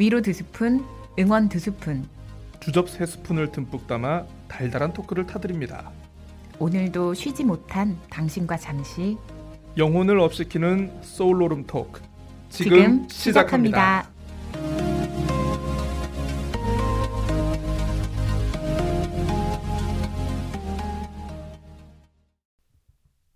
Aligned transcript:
위로 0.00 0.22
두 0.22 0.32
스푼, 0.32 0.82
응원 1.18 1.50
두 1.50 1.58
스푼. 1.58 2.08
주접 2.58 2.88
세 2.88 3.04
스푼을 3.04 3.52
듬뿍 3.52 3.86
담아 3.86 4.24
달달한 4.48 4.94
토크를 4.94 5.26
타드립니다. 5.26 5.92
오늘도 6.58 7.12
쉬지 7.12 7.44
못한 7.44 8.00
당신과 8.08 8.56
잠시 8.56 9.18
영혼을 9.76 10.18
업시키는 10.18 11.02
소울로름 11.02 11.66
토크 11.66 12.00
지금, 12.48 12.78
지금 12.78 13.08
시작합니다. 13.10 14.08
시작합니다. 14.08 14.10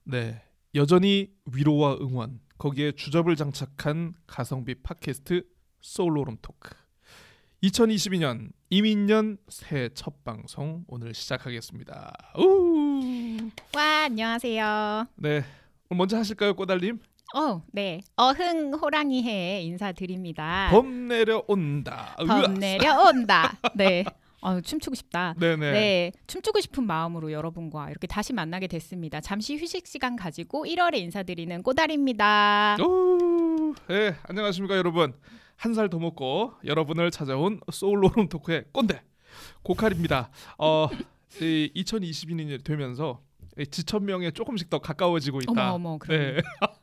네, 0.05 0.41
여전히 0.75 1.31
위로와 1.53 1.99
응원 2.01 2.41
거기에 2.57 2.93
주접을 2.93 3.37
장착한 3.37 4.15
가성비 4.27 4.77
팟캐스트 4.77 5.54
소울로름 5.85 6.39
토크 6.41 6.71
2022년 7.63 8.53
이민년 8.71 9.37
새해 9.49 9.91
첫 9.93 10.25
방송 10.25 10.83
오늘 10.89 11.13
시작하겠습니다. 11.13 12.33
우! 12.39 13.51
와 13.77 14.05
안녕하세요. 14.05 15.09
네, 15.17 15.45
먼저 15.91 16.17
하실까요, 16.17 16.55
꼬달님? 16.55 17.01
어, 17.35 17.63
네. 17.71 18.01
어흥 18.17 18.73
호랑이 18.75 19.25
해 19.25 19.61
인사드립니다. 19.61 20.69
범 20.71 21.07
내려온다. 21.07 22.17
아. 22.19 22.25
범 22.25 22.55
내려온다. 22.55 23.59
네. 23.77 24.05
어, 24.41 24.61
춤추고 24.63 24.95
싶다. 24.95 25.35
네네. 25.39 25.73
네. 25.73 26.13
춤추고 26.27 26.61
싶은 26.61 26.87
마음으로 26.87 27.31
여러분과 27.31 27.91
이렇게 27.91 28.07
다시 28.07 28.33
만나게 28.33 28.69
됐습니다. 28.69 29.21
잠시 29.21 29.57
휴식 29.57 29.87
시간 29.87 30.17
가지고 30.17 30.65
1월에 30.65 30.97
인사드리는 30.97 31.63
꼬달입니다. 31.63 32.79
오, 32.81 33.75
네, 33.89 34.15
안녕하십니까 34.23 34.77
여러분. 34.79 35.13
한 35.57 35.73
살 35.75 35.89
더 35.89 35.99
먹고 35.99 36.53
여러분을 36.65 37.11
찾아온 37.11 37.61
소울로름 37.73 38.29
토크의 38.29 38.65
꼰대 38.73 39.03
고칼입니다. 39.63 40.31
어, 40.59 40.89
이 41.41 41.71
2022년이 41.75 42.63
되면서 42.65 43.23
이 43.59 43.67
지천명에 43.67 44.31
조금씩 44.33 44.69
더 44.69 44.79
가까워지고 44.81 45.41
있다. 45.43 45.73
어머 45.75 45.75
어머 45.91 45.99
그럼. 45.99 46.19
네. 46.21 46.43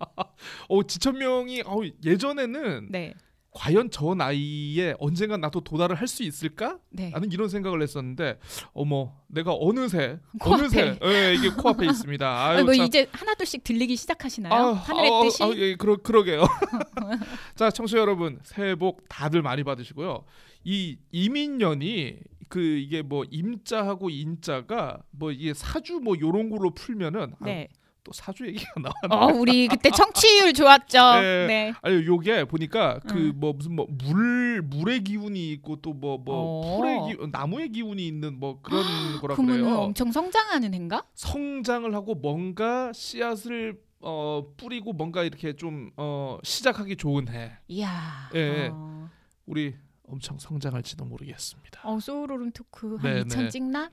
어, 0.69 0.83
지천명이 0.83 1.63
어, 1.65 1.79
예전에는 2.03 2.87
네. 2.91 3.13
과연 3.53 3.89
저 3.91 4.15
나이에 4.15 4.95
언젠가 4.99 5.35
나도 5.37 5.61
도달을 5.61 5.95
할 5.95 6.07
수 6.07 6.23
있을까? 6.23 6.79
네. 6.89 7.09
나는 7.09 7.31
이런 7.31 7.47
생각을 7.49 7.81
했었는데 7.81 8.39
어머 8.73 9.13
내가 9.27 9.53
어느새 9.53 10.19
코앞에. 10.39 10.63
어느새 10.63 10.99
예, 11.03 11.33
이게 11.35 11.49
코앞에 11.49 11.85
있습니다. 11.85 12.25
아유, 12.45 12.59
아, 12.59 12.63
뭐 12.63 12.73
참. 12.73 12.85
이제 12.85 13.07
하나둘씩 13.11 13.63
들리기 13.63 13.95
시작하시나요? 13.95 14.53
아, 14.53 14.73
하늘의 14.73 15.09
아, 15.11 15.21
뜻이? 15.23 15.43
아, 15.43 15.49
예, 15.55 15.75
그러 15.75 15.97
그러게요. 15.97 16.43
자, 17.55 17.69
청취자 17.71 17.99
여러분, 17.99 18.39
새해 18.43 18.75
복 18.75 19.07
다들 19.09 19.41
많이 19.41 19.63
받으시고요. 19.63 20.23
이 20.63 20.97
이민년이 21.11 22.17
그 22.49 22.59
이게 22.59 23.01
뭐 23.01 23.23
임자하고 23.29 24.09
인자가 24.09 25.01
뭐 25.11 25.31
이게 25.31 25.53
사주 25.53 25.99
뭐 26.03 26.15
요런 26.19 26.49
걸로 26.49 26.71
풀면은 26.71 27.33
아, 27.39 27.45
네. 27.45 27.69
또 28.03 28.11
사주 28.13 28.47
얘기가 28.47 28.71
나와. 29.09 29.25
어, 29.25 29.27
우리 29.33 29.67
그때 29.67 29.89
청취율 29.91 30.53
좋았죠. 30.53 31.21
네. 31.21 31.47
네. 31.47 31.73
아니 31.81 32.05
요게 32.05 32.45
보니까 32.45 32.99
그 33.07 33.13
음. 33.15 33.33
뭐 33.35 33.53
무슨 33.53 33.75
뭐 33.75 33.87
물 34.03 34.61
물의 34.63 35.03
기운이 35.03 35.51
있고 35.53 35.77
또 35.81 35.93
뭐뭐 35.93 36.23
어. 36.27 36.77
풀의 36.77 36.99
기 37.17 37.27
나무의 37.31 37.69
기운이 37.69 38.05
있는 38.07 38.39
뭐 38.39 38.59
그런 38.61 38.83
거라 39.21 39.35
그러면 39.35 39.61
그래요. 39.61 39.75
엄청 39.79 40.11
성장하는 40.11 40.73
해인가? 40.73 41.03
성장을 41.13 41.93
하고 41.93 42.15
뭔가 42.15 42.91
씨앗을 42.93 43.79
어 44.03 44.43
뿌리고 44.57 44.93
뭔가 44.93 45.23
이렇게 45.23 45.55
좀 45.55 45.91
어 45.97 46.39
시작하기 46.43 46.95
좋은 46.95 47.27
해. 47.29 47.51
이야. 47.67 48.29
예. 48.33 48.69
어. 48.71 49.09
우리 49.45 49.75
엄청 50.07 50.37
성장할지도 50.39 51.05
모르겠습니다. 51.05 51.81
어 51.83 51.99
소울오름 51.99 52.51
토크 52.51 52.97
한 52.97 53.13
네, 53.13 53.23
2천 53.23 53.37
네. 53.43 53.49
찍나? 53.49 53.91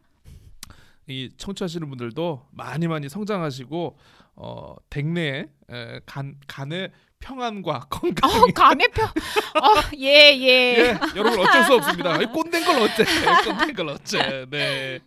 이 1.09 1.31
청취하시는 1.37 1.89
분들도 1.89 2.47
많이 2.53 2.87
많이 2.87 3.09
성장하시고 3.09 3.99
어 4.37 4.77
댁내에 4.91 5.47
에, 5.71 6.01
간 6.07 6.37
간의 6.47 6.93
평안과 7.19 7.87
건강. 7.91 8.31
어 8.31 8.47
간해표. 8.55 9.03
어예 9.03 10.39
예. 10.39 10.47
예, 10.79 10.99
여러분 11.17 11.41
어쩔 11.41 11.65
수 11.65 11.75
없습니다. 11.75 12.21
이 12.23 12.27
꼰대인 12.27 12.65
걸 12.65 12.83
어째? 12.83 13.05
꼰대인 13.45 13.75
걸 13.75 13.89
어째? 13.89 14.47
네. 14.51 15.01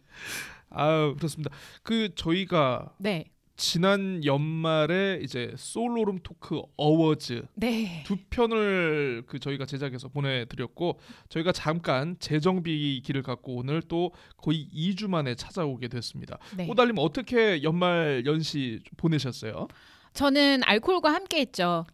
아유 0.71 1.15
그렇습니다. 1.17 1.55
그 1.83 2.13
저희가 2.15 2.93
네. 2.97 3.30
지난 3.61 4.25
연말에 4.25 5.19
이제 5.21 5.53
소울로름 5.55 6.21
토크 6.23 6.63
어워즈 6.77 7.43
네. 7.53 8.01
두 8.07 8.17
편을 8.31 9.25
그 9.27 9.39
저희가 9.39 9.67
제작해서 9.67 10.07
보내드렸고 10.07 10.99
저희가 11.29 11.51
잠깐 11.51 12.15
재정비기를 12.19 13.21
갖고 13.21 13.57
오늘 13.57 13.83
또 13.83 14.13
거의 14.37 14.67
2주 14.73 15.07
만에 15.07 15.35
찾아오게 15.35 15.89
됐습니다. 15.89 16.39
네. 16.57 16.65
꼬달님 16.65 16.95
어떻게 16.97 17.61
연말 17.61 18.23
연시 18.25 18.79
좀 18.83 18.93
보내셨어요? 18.97 19.67
저는 20.13 20.61
알코올과 20.65 21.13
함께 21.13 21.39
했죠. 21.41 21.85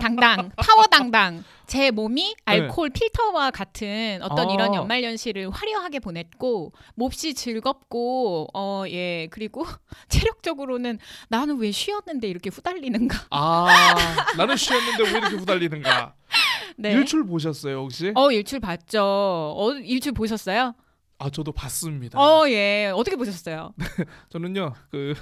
당당 0.00 0.50
파워 0.56 0.84
당당. 0.84 1.44
제 1.66 1.90
몸이 1.90 2.36
알코올 2.44 2.90
필터와 2.90 3.50
같은 3.50 4.20
어떤 4.22 4.48
아. 4.50 4.52
이런 4.52 4.74
연말 4.74 5.02
연시를 5.02 5.50
화려하게 5.50 5.98
보냈고 6.00 6.72
몹시 6.94 7.34
즐겁고 7.34 8.46
어 8.54 8.84
예 8.88 9.26
그리고 9.30 9.64
체력적으로는 10.08 10.98
나는 11.28 11.58
왜 11.58 11.70
쉬었는데 11.72 12.28
이렇게 12.28 12.50
후달리는가. 12.50 13.26
아 13.30 13.94
나는 14.36 14.56
쉬었는데 14.56 15.02
왜 15.04 15.10
이렇게 15.10 15.36
후달리는가? 15.36 16.14
네. 16.78 16.92
일출 16.92 17.24
보셨어요 17.26 17.78
혹시? 17.78 18.12
어 18.14 18.30
일출 18.30 18.60
봤죠. 18.60 19.02
어 19.02 19.72
일출 19.82 20.12
보셨어요? 20.12 20.74
아 21.18 21.30
저도 21.30 21.50
봤습니다. 21.52 22.18
어 22.20 22.48
예. 22.48 22.92
어떻게 22.94 23.16
보셨어요? 23.16 23.72
저는요 24.30 24.74
그 24.90 25.14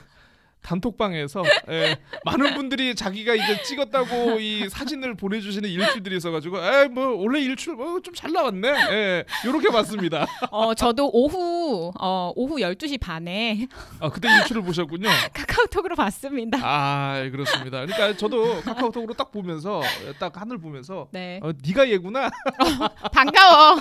단톡방에서 0.64 1.42
예, 1.68 1.96
많은 2.24 2.54
분들이 2.54 2.94
자기가 2.94 3.34
이제 3.34 3.62
찍었다고 3.62 4.40
이 4.40 4.68
사진을 4.68 5.14
보내주시는 5.14 5.68
일출들이 5.68 6.16
있어가지고 6.16 6.58
에뭐 6.58 7.16
원래 7.22 7.40
일출 7.40 7.74
뭐 7.74 8.00
좀 8.02 8.14
잘 8.14 8.32
나왔네 8.32 8.68
예 8.90 9.24
요렇게 9.46 9.68
봤습니다 9.70 10.26
어 10.50 10.74
저도 10.74 11.10
오후 11.12 11.92
어 12.00 12.32
오후 12.34 12.56
12시 12.56 12.98
반에 13.00 13.66
아 14.00 14.08
그때 14.08 14.28
일출을 14.38 14.62
보셨군요 14.62 15.08
카카오톡으로 15.32 15.94
봤습니다. 15.96 16.58
아 16.62 17.28
그렇습니다 17.30 17.84
그러니까 17.84 18.16
저도 18.16 18.60
카카오톡으로 18.62 19.14
딱 19.14 19.30
보면서 19.30 19.82
딱 20.18 20.40
하늘 20.40 20.58
보면서 20.58 21.08
네. 21.12 21.40
어 21.42 21.52
네가 21.66 21.88
얘구나 21.90 22.30
반가워. 23.12 23.78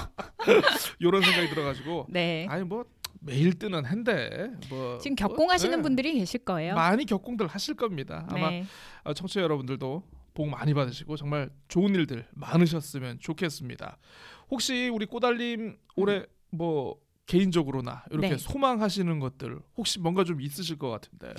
요런 1.02 1.22
생각이 1.22 1.50
들어가지고 1.50 2.08
네. 2.10 2.46
아니 2.50 2.64
뭐 2.64 2.84
매일 3.26 3.58
뜨는 3.58 3.86
해인데 3.86 4.52
뭐 4.70 4.98
지금 5.00 5.16
뭐, 5.20 5.28
격공하시는 5.30 5.78
예, 5.78 5.82
분들이 5.82 6.14
계실 6.14 6.44
거예요. 6.44 6.76
많이 6.76 7.06
격공들 7.06 7.48
하실 7.48 7.76
겁니다 7.76 8.26
아마 8.30 8.50
네. 8.50 8.66
어, 9.04 9.14
청취자 9.14 9.42
여러분들도 9.42 10.04
복 10.34 10.48
많이 10.50 10.74
받으시고 10.74 11.16
정말 11.16 11.50
좋은 11.68 11.94
일들 11.96 12.28
많으셨으면 12.34 13.20
좋겠습니다. 13.20 13.98
혹시 14.52 14.90
우리 14.90 15.06
꼬달님 15.06 15.78
올해 15.96 16.26
뭐 16.50 16.98
개인적으로나 17.28 18.04
이렇게 18.12 18.30
네. 18.30 18.38
소망하시는 18.38 19.20
것들 19.20 19.60
혹시 19.78 20.00
뭔가 20.00 20.24
좀 20.24 20.42
있으실 20.42 20.78
것 20.78 20.90
같은데. 20.90 21.34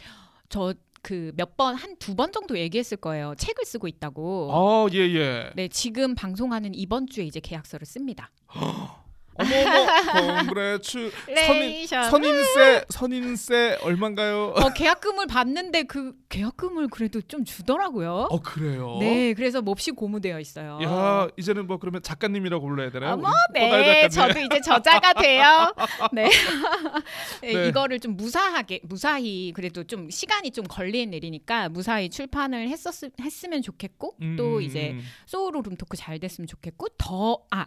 저 0.49 0.75
그 1.03 1.33
몇 1.37 1.56
번 1.59 1.75
한 1.77 1.99
두 1.99 2.15
번 2.16 2.33
정도 2.33 2.59
얘기했을 2.59 2.97
거예요. 2.97 3.34
책을 3.37 3.66
쓰고 3.66 3.89
있다고. 3.89 4.51
아 4.51 4.89
예 4.95 5.01
예. 5.01 5.53
네, 5.54 5.69
지금 5.69 6.15
방송하는 6.15 6.75
이번 6.75 7.07
주에 7.07 7.25
이제 7.27 7.41
계약서를 7.41 7.84
씁니다. 7.86 8.31
어머머 9.36 10.42
콩그레츠 10.45 11.13
선인. 11.47 11.86
선인세 11.86 12.84
선인세 12.89 13.78
얼마인가요? 13.83 14.54
어, 14.57 14.69
계약금을 14.72 15.27
받는데 15.27 15.84
그 15.84 16.13
계약금을 16.28 16.89
그래도 16.89 17.21
좀 17.22 17.45
주더라고요. 17.45 18.28
어 18.31 18.41
그래요. 18.41 18.97
네, 19.01 19.34
그래서 19.34 19.60
몹시 19.63 19.91
고무되어 19.91 20.39
있어요. 20.41 20.78
야 20.83 21.28
이제는 21.36 21.66
뭐 21.66 21.78
그러면 21.78 22.03
작가님이라고 22.03 22.66
불러야 22.66 22.91
되나요? 22.91 23.15
어머, 23.15 23.28
네. 23.53 24.09
저도 24.09 24.39
이제 24.41 24.60
저자가 24.60 25.13
돼요. 25.15 25.72
네. 26.13 26.28
네, 27.42 27.53
네. 27.53 27.69
이거를 27.69 28.01
좀 28.01 28.16
무사하게, 28.16 28.81
무사히 28.84 29.53
그래도 29.54 29.84
좀 29.84 30.10
시간이 30.10 30.51
좀 30.51 30.65
걸리는 30.66 31.13
일이니까 31.13 31.69
무사히 31.69 32.09
출판을 32.09 32.69
했었 32.69 32.95
했으면 33.21 33.63
좋겠고 33.63 34.16
음, 34.22 34.36
또 34.36 34.57
음, 34.57 34.63
이제 34.63 34.91
음. 34.92 35.04
소울 35.27 35.57
오름 35.57 35.77
토크 35.77 35.97
잘 35.97 36.19
됐으면 36.19 36.47
좋겠고 36.47 36.89
더 36.98 37.47
아 37.51 37.66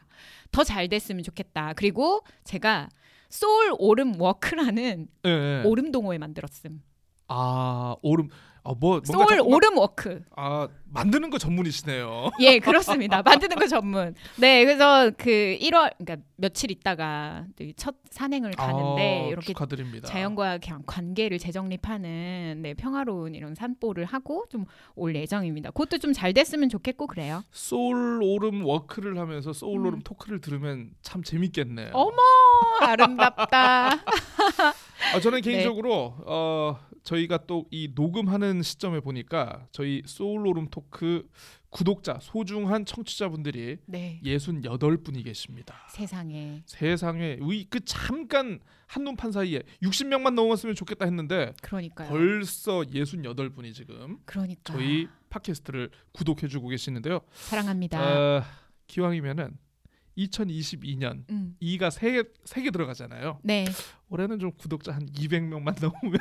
더 0.52 0.64
잘 0.64 0.88
됐으면 0.90 1.24
좋겠다. 1.24 1.57
그리고 1.76 2.22
제가 2.44 2.90
소울 3.30 3.74
오름 3.78 4.20
워크라는 4.20 5.08
예, 5.26 5.30
예. 5.30 5.64
오름 5.66 5.92
동호회 5.92 6.18
만들었음. 6.18 6.82
아 7.28 7.96
오름 8.02 8.30
아, 8.70 8.74
뭐 8.78 9.00
소울 9.06 9.26
자꾸 9.28 9.36
막- 9.36 9.48
오름 9.48 9.78
워크. 9.78 10.22
아 10.36 10.68
만드는 10.90 11.30
거 11.30 11.38
전문이시네요. 11.38 12.32
예, 12.42 12.60
그렇습니다. 12.60 13.22
만드는 13.22 13.56
거 13.58 13.68
전문. 13.68 14.14
네, 14.38 14.64
그래서 14.66 15.12
그 15.18 15.58
1월 15.62 15.94
그러니까 15.98 16.18
며칠 16.38 16.72
있다가 16.72 17.46
또첫 17.58 17.96
산행을 18.12 18.52
가는데 18.52 19.24
아, 19.26 19.28
이렇게 19.28 19.48
축하드립니다. 19.48 20.08
자연과 20.08 20.58
그냥 20.60 20.84
관계를 20.86 21.40
재정립하는 21.40 22.60
네, 22.62 22.74
평화로운 22.74 23.36
이런 23.36 23.56
산보를 23.56 24.06
하고 24.06 24.46
좀 24.50 24.66
올 24.96 25.16
예정입니다. 25.16 25.72
그것도 25.72 26.00
좀 26.00 26.14
잘 26.14 26.34
됐으면 26.34 26.68
좋겠고 26.70 27.06
그래요. 27.08 27.44
소울 27.52 28.20
오름 28.24 28.66
워크를 28.66 29.18
하면서 29.20 29.54
소울 29.54 29.82
오름 29.82 29.94
음. 29.96 30.02
토크를 30.04 30.42
들으면 30.42 30.90
참 31.04 31.22
재밌겠네요. 31.24 31.92
어머, 31.94 32.16
아름답다. 32.82 33.92
아, 35.14 35.20
저는 35.22 35.42
네. 35.42 35.52
개인적으로 35.52 36.16
어, 36.26 36.80
저희가 37.08 37.46
또 37.48 37.66
이 37.72 37.90
녹음하는 37.96 38.62
시점에 38.62 39.00
보니까 39.00 39.66
저희 39.72 40.02
소울 40.06 40.46
오름 40.46 40.68
토크 40.70 41.28
구독자 41.70 42.18
소중한 42.22 42.86
청취자분들이 42.86 43.78
네. 43.86 44.20
68분이 44.24 45.24
계십니다. 45.24 45.76
세상에. 45.90 46.64
세상에 46.66 47.38
의- 47.40 47.66
그 47.70 47.80
잠깐 47.86 48.60
한눈판 48.88 49.32
사이에 49.32 49.62
60명만 49.84 50.34
넘었으면 50.34 50.76
좋겠다 50.76 51.06
했는데 51.06 51.54
그러니까요. 51.62 52.10
벌써 52.10 52.82
68분이 52.82 53.74
지금 53.74 54.18
그러니까. 54.26 54.74
저희 54.74 55.08
팟캐스트를 55.30 55.90
구독해 56.14 56.48
주고 56.48 56.68
계시는데요. 56.70 57.22
사랑합니다. 57.32 58.00
어, 58.02 58.44
기왕이면은 58.88 59.58
2022년 60.18 61.24
음. 61.30 61.56
2가 61.62 61.92
세개 61.92 62.72
들어가잖아요. 62.72 63.40
네. 63.44 63.66
올해는 64.10 64.40
좀 64.40 64.52
구독자 64.58 64.94
한 64.94 65.06
200명만 65.12 65.76
넘으면 65.82 66.20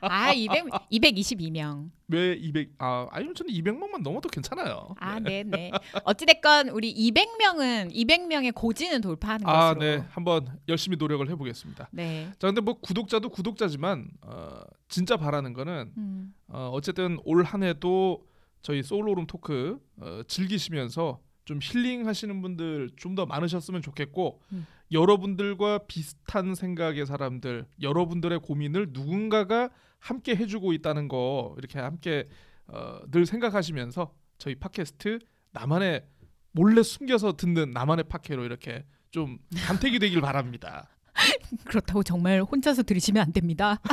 아, 0.00 0.32
200 0.32 0.64
222명. 0.92 1.90
왜 2.08 2.32
200? 2.34 2.70
아 2.78 3.08
아니면 3.10 3.34
저는 3.34 3.52
200명만 3.52 4.02
넘어도 4.02 4.28
괜찮아요. 4.28 4.94
아, 4.98 5.18
네, 5.20 5.42
네. 5.42 5.70
어찌 6.04 6.26
됐건 6.26 6.68
우리 6.68 6.94
200명은 6.94 7.92
200명의 7.92 8.54
고지는 8.54 9.00
돌파하는 9.00 9.46
아, 9.46 9.74
것으로. 9.74 9.80
네, 9.80 10.04
한번 10.10 10.58
열심히 10.68 10.96
노력을 10.96 11.28
해 11.28 11.34
보겠습니다. 11.34 11.88
네. 11.92 12.30
자, 12.38 12.46
근데 12.46 12.60
뭐 12.60 12.74
구독자도 12.80 13.28
구독자지만 13.30 14.08
어, 14.22 14.60
진짜 14.88 15.16
바라는 15.16 15.52
거는 15.52 15.92
음. 15.96 16.34
어, 16.48 16.70
어쨌든 16.72 17.18
올 17.24 17.44
한 17.44 17.62
해도 17.62 18.24
저희 18.62 18.82
소울로룸 18.82 19.26
토크 19.26 19.78
어, 19.98 20.22
즐기시면서 20.26 21.20
좀 21.44 21.58
힐링하시는 21.62 22.42
분들 22.42 22.90
좀 22.96 23.14
더 23.14 23.26
많으셨으면 23.26 23.80
좋겠고 23.82 24.40
음. 24.52 24.66
여러분들과 24.90 25.78
비슷한 25.86 26.54
생각의 26.54 27.06
사람들, 27.06 27.66
여러분들의 27.80 28.40
고민을 28.40 28.88
누군가가 28.90 29.70
함께 29.98 30.34
해주고 30.36 30.72
있다는 30.72 31.08
거 31.08 31.54
이렇게 31.58 31.78
함께 31.78 32.28
어, 32.66 33.00
늘 33.10 33.26
생각하시면서 33.26 34.12
저희 34.38 34.54
팟캐스트 34.56 35.20
나만의 35.52 36.04
몰래 36.52 36.82
숨겨서 36.82 37.36
듣는 37.36 37.70
나만의 37.70 38.04
팟캐로 38.08 38.44
이렇게 38.44 38.84
좀 39.10 39.38
간택이 39.66 39.98
되길 39.98 40.20
바랍니다. 40.20 40.88
그렇다고 41.66 42.02
정말 42.02 42.42
혼자서 42.42 42.82
들으시면 42.82 43.22
안 43.22 43.32
됩니다. 43.32 43.80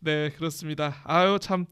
네 0.00 0.30
그렇습니다. 0.30 0.96
아유 1.04 1.38
참 1.40 1.66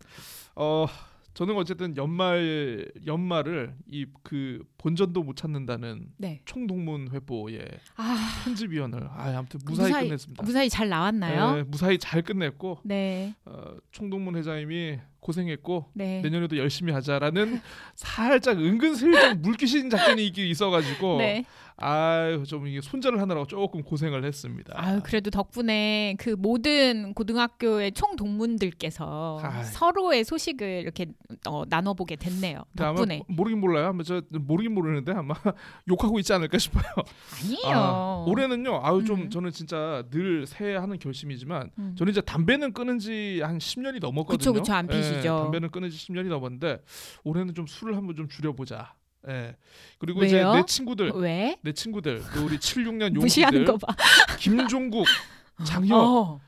어. 0.55 0.87
저는 1.35 1.55
어쨌든 1.56 1.97
연말 1.97 2.91
연말을 3.06 3.75
이 3.91 4.06
그 4.23 4.62
본전도 4.79 5.23
못 5.23 5.37
찾는다는 5.37 6.06
네. 6.17 6.41
총동문 6.44 7.11
회보의 7.12 7.65
아, 7.97 8.43
편집위원을 8.44 9.05
아 9.11 9.35
아무튼 9.37 9.61
무사히, 9.65 9.88
무사히- 9.91 10.05
끝냈습니다. 10.09 10.43
무사히 10.43 10.69
잘 10.71 10.88
나왔나요? 10.88 11.56
네, 11.56 11.62
무사히 11.65 11.99
잘 11.99 12.23
끝냈고 12.23 12.79
네. 12.85 13.35
어, 13.44 13.75
총동문 13.93 14.37
회장님이 14.37 14.99
고생했고 15.21 15.91
네. 15.94 16.21
내년에도 16.23 16.56
열심히 16.56 16.93
하자라는 16.93 17.61
살짝 17.94 18.59
은근슬쩍 18.59 19.38
물귀신 19.41 19.91
작전이 19.91 20.27
있어가지고 20.35 21.19
네. 21.19 21.44
아유 21.81 22.44
좀 22.47 22.67
이게 22.67 22.81
손절을 22.81 23.21
하느라고 23.21 23.47
조금 23.47 23.82
고생을 23.82 24.25
했습니다. 24.25 24.75
아유, 24.77 25.00
그래도 25.03 25.31
덕분에 25.31 26.15
그 26.19 26.31
모든 26.38 27.15
고등학교의 27.15 27.93
총 27.93 28.17
동문들께서 28.17 29.41
아이. 29.43 29.65
서로의 29.65 30.25
소식을 30.25 30.67
이렇게 30.82 31.06
어, 31.49 31.65
나눠보게 31.69 32.17
됐네요. 32.17 32.62
덕분에. 32.77 33.23
모르긴 33.29 33.61
몰라요. 33.61 33.87
아마 33.88 34.03
저 34.03 34.21
모르긴 34.31 34.75
모르는데 34.75 35.12
아마 35.12 35.35
욕하고 35.88 36.19
있지 36.19 36.32
않을까 36.32 36.59
싶어요. 36.59 36.85
아니에요. 37.44 37.77
아, 37.79 38.25
올해는요. 38.29 38.81
아유 38.85 39.03
좀 39.05 39.23
음. 39.23 39.31
저는 39.31 39.50
진짜 39.50 40.05
늘 40.11 40.47
새해 40.47 40.77
하는 40.77 40.99
결심이지만 40.99 41.71
음. 41.79 41.94
저는 41.97 42.11
이제 42.12 42.21
담배는 42.21 42.73
끊은 42.73 42.99
지 42.99 43.41
한 43.41 43.59
10년이 43.59 44.00
넘었거든요. 44.00 44.37
그쵸, 44.38 44.53
그쵸, 44.53 44.73
안 44.75 44.87
피시죠. 44.87 45.19
예, 45.19 45.23
담배는 45.29 45.71
끊은 45.71 45.88
지 45.88 45.97
10년이 46.12 46.29
넘었는데 46.29 46.82
올해는 47.25 47.55
좀 47.55 47.67
술을 47.67 47.97
한번 47.97 48.15
좀 48.17 48.29
줄여보자. 48.29 48.93
예. 49.28 49.56
그리고 49.99 50.20
왜요? 50.20 50.28
이제 50.28 50.43
내 50.44 50.64
친구들, 50.67 51.11
왜? 51.17 51.56
내 51.62 51.72
친구들, 51.72 52.22
그 52.22 52.40
우리 52.40 52.56
76년 52.58 53.12
무시하는 53.19 53.58
용기들, 53.67 53.78
거 53.78 53.87
봐. 53.87 53.94
김종국, 54.38 55.06
장혁 55.64 55.93
어. 55.99 56.40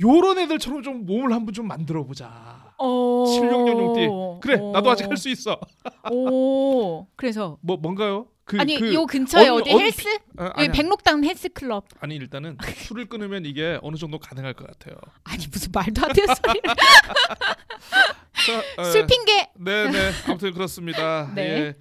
요런 0.00 0.38
애들처럼 0.38 0.82
좀 0.82 1.06
몸을 1.06 1.32
한번 1.32 1.54
좀 1.54 1.66
만들어 1.68 2.04
보자. 2.04 2.72
어. 2.78 3.24
76년 3.26 3.78
용띠. 3.78 4.08
그래, 4.42 4.58
어. 4.60 4.72
나도 4.72 4.90
아직 4.90 5.08
할 5.08 5.16
수 5.16 5.28
있어. 5.30 5.58
오. 6.10 7.06
그래서 7.16 7.56
뭐 7.62 7.76
뭔가요? 7.76 8.26
그, 8.44 8.58
아니 8.60 8.78
그, 8.78 8.94
요 8.94 9.06
근처에 9.06 9.48
어디 9.48 9.72
어느 9.72 9.80
헬스? 9.80 10.06
아, 10.36 10.44
여기 10.44 10.60
아니, 10.60 10.68
백록담 10.70 11.24
헬스 11.24 11.48
클럽. 11.48 11.86
아니 11.98 12.14
일단은 12.14 12.56
술을 12.76 13.06
끊으면 13.06 13.44
이게 13.44 13.78
어느 13.82 13.96
정도 13.96 14.18
가능할 14.20 14.54
것 14.54 14.66
같아요. 14.68 14.96
아니 15.24 15.44
무슨 15.50 15.72
말도 15.72 16.06
안 16.06 16.12
되는 16.12 16.32
소리. 16.34 16.60
자, 18.44 18.62
어, 18.82 18.84
술 18.84 19.06
핑계. 19.06 19.48
네네 19.58 20.10
아무튼 20.26 20.52
그렇습니다. 20.52 21.32
네. 21.34 21.42
예. 21.42 21.74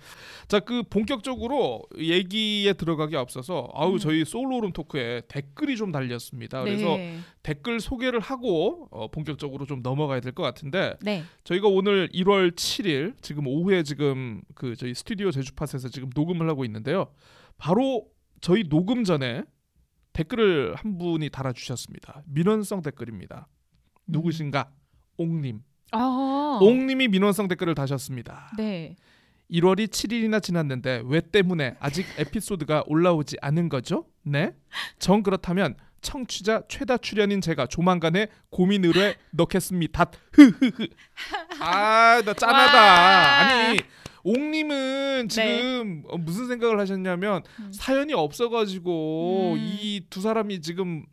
자 0.47 0.59
그 0.59 0.83
본격적으로 0.83 1.81
얘기에 1.97 2.73
들어가기 2.73 3.17
앞서서 3.17 3.67
아우 3.73 3.93
음. 3.93 3.97
저희 3.97 4.23
소울 4.23 4.45
오름 4.45 4.73
토크에 4.73 5.21
댓글이 5.27 5.75
좀 5.75 5.91
달렸습니다. 5.91 6.63
그래서 6.63 6.97
네. 6.97 7.17
댓글 7.41 7.79
소개를 7.79 8.19
하고 8.19 8.87
어, 8.91 9.07
본격적으로 9.09 9.65
좀 9.65 9.81
넘어가야 9.81 10.19
될 10.19 10.33
것 10.33 10.43
같은데 10.43 10.95
네. 11.01 11.23
저희가 11.45 11.67
오늘 11.67 12.09
1월 12.09 12.51
7일 12.55 13.15
지금 13.21 13.47
오후에 13.47 13.81
지금 13.83 14.41
그 14.53 14.75
저희 14.75 14.93
스튜디오 14.93 15.31
제주팟에서 15.31 15.89
지금 15.89 16.09
녹음을 16.15 16.47
하고 16.47 16.63
있는데요. 16.65 17.11
바로 17.57 18.05
저희 18.41 18.63
녹음 18.69 19.03
전에 19.03 19.43
댓글을 20.13 20.75
한 20.75 20.97
분이 20.99 21.29
달아주셨습니다. 21.31 22.21
민원성 22.27 22.81
댓글입니다. 22.83 23.47
누구신가? 24.07 24.69
옥님. 25.17 25.61
아. 25.95 26.59
옥님이 26.61 27.07
민원성 27.07 27.47
댓글을 27.47 27.75
다셨습니다. 27.75 28.51
네. 28.57 28.95
1월이 29.51 29.87
7일이나 29.87 30.41
지났는데 30.41 31.03
왜 31.05 31.21
때문에 31.21 31.75
아직 31.79 32.05
에피소드가 32.17 32.83
올라오지 32.87 33.37
않은 33.41 33.69
거죠? 33.69 34.05
네? 34.23 34.53
정 34.99 35.21
그렇다면 35.23 35.75
청취자 36.01 36.63
최다 36.67 36.97
출연인 36.97 37.41
제가 37.41 37.65
조만간에 37.67 38.27
고민 38.49 38.85
의뢰 38.85 39.15
넣겠습니다. 39.31 40.05
흐흐흐. 40.33 40.87
아, 41.59 42.21
나 42.23 42.33
짠하다. 42.33 42.83
와. 42.83 43.39
아니, 43.39 43.79
옥님은 44.23 45.29
지금 45.29 45.74
어, 46.15 46.17
무슨 46.17 46.47
생각을 46.47 46.79
하셨냐면 46.79 47.43
음. 47.59 47.71
사연이 47.73 48.13
없어가지고 48.13 49.53
음. 49.55 49.77
이두 49.81 50.21
사람이 50.21 50.61
지금 50.61 51.05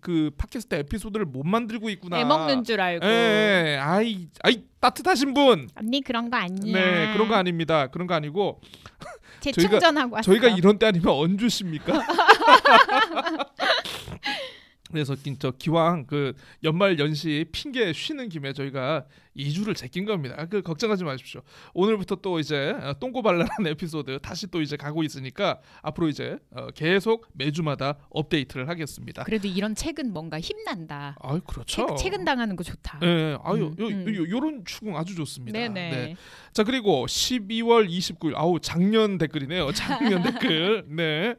그 0.00 0.30
팟캐스트 0.36 0.74
에피소드를 0.74 1.26
못 1.26 1.44
만들고 1.44 1.88
있구나. 1.90 2.18
애 2.18 2.24
먹는 2.24 2.64
줄 2.64 2.80
알고. 2.80 3.06
예, 3.06 3.10
예. 3.10 3.78
아이, 3.80 4.28
아이 4.42 4.64
따뜻하신 4.80 5.34
분. 5.34 5.68
언니 5.74 6.00
그런 6.00 6.30
거 6.30 6.36
아니야. 6.36 6.80
네, 6.80 7.12
그런 7.12 7.28
거 7.28 7.34
아닙니다. 7.34 7.88
그런 7.88 8.06
거 8.06 8.14
아니고 8.14 8.60
재충전하고 9.40 10.16
왔어. 10.16 10.30
저희가 10.30 10.48
이런 10.48 10.78
때 10.78 10.86
아니면 10.86 11.14
언 11.14 11.38
주십니까? 11.38 11.92
그래서 14.90 15.16
진짜 15.16 15.50
기왕 15.58 16.06
그 16.06 16.32
연말 16.62 16.98
연시 16.98 17.44
핑계 17.50 17.92
쉬는 17.92 18.28
김에 18.28 18.52
저희가 18.52 19.04
2주를 19.36 19.74
제낀 19.76 20.04
겁니다. 20.04 20.46
그 20.46 20.62
걱정하지 20.62 21.04
마십시오. 21.04 21.42
오늘부터 21.74 22.16
또 22.16 22.38
이제 22.38 22.70
어, 22.80 22.94
똥꼬발랄한 22.98 23.48
에피소드 23.66 24.20
다시 24.20 24.46
또 24.46 24.62
이제 24.62 24.76
가고 24.76 25.02
있으니까 25.02 25.60
앞으로 25.82 26.08
이제 26.08 26.38
어, 26.52 26.68
계속 26.70 27.26
매주마다 27.34 27.98
업데이트를 28.10 28.68
하겠습니다. 28.68 29.24
그래도 29.24 29.48
이런 29.48 29.74
책은 29.74 30.12
뭔가 30.12 30.38
힘난다. 30.40 31.16
아유 31.20 31.40
그렇죠. 31.46 31.86
책, 31.88 31.96
책은 31.98 32.24
당하는 32.24 32.54
거 32.56 32.62
좋다. 32.64 33.00
예, 33.02 33.36
아유, 33.42 33.74
음, 33.78 33.80
요, 33.80 33.86
음. 33.88 34.14
요, 34.14 34.30
요 34.30 34.40
런 34.40 34.64
추궁 34.64 34.96
아주 34.96 35.14
좋습니다. 35.16 35.58
네네. 35.58 35.90
네. 35.90 36.16
자 36.52 36.62
그리고 36.64 37.06
12월 37.06 37.88
29일 37.88 38.34
아우 38.36 38.60
작년 38.60 39.18
댓글이네요. 39.18 39.72
작년 39.72 40.22
댓글. 40.24 40.84
네. 40.88 41.34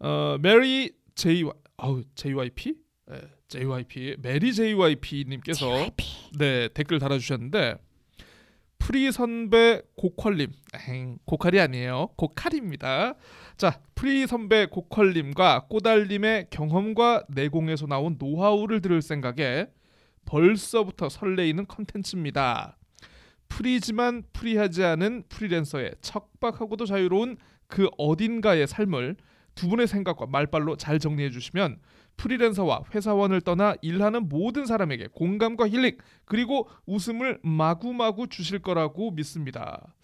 어 0.00 0.36
메리 0.40 0.92
제이 1.14 1.44
아우 1.82 2.02
JYP 2.14 2.74
네, 3.06 3.20
JYP 3.48 4.16
메리 4.20 4.52
JYP 4.52 5.24
님께서 5.28 5.66
JYP. 5.66 6.04
네 6.38 6.68
댓글 6.74 6.98
달아 6.98 7.18
주셨는데 7.18 7.76
프리 8.78 9.12
선배 9.12 9.82
고퀄님, 9.96 10.50
엥, 10.88 11.18
고칼이 11.24 11.60
아니에요. 11.60 12.08
고칼입니다. 12.16 13.14
자, 13.56 13.78
프리 13.94 14.26
선배 14.26 14.66
고퀄님과 14.66 15.66
꼬달님의 15.68 16.46
경험과 16.50 17.24
내공에서 17.28 17.86
나온 17.86 18.16
노하우를 18.18 18.80
들을 18.80 19.00
생각에 19.02 19.66
벌써부터 20.24 21.08
설레이는 21.08 21.66
컨텐츠입니다. 21.66 22.78
free지만 23.48 24.24
free하지 24.32 24.82
않은 24.82 25.24
프리랜서의 25.28 25.92
척박하고도 26.00 26.86
자유로운 26.86 27.36
그 27.66 27.88
어딘가의 27.98 28.66
삶을 28.66 29.16
두 29.54 29.68
분의 29.68 29.86
생각과 29.88 30.26
말발로 30.26 30.76
잘 30.76 30.98
정리해 30.98 31.30
주시면 31.30 31.78
프리랜서와 32.16 32.82
회사원을 32.94 33.40
떠나 33.40 33.74
일하는 33.82 34.28
모든 34.28 34.66
사람에게 34.66 35.08
공감과 35.12 35.68
힐링 35.68 35.96
그리고 36.24 36.68
웃음을 36.86 37.38
마구마구 37.42 38.28
주실 38.28 38.60
거라고 38.60 39.10
믿습니다. 39.12 39.94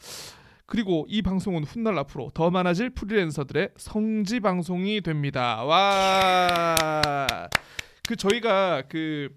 그리고 0.67 1.07
이 1.09 1.23
방송은 1.23 1.65
훗날 1.65 1.99
앞으로 1.99 2.31
더 2.35 2.51
많아질 2.51 2.91
프리랜서들의 2.91 3.71
성지 3.77 4.41
방송이 4.41 5.01
됩니다. 5.01 5.63
와. 5.65 7.01
그 8.09 8.17
저희가 8.17 8.83
그 8.89 9.29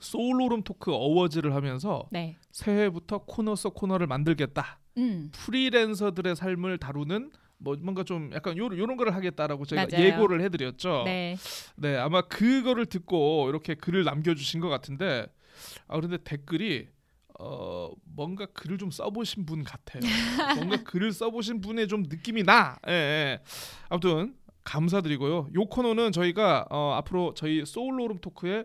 소울로름 0.00 0.62
토크 0.62 0.92
어워즈를 0.92 1.54
하면서 1.54 2.06
네. 2.10 2.36
새해부터 2.50 3.24
코너 3.24 3.56
속 3.56 3.74
코너를 3.74 4.06
만들겠다. 4.06 4.80
음. 4.98 5.30
프리랜서들의 5.32 6.36
삶을 6.36 6.78
다루는 6.78 7.30
뭐 7.64 7.76
뭔가 7.80 8.04
좀 8.04 8.30
약간 8.34 8.56
요 8.58 8.66
요런 8.66 8.96
거를 8.96 9.14
하겠다라고 9.14 9.64
저희가 9.64 9.88
맞아요. 9.90 10.06
예고를 10.06 10.42
해드렸죠. 10.42 11.02
네. 11.06 11.36
네, 11.76 11.96
아마 11.96 12.20
그거를 12.22 12.86
듣고 12.86 13.48
이렇게 13.48 13.74
글을 13.74 14.04
남겨주신 14.04 14.60
것 14.60 14.68
같은데 14.68 15.26
아 15.88 15.96
그런데 15.96 16.18
댓글이 16.18 16.88
어 17.40 17.90
뭔가 18.04 18.46
글을 18.46 18.78
좀 18.78 18.90
써보신 18.90 19.46
분 19.46 19.64
같아요. 19.64 20.02
뭔가 20.56 20.76
글을 20.84 21.12
써보신 21.12 21.60
분의 21.62 21.88
좀 21.88 22.04
느낌이 22.04 22.44
나. 22.44 22.78
예, 22.86 22.92
예. 22.92 23.40
아무튼 23.88 24.34
감사드리고요. 24.62 25.48
요 25.54 25.64
코너는 25.66 26.12
저희가 26.12 26.66
어, 26.70 26.92
앞으로 26.98 27.34
저희 27.34 27.64
소울 27.66 27.89
오름 27.89 28.18
토크의 28.18 28.64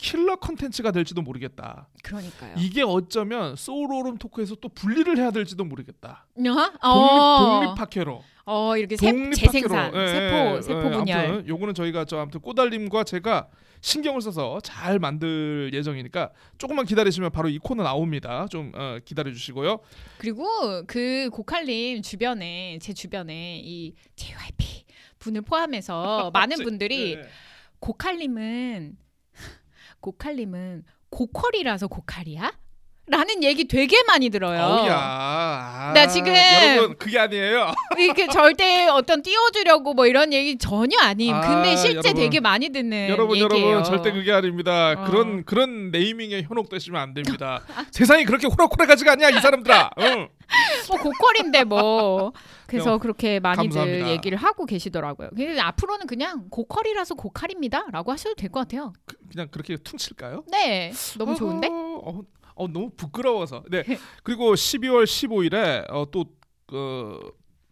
킬러 0.00 0.36
컨텐츠가 0.36 0.92
될지도 0.92 1.20
모르겠다. 1.20 1.86
그러니까요. 2.02 2.54
이게 2.56 2.82
어쩌면 2.82 3.54
소울 3.54 3.82
오름 3.82 4.16
토크에서 4.16 4.54
또 4.56 4.70
분리를 4.70 5.14
해야 5.18 5.30
될지도 5.30 5.64
모르겠다. 5.64 6.26
어? 6.36 6.42
독립, 6.42 6.50
어. 6.82 7.60
독립학회로. 7.66 8.24
어, 8.46 8.76
이렇게 8.78 8.96
세. 8.96 9.12
재생산, 9.32 9.92
예, 9.94 10.06
세포, 10.08 10.56
예, 10.56 10.62
세포 10.62 10.86
예, 10.86 10.90
분열. 10.90 11.18
아무튼 11.18 11.48
요거는 11.48 11.74
저희가 11.74 12.06
저 12.06 12.18
아무튼 12.18 12.40
꼬달님과 12.40 13.04
제가 13.04 13.48
신경을 13.82 14.22
써서 14.22 14.58
잘 14.62 14.98
만들 14.98 15.70
예정이니까 15.74 16.30
조금만 16.56 16.86
기다리시면 16.86 17.30
바로 17.30 17.50
이 17.50 17.58
코너 17.58 17.82
나옵니다. 17.82 18.46
좀 18.50 18.72
어, 18.74 18.98
기다려 19.04 19.30
주시고요. 19.32 19.80
그리고 20.16 20.82
그 20.86 21.28
고칼님 21.30 22.00
주변에 22.00 22.78
제 22.80 22.94
주변에 22.94 23.60
이 23.62 23.94
JYP 24.16 24.84
분을 25.18 25.42
포함해서 25.42 26.30
많은 26.34 26.64
분들이 26.64 27.16
네. 27.16 27.22
고칼님은 27.80 28.96
고칼님은 30.00 30.84
고퀄이라서 31.10 31.88
고칼이야? 31.88 32.59
라는 33.10 33.42
얘기 33.42 33.66
되게 33.66 34.02
많이 34.06 34.30
들어요. 34.30 34.60
어우야. 34.62 34.94
아, 34.96 35.92
나 35.94 36.06
지금- 36.06 36.32
여러분 36.32 36.96
그게 36.96 37.18
아니에요. 37.18 37.72
이게 37.98 38.26
절대 38.28 38.86
어떤 38.86 39.22
띄워주려고 39.22 39.94
뭐 39.94 40.06
이런 40.06 40.32
얘기 40.32 40.56
전혀 40.56 40.96
아님. 41.00 41.34
아, 41.34 41.40
근데 41.40 41.74
실제 41.76 41.94
여러분. 41.98 42.14
되게 42.14 42.40
많이 42.40 42.68
듣는 42.68 43.08
여러분 43.08 43.36
네, 43.36 43.44
얘기예요. 43.44 43.66
여러분 43.70 43.84
절대 43.84 44.12
그게 44.12 44.32
아닙니다. 44.32 44.92
어. 44.96 45.04
그런 45.04 45.44
그런 45.44 45.90
네이밍에 45.90 46.42
현혹되시면 46.42 47.00
안 47.00 47.14
됩니다. 47.14 47.62
세상이 47.90 48.24
그렇게 48.24 48.46
호락호락하지가 48.46 49.12
않냐 49.12 49.30
이 49.30 49.40
사람들아. 49.40 49.90
응. 49.98 50.28
뭐 50.88 50.98
고퀄인데 50.98 51.64
뭐 51.64 52.32
그래서 52.66 52.98
그렇게 52.98 53.40
많이들 53.40 53.68
감사합니다. 53.70 54.08
얘기를 54.10 54.38
하고 54.38 54.66
계시더라고요. 54.66 55.30
그래서 55.36 55.60
앞으로는 55.62 56.06
그냥 56.06 56.48
고퀄이라서 56.50 57.14
고칼입니다라고 57.14 58.12
하셔도 58.12 58.34
될 58.34 58.50
것 58.50 58.60
같아요. 58.60 58.92
그- 59.06 59.16
그냥 59.30 59.48
그렇게 59.50 59.76
퉁칠까요? 59.76 60.42
네, 60.50 60.92
너무 61.18 61.36
좋은데? 61.36 61.68
어, 61.68 62.00
어, 62.04 62.20
어, 62.60 62.68
너무 62.68 62.90
부끄러워서. 62.90 63.62
네. 63.70 63.82
그리고 64.22 64.52
12월 64.54 65.04
15일에 65.04 65.90
어, 65.90 66.10
또 66.10 66.26
어, 66.72 67.18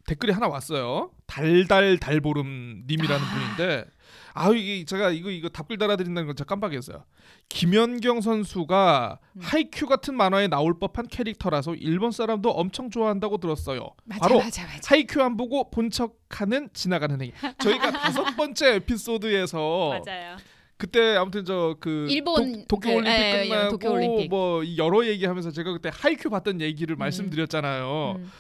댓글이 0.06 0.32
하나 0.32 0.48
왔어요. 0.48 1.10
달달 1.26 1.98
달보름 1.98 2.84
님이라는 2.88 3.26
분인데 3.26 3.84
아 4.32 4.50
이게 4.50 4.84
제가 4.84 5.10
이거 5.10 5.30
이거 5.30 5.50
답글 5.50 5.76
달아드린다는 5.76 6.26
걸 6.26 6.34
제가 6.34 6.48
깜빡했어요. 6.48 7.04
김연경 7.50 8.22
선수가 8.22 9.18
음. 9.36 9.40
하이큐 9.42 9.86
같은 9.86 10.16
만화에 10.16 10.48
나올 10.48 10.78
법한 10.78 11.08
캐릭터라서 11.08 11.74
일본 11.74 12.10
사람도 12.10 12.50
엄청 12.50 12.88
좋아한다고 12.88 13.36
들었어요. 13.36 13.90
맞아, 14.04 14.20
바로 14.20 14.38
맞아, 14.38 14.64
맞아. 14.64 14.94
하이큐 14.94 15.20
안 15.22 15.36
보고 15.36 15.70
본 15.70 15.90
척하는 15.90 16.70
지나가는 16.72 17.20
행위. 17.20 17.32
저희가 17.58 17.90
다섯 17.92 18.24
번째 18.36 18.76
에피소드에서 18.76 20.00
맞아요. 20.06 20.36
그때 20.78 21.16
아무튼 21.16 21.44
저 21.44 21.76
그 21.80 22.06
일본 22.08 22.64
도쿄 22.68 22.88
그, 22.90 22.94
올림픽 22.96 23.10
예, 23.10 23.42
예, 23.44 23.48
끝나고 23.48 23.70
도쿄 23.78 23.92
올림픽. 23.92 24.28
뭐 24.28 24.62
여러 24.78 25.04
얘기하면서 25.06 25.50
제가 25.50 25.72
그때 25.72 25.90
하이큐 25.92 26.30
봤던 26.30 26.60
얘기를 26.60 26.94
말씀드렸잖아요. 26.96 28.14
음. 28.18 28.30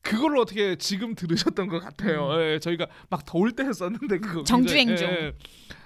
그걸 0.00 0.38
어떻게 0.38 0.76
지금 0.76 1.14
들으셨던 1.16 1.68
것 1.68 1.80
같아요. 1.80 2.30
음. 2.30 2.40
예, 2.40 2.58
저희가 2.60 2.86
막 3.10 3.24
더울 3.26 3.52
때 3.52 3.64
했었는데 3.64 4.18
그거 4.18 4.44
정주행 4.44 4.86
굉장히- 4.88 5.14
중. 5.16 5.24
예. 5.26 5.32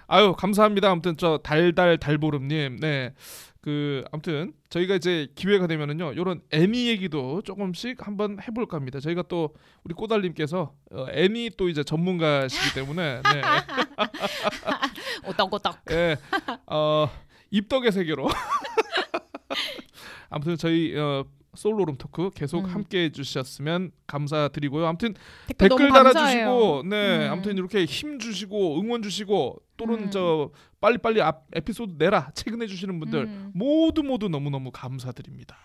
아유 0.06 0.34
감사합니다. 0.36 0.90
아무튼 0.90 1.16
저 1.16 1.38
달달 1.42 1.96
달보름님, 1.96 2.76
네. 2.80 3.14
그 3.62 4.02
아무튼 4.10 4.52
저희가 4.70 4.96
이제 4.96 5.28
기회가 5.36 5.68
되면은요 5.68 6.14
이런 6.14 6.42
애니 6.50 6.88
얘기도 6.88 7.42
조금씩 7.42 8.04
한번 8.04 8.38
해볼까 8.42 8.76
합니다. 8.76 8.98
저희가 8.98 9.22
또 9.28 9.54
우리 9.84 9.94
꼬달님께서 9.94 10.74
어, 10.90 11.06
애니 11.12 11.50
또 11.56 11.68
이제 11.68 11.84
전문가시기 11.84 12.74
때문에 12.74 13.22
네. 13.22 13.42
오떡오떡. 15.28 15.76
예, 15.92 16.16
어, 16.66 17.08
입덕의 17.50 17.92
세계로. 17.92 18.28
아무튼 20.28 20.56
저희 20.56 20.98
어, 20.98 21.24
솔로룸 21.54 21.96
토크 21.96 22.30
계속 22.30 22.64
음. 22.64 22.70
함께 22.70 23.04
해주셨으면 23.04 23.92
감사드리고요. 24.06 24.86
아무튼 24.86 25.14
댓글, 25.48 25.68
댓글. 25.68 25.88
달아주시고, 25.90 26.84
네, 26.88 27.26
음. 27.26 27.32
아무튼 27.32 27.58
이렇게 27.58 27.84
힘 27.84 28.18
주시고 28.18 28.80
응원 28.80 29.02
주시고 29.02 29.56
또는 29.76 30.04
음. 30.04 30.10
저 30.10 30.50
빨리 30.80 30.98
빨리 30.98 31.20
앞 31.20 31.44
에피소드 31.54 31.94
내라 31.98 32.30
최근해 32.34 32.66
주시는 32.66 32.98
분들 33.00 33.24
음. 33.24 33.50
모두 33.54 34.02
모두 34.02 34.28
너무 34.28 34.48
너무 34.48 34.70
감사드립니다. 34.72 35.56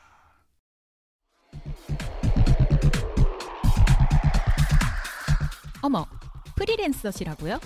어머, 5.81 6.05
프리랜서시라고요? 6.57 7.59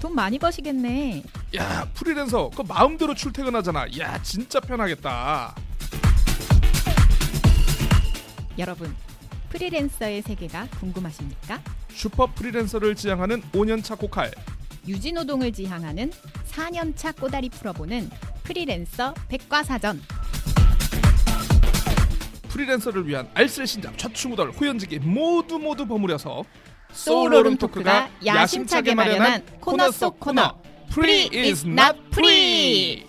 돈 0.00 0.14
많이 0.14 0.38
버시겠네. 0.38 1.22
야 1.56 1.88
프리랜서 1.94 2.50
그 2.54 2.62
마음대로 2.62 3.14
출퇴근하잖아. 3.14 3.86
야 3.98 4.20
진짜 4.22 4.60
편하겠다. 4.60 5.54
여러분, 8.58 8.94
프리랜서의 9.50 10.22
세계가 10.22 10.68
궁금하십니까? 10.80 11.60
슈퍼 11.90 12.26
프리랜서를 12.26 12.94
지향하는 12.94 13.42
5년차 13.52 13.98
고칼. 13.98 14.30
유지노동을 14.86 15.52
지향하는 15.52 16.10
4년차 16.50 17.18
꼬달이 17.18 17.48
풀어보는 17.48 18.10
프리랜서 18.42 19.14
백과사전. 19.28 20.00
프리랜서를 22.48 23.06
위한 23.06 23.30
알쓸신잡 23.34 23.96
좌충우돌 23.96 24.50
호연지기 24.50 24.98
모두 24.98 25.58
모두 25.58 25.86
버무려서 25.86 26.44
소울오름 26.92 27.56
토크가 27.56 28.10
야심차게 28.26 28.94
마련한 28.94 29.46
코너 29.60 29.90
속 29.90 30.20
코너. 30.20 30.60
Free 30.90 31.30
is 31.32 31.66
not 31.66 31.98
free. 32.12 33.06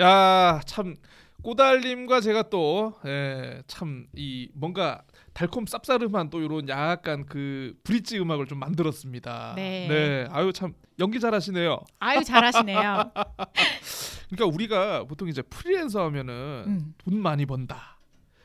야, 0.00 0.60
참 0.66 0.96
꼬달님과 1.42 2.20
제가 2.20 2.44
또참 2.48 4.06
이 4.14 4.48
뭔가 4.54 5.02
달콤 5.34 5.66
쌉싸름한 5.66 6.30
또 6.30 6.40
이런 6.40 6.68
약간 6.68 7.26
그 7.26 7.74
브릿지 7.84 8.18
음악을 8.18 8.46
좀 8.46 8.58
만들었습니다. 8.60 9.52
네. 9.56 10.26
아유 10.30 10.52
참 10.52 10.74
연기 10.98 11.20
잘하시네요. 11.20 11.80
아유 11.98 12.24
잘하시네요. 12.24 13.12
그러니까 14.30 14.46
우리가 14.54 15.04
보통 15.04 15.28
이제 15.28 15.42
프리랜서 15.42 16.02
하면은 16.04 16.64
음. 16.66 16.94
돈 16.98 17.18
많이 17.20 17.44
번다. 17.46 17.98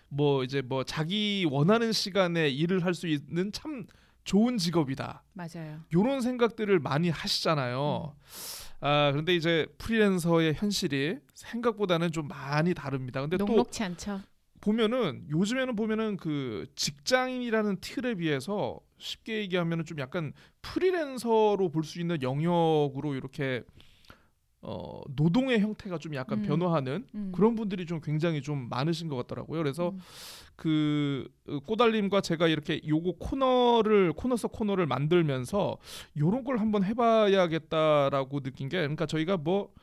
뭐 0.10 0.44
이제 0.44 0.62
뭐 0.62 0.84
자기 0.84 1.48
원하는 1.50 1.92
시간에 1.94 2.50
일을 2.50 2.84
할 2.84 2.94
수 2.94 3.08
있는 3.08 3.52
참 3.54 3.86
좋은 4.26 4.58
직업이다. 4.58 5.24
맞아요. 5.34 5.80
요런 5.94 6.22
생각들을 6.22 6.80
많이 6.80 7.10
하시잖아요. 7.10 8.14
아 8.82 9.10
그런데 9.12 9.36
이제 9.36 9.68
프리랜서의 9.78 10.54
현실이 10.56 11.18
생각보다는 11.34 12.12
좀 12.12 12.28
많이 12.28 12.74
다릅니다. 12.74 13.22
근데 13.22 13.38
또 13.38 13.46
녹록치 13.46 13.84
않죠. 13.84 14.22
보면은 14.62 15.26
요즘에는 15.30 15.76
보면은 15.76 16.18
그 16.18 16.66
직장인이라는 16.76 17.78
틀에 17.82 18.16
비해서 18.16 18.80
쉽게 18.98 19.38
얘기하면은 19.40 19.86
좀 19.86 20.00
약간 20.00 20.34
프리랜서로 20.62 21.70
볼 21.70 21.84
수 21.84 22.00
있는 22.02 22.22
영역으로 22.22 23.16
이렇게 23.16 23.64
어, 24.62 25.02
노동의 25.16 25.60
형태가 25.62 25.98
좀 26.00 26.16
약간 26.16 26.40
음. 26.40 26.44
변화하는 26.44 27.06
음. 27.16 27.32
그런 27.34 27.56
분들이 27.56 27.86
좀 27.86 28.02
굉장히 28.02 28.42
좀 28.42 28.68
많으신 28.70 29.08
것 29.08 29.16
같더라고요. 29.16 29.58
그래서 29.58 29.90
음. 29.90 30.00
그 30.56 31.30
어, 31.48 31.60
꼬달님과 31.60 32.22
제가 32.22 32.48
이렇게 32.48 32.82
요거 32.86 33.14
코너를 33.20 34.14
코너 34.14 34.36
속 34.36 34.52
코너를 34.52 34.86
만들면서 34.86 35.78
요런 36.18 36.44
걸 36.44 36.60
한번 36.60 36.84
해봐야겠다라고 36.84 38.42
느낀 38.42 38.68
게 38.68 38.78
그러니까 38.78 39.06
저희가 39.06 39.38
뭐 39.38 39.74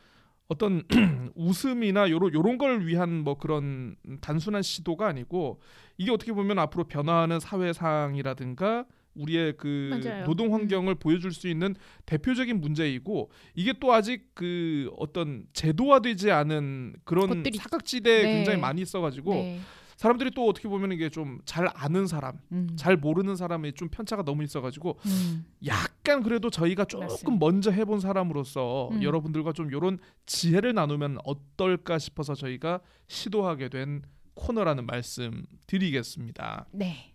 어떤 0.48 0.82
웃음이나 1.34 2.10
요런 2.10 2.34
요런 2.34 2.58
걸 2.58 2.86
위한 2.86 3.24
뭐 3.24 3.38
그런 3.38 3.96
단순한 4.20 4.62
시도가 4.62 5.06
아니고 5.06 5.60
이게 5.96 6.10
어떻게 6.10 6.32
보면 6.32 6.58
앞으로 6.58 6.84
변화하는 6.84 7.40
사회상이라든가 7.40 8.84
우리의 9.16 9.54
그 9.56 10.00
맞아요. 10.04 10.24
노동 10.24 10.54
환경을 10.54 10.94
보여줄 10.96 11.32
수 11.32 11.48
있는 11.48 11.74
대표적인 12.06 12.60
문제이고 12.60 13.30
이게 13.54 13.72
또 13.80 13.92
아직 13.92 14.30
그 14.34 14.90
어떤 14.98 15.46
제도화되지 15.52 16.30
않은 16.30 16.94
그런 17.04 17.28
것들이- 17.30 17.56
사각지대에 17.56 18.22
네. 18.22 18.32
굉장히 18.34 18.58
많이 18.60 18.82
있어가지고 18.82 19.32
네. 19.34 19.60
사람들이 19.96 20.30
또 20.34 20.46
어떻게 20.46 20.68
보면 20.68 20.92
이게 20.92 21.08
좀 21.08 21.40
잘 21.46 21.68
아는 21.72 22.06
사람, 22.06 22.36
음. 22.52 22.68
잘 22.76 22.98
모르는 22.98 23.34
사람이 23.34 23.72
좀 23.72 23.88
편차가 23.88 24.24
너무 24.24 24.42
있어가지고 24.42 24.98
음. 25.06 25.46
약간 25.64 26.22
그래도 26.22 26.50
저희가 26.50 26.84
조금 26.84 27.06
맞습니다. 27.06 27.38
먼저 27.40 27.70
해본 27.70 28.00
사람으로서 28.00 28.90
음. 28.92 29.02
여러분들과 29.02 29.54
좀 29.54 29.68
이런 29.70 29.98
지혜를 30.26 30.74
나누면 30.74 31.18
어떨까 31.24 31.98
싶어서 31.98 32.34
저희가 32.34 32.80
시도하게 33.08 33.70
된 33.70 34.02
코너라는 34.34 34.84
말씀 34.84 35.44
드리겠습니다. 35.66 36.66
네. 36.72 37.14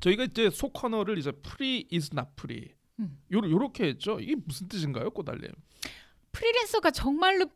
저희가 0.00 0.24
이제 0.24 0.50
소 0.50 0.68
코너를 0.68 1.18
이제 1.18 1.32
free 1.32 1.88
is 1.92 2.10
not 2.12 2.28
free 2.38 2.68
음. 3.00 3.18
요러, 3.32 3.50
요렇게 3.50 3.84
했죠. 3.84 4.20
이게 4.20 4.36
무슨 4.44 4.68
뜻인가요, 4.68 5.10
꼬달님? 5.10 5.50
프리랜서가 6.32 6.90
정말로 6.90 7.46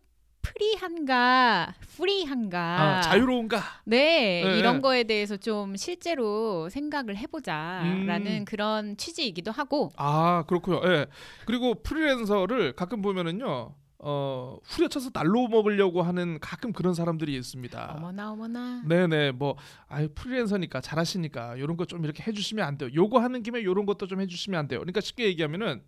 free한가, 0.40 1.74
free한가. 1.96 2.58
아, 2.58 3.00
자유로운가? 3.02 3.60
네, 3.84 4.42
네, 4.44 4.58
이런 4.58 4.76
네. 4.76 4.80
거에 4.80 5.04
대해서 5.04 5.36
좀 5.36 5.76
실제로 5.76 6.68
생각을 6.70 7.16
해보자라는 7.16 8.26
음. 8.26 8.44
그런 8.44 8.96
취지이기도 8.96 9.50
하고. 9.50 9.90
아 9.96 10.44
그렇고요. 10.46 10.80
예. 10.84 11.06
그리고 11.44 11.74
프리랜서를 11.82 12.72
가끔 12.72 13.02
보면은요. 13.02 13.74
어 14.00 14.58
후려쳐서 14.62 15.10
날로 15.10 15.48
먹으려고 15.48 16.02
하는 16.02 16.38
가끔 16.40 16.72
그런 16.72 16.94
사람들이 16.94 17.36
있습니다. 17.36 17.94
어머나 17.96 18.30
어머나. 18.32 18.82
네네 18.86 19.32
뭐 19.32 19.56
아유 19.88 20.08
프리랜서니까 20.14 20.80
잘하시니까 20.80 21.56
이런 21.56 21.76
거 21.76 21.84
좀 21.84 22.04
이렇게 22.04 22.22
해주시면 22.26 22.64
안 22.64 22.78
돼요. 22.78 22.90
요거 22.94 23.18
하는 23.18 23.42
김에 23.42 23.64
요런 23.64 23.86
것도 23.86 24.06
좀 24.06 24.20
해주시면 24.20 24.58
안 24.60 24.68
돼요. 24.68 24.80
그러니까 24.80 25.00
쉽게 25.00 25.24
얘기하면은 25.24 25.82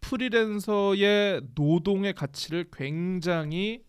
프리랜서의 0.00 1.42
노동의 1.54 2.12
가치를 2.14 2.66
굉장히 2.72 3.82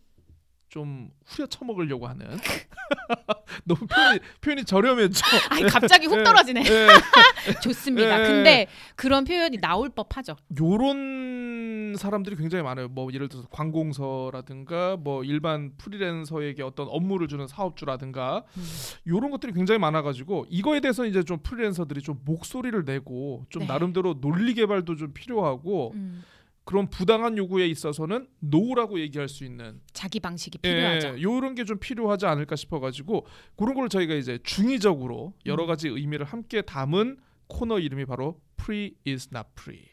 좀 0.69 1.09
후려쳐 1.25 1.65
먹으려고 1.65 2.07
하는 2.07 2.27
너무 3.65 3.87
표현이 3.87 4.19
표현이 4.39 4.65
저렴했죠. 4.65 5.25
아니 5.49 5.63
갑자기 5.63 6.05
훅 6.05 6.19
예. 6.19 6.23
떨어지네. 6.23 6.63
예. 6.63 6.87
좋습니다. 7.61 8.21
예. 8.21 8.27
근데 8.27 8.67
그런 8.95 9.23
표현이 9.25 9.57
나올 9.57 9.89
법하죠. 9.89 10.35
요런 10.59 11.95
사람들이 11.97 12.35
굉장히 12.35 12.63
많아요. 12.63 12.87
뭐 12.87 13.11
예를 13.11 13.29
들어서 13.29 13.47
관공서라든가 13.49 14.95
뭐 14.97 15.23
일반 15.23 15.73
프리랜서에게 15.77 16.61
어떤 16.61 16.87
업무를 16.87 17.27
주는 17.27 17.47
사업주라든가 17.47 18.43
음. 18.55 18.63
요런 19.07 19.31
것들이 19.31 19.53
굉장히 19.53 19.79
많아 19.79 20.03
가지고 20.03 20.45
이거에 20.49 20.81
대해서 20.81 21.05
이제 21.05 21.23
좀 21.23 21.39
프리랜서들이 21.41 22.01
좀 22.01 22.21
목소리를 22.25 22.85
내고 22.85 23.45
좀 23.49 23.63
네. 23.63 23.67
나름대로 23.67 24.21
논리 24.21 24.53
개발도 24.53 24.95
좀 24.97 25.13
필요하고 25.13 25.93
음, 25.95 26.23
그런 26.69 26.87
부당한 26.87 27.35
요구에 27.35 27.65
있어서는 27.65 28.27
노라고 28.41 28.99
얘기할 28.99 29.27
수 29.27 29.43
있는 29.43 29.81
자기 29.91 30.19
방식이 30.19 30.59
필요하죠. 30.59 31.17
예, 31.17 31.21
요런 31.23 31.55
게 31.55 31.63
좀 31.65 31.79
필요하지 31.79 32.27
않을까 32.27 32.55
싶어가지고 32.55 33.25
그런 33.57 33.73
걸 33.73 33.89
저희가 33.89 34.13
이제 34.13 34.37
중의적으로 34.43 35.33
여러 35.47 35.63
음. 35.63 35.67
가지 35.67 35.87
의미를 35.87 36.27
함께 36.27 36.61
담은 36.61 37.17
코너 37.47 37.79
이름이 37.79 38.05
바로 38.05 38.39
Free 38.59 38.93
is 39.07 39.29
not 39.33 39.47
free 39.59 39.83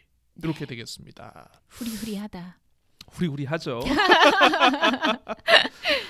이렇게 0.42 0.66
되겠습니다. 0.66 1.50
후리후리하다. 1.68 2.58
후리후리하죠. 3.10 3.80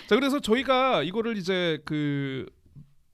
자 0.09 0.15
그래서 0.17 0.41
저희가 0.41 1.05
이거를 1.05 1.37
이제 1.37 1.79
그 1.85 2.47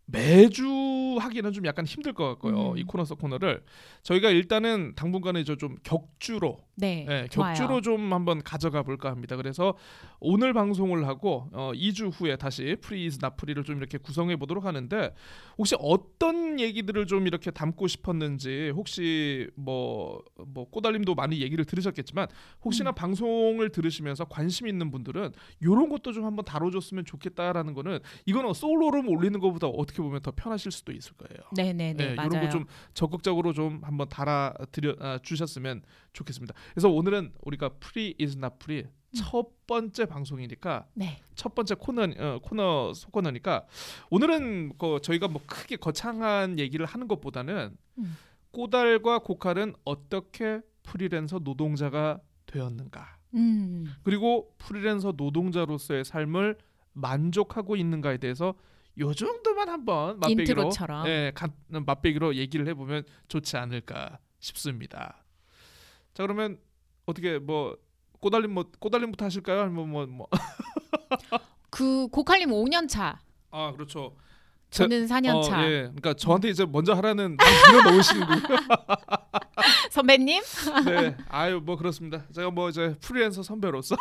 매주 0.06 1.16
하기는 1.20 1.52
좀 1.52 1.64
약간 1.64 1.86
힘들 1.86 2.12
것 2.12 2.28
같고요. 2.28 2.72
음. 2.72 2.78
이 2.78 2.84
코너 2.84 3.04
속 3.04 3.18
코너를 3.18 3.62
저희가 4.02 4.30
일단은 4.30 4.94
당분간은 4.94 5.40
이제 5.40 5.56
좀 5.56 5.76
격주로 5.84 6.58
네, 6.74 7.06
예, 7.08 7.26
좋아요. 7.28 7.54
격주로 7.54 7.80
좀 7.82 8.12
한번 8.12 8.42
가져가 8.42 8.82
볼까 8.82 9.10
합니다. 9.10 9.36
그래서 9.36 9.74
오늘 10.20 10.52
방송을 10.54 11.06
하고 11.06 11.48
어, 11.52 11.72
2주 11.74 12.10
후에 12.12 12.36
다시 12.36 12.76
free 12.80 13.06
is 13.06 13.18
not 13.20 13.32
free를 13.32 13.62
좀 13.64 13.76
이렇게 13.76 13.98
구성해 13.98 14.36
보도록 14.36 14.64
하는데 14.64 15.14
혹시 15.58 15.76
어떤 15.78 16.58
얘기들을 16.60 17.06
좀 17.06 17.26
이렇게 17.26 17.50
담고 17.50 17.88
싶었는지 17.88 18.72
혹시 18.74 19.50
뭐, 19.54 20.22
뭐 20.46 20.68
꼬달님도 20.70 21.14
많이 21.14 21.40
얘기를 21.42 21.64
들으셨겠지만 21.64 22.28
혹시나 22.64 22.90
음. 22.90 22.94
방송을 22.94 23.68
들으시면서 23.70 24.24
관심 24.26 24.66
있는 24.66 24.90
분들은 24.90 25.32
이런 25.60 25.88
것도 25.88 26.12
좀 26.12 26.24
한번 26.24 26.44
다뤄줬으면 26.44 27.04
좋겠다라는 27.04 27.74
거는 27.74 27.98
이거는 28.26 28.54
소울오름 28.54 29.08
올리는 29.08 29.38
것보다 29.40 29.66
어떻게 29.66 30.00
보면 30.02 30.22
더 30.22 30.30
편하실 30.34 30.72
수도 30.72 30.92
있을 30.92 31.12
거예요. 31.16 31.42
네네 31.54 31.94
네 31.94 32.08
네, 32.08 32.14
맞아요. 32.14 32.30
이런 32.30 32.44
거 32.44 32.52
좀 32.52 32.66
적극적으로 32.92 33.52
좀 33.54 33.80
한번 33.82 34.08
달아 34.08 34.52
드려 34.72 34.94
아, 35.00 35.18
주셨으면 35.22 35.82
좋겠습니다. 36.12 36.54
그래서 36.70 36.88
오늘은 36.88 37.32
우리가 37.42 37.70
free 37.80 38.14
is 38.20 38.36
not 38.36 38.54
free 38.62 38.84
첫 39.14 39.66
번째 39.66 40.06
방송이니까 40.06 40.86
네. 40.94 41.20
첫 41.34 41.54
번째 41.54 41.74
코너 41.74 42.04
어, 42.04 42.38
코너 42.42 42.92
소코너니까 42.94 43.66
오늘은 44.10 44.78
그 44.78 45.00
저희가 45.02 45.28
뭐 45.28 45.42
크게 45.46 45.76
거창한 45.76 46.58
얘기를 46.58 46.86
하는 46.86 47.08
것보다는 47.08 47.76
음. 47.98 48.16
꼬달과 48.52 49.20
고칼은 49.20 49.74
어떻게 49.84 50.60
프리랜서 50.82 51.38
노동자가 51.38 52.20
되었는가 52.46 53.18
음. 53.34 53.86
그리고 54.02 54.54
프리랜서 54.58 55.12
노동자로서의 55.16 56.04
삶을 56.04 56.58
만족하고 56.92 57.76
있는가에 57.76 58.18
대해서 58.18 58.54
요 58.98 59.14
정도만 59.14 59.68
한번 59.68 60.18
맛배기로. 60.20 60.70
예, 61.06 61.32
간, 61.34 61.52
맛배기로 61.68 62.36
얘기를 62.36 62.66
해보면 62.68 63.04
좋지 63.28 63.56
않을까 63.56 64.18
싶습니다. 64.38 65.21
자 66.14 66.22
그러면 66.24 66.58
어떻게 67.06 67.38
뭐 67.38 67.76
꼬달림 68.20 68.52
뭐 68.52 68.64
꼬달림부터 68.78 69.24
하실까요? 69.24 69.62
아니면 69.62 69.88
뭐 69.90 70.06
뭐 70.06 70.28
그 71.70 72.06
고칼님 72.08 72.50
5년 72.50 72.86
차, 72.88 73.18
아 73.50 73.72
그렇죠. 73.72 74.14
제- 74.70 74.84
저는 74.84 75.06
4년 75.06 75.36
어, 75.36 75.40
차. 75.42 75.64
예, 75.66 75.82
그러니까 75.82 76.14
저한테 76.14 76.48
이제 76.50 76.64
먼저 76.66 76.92
하라는 76.94 77.36
들어 77.38 77.90
놓으시는군요. 77.90 78.56
선배님? 79.90 80.42
네, 80.86 81.16
아유 81.28 81.60
뭐 81.64 81.76
그렇습니다. 81.76 82.26
제가 82.32 82.50
뭐 82.50 82.68
이제 82.68 82.94
프리랜서 83.00 83.42
선배로서 83.42 83.96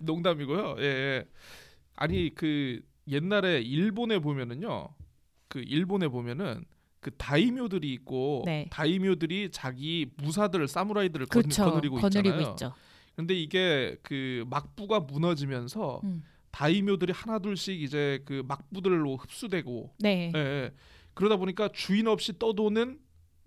농담이고요. 0.00 0.76
예, 0.78 0.84
예. 0.84 1.24
아니 1.96 2.34
그 2.34 2.80
옛날에 3.08 3.60
일본에 3.60 4.18
보면은요, 4.18 4.88
그 5.48 5.60
일본에 5.60 6.08
보면은 6.08 6.64
그 7.04 7.10
다이묘들이 7.18 7.92
있고 7.92 8.44
네. 8.46 8.66
다이묘들이 8.70 9.50
자기 9.52 10.06
무사들 10.16 10.66
사무라이들을 10.66 11.26
건, 11.26 11.42
그렇죠. 11.42 11.64
거느리고 11.66 11.98
거느리고 11.98 12.40
있잖아요. 12.40 12.74
근데 13.14 13.34
이게 13.34 13.98
그 14.02 14.46
막부가 14.48 15.00
무너지면서 15.00 16.00
음. 16.02 16.22
다이묘들이 16.50 17.12
하나 17.12 17.38
둘씩 17.40 17.82
이제 17.82 18.22
그 18.24 18.42
막부들로 18.48 19.16
흡수되고 19.16 19.92
네. 19.98 20.32
예, 20.34 20.38
예. 20.38 20.72
그러다 21.12 21.36
보니까 21.36 21.68
주인 21.74 22.06
없이 22.06 22.38
떠도는 22.38 22.98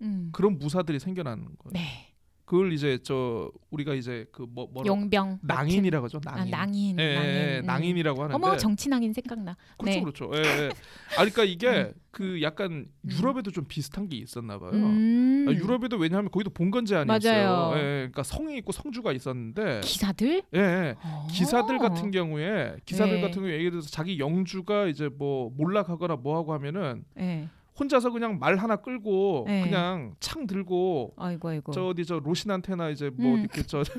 음. 0.02 0.28
그런 0.32 0.56
무사들이 0.60 1.00
생겨나는 1.00 1.44
거예요. 1.58 1.72
네. 1.72 2.07
그걸 2.48 2.72
이제 2.72 2.98
저 3.02 3.52
우리가 3.68 3.92
이제 3.92 4.24
그뭐 4.32 4.68
뭐라 4.72 4.86
용병. 4.86 5.40
낭인이라고 5.42 6.06
하죠. 6.06 6.18
낭인. 6.24 6.54
아, 6.54 6.56
낭인. 6.56 6.98
예, 6.98 7.02
예, 7.04 7.14
낭인. 7.14 7.30
예, 7.30 7.58
음. 7.60 7.66
낭인이라고 7.66 8.22
하는데 8.22 8.34
어머 8.34 8.56
정치 8.56 8.88
낭인 8.88 9.12
생각나. 9.12 9.54
그렇죠, 9.76 9.98
네. 9.98 10.00
그렇죠. 10.02 10.30
예, 10.34 10.38
예. 10.38 10.68
아, 10.68 11.16
그러니까 11.16 11.44
이게 11.44 11.68
음. 11.68 11.92
그 12.10 12.40
약간 12.40 12.72
음. 12.72 13.10
유럽에도 13.10 13.50
좀 13.50 13.66
비슷한 13.68 14.08
게 14.08 14.16
있었나 14.16 14.58
봐요. 14.58 14.70
음. 14.72 15.44
아, 15.46 15.52
유럽에도 15.52 15.98
왜냐하면 15.98 16.30
거기도 16.30 16.48
봉건제 16.48 16.96
아니었어요. 16.96 17.72
예, 17.74 17.78
예. 17.78 17.82
그러니까 17.82 18.22
성이 18.22 18.56
있고 18.56 18.72
성주가 18.72 19.12
있었는데, 19.12 19.80
기사들? 19.84 20.42
예, 20.54 20.58
예. 20.58 20.94
기사들 21.30 21.76
어. 21.76 21.78
같은 21.78 22.10
경우에 22.10 22.76
기사들 22.86 23.16
네. 23.16 23.20
같은 23.20 23.42
경우에 23.42 23.58
예를 23.58 23.72
들어서 23.72 23.90
자기 23.90 24.18
영주가 24.18 24.86
이제 24.86 25.10
뭐 25.18 25.52
몰락하거나 25.54 26.16
뭐 26.16 26.38
하고 26.38 26.54
하면은 26.54 27.04
네. 27.14 27.50
혼자서 27.78 28.10
그냥 28.10 28.38
말 28.38 28.56
하나 28.56 28.76
끌고 28.76 29.44
네. 29.46 29.62
그냥 29.62 30.14
창 30.20 30.46
들고 30.46 31.14
아이고 31.16 31.48
아이고. 31.48 31.72
저 31.72 31.86
어디 31.88 32.04
저 32.04 32.18
로신한테나 32.18 32.88
이제 32.90 33.10
뭐 33.14 33.34
음. 33.34 33.40
이렇게 33.40 33.62
저 33.62 33.82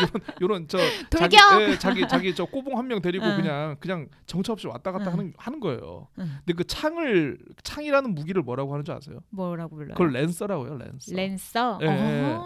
요런 0.00 0.22
요런 0.40 0.68
저! 0.68 0.78
자기 1.10 1.36
예, 1.60 1.78
자기 1.78 2.06
자기 2.08 2.34
저 2.34 2.44
꼬봉 2.44 2.76
한 2.78 2.88
명 2.88 3.00
데리고 3.02 3.24
응. 3.26 3.36
그냥 3.36 3.76
그냥 3.80 4.08
정처 4.26 4.52
없이 4.52 4.66
왔다 4.66 4.92
갔다 4.92 5.06
응. 5.08 5.12
하는 5.12 5.32
하는 5.36 5.60
거예요. 5.60 6.08
응. 6.18 6.30
근데 6.38 6.52
그 6.54 6.64
창을 6.64 7.38
창이라는 7.62 8.14
무기를 8.14 8.42
뭐라고 8.42 8.72
하는 8.72 8.84
줄 8.84 8.94
아세요? 8.94 9.20
뭐라고 9.30 9.76
불러요? 9.76 9.92
그걸 9.94 10.12
랜서라고요, 10.12 10.76
랜서. 10.78 11.14
랜서. 11.14 11.78
예, 11.82 11.86
예. 11.86 12.38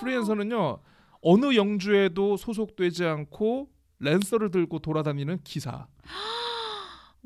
프리랜서는요. 0.00 0.78
어느 1.22 1.56
영주에도 1.56 2.36
소속되지 2.36 3.04
않고 3.04 3.68
랜서를 3.98 4.50
들고 4.50 4.78
돌아다니는 4.80 5.40
기사. 5.44 5.86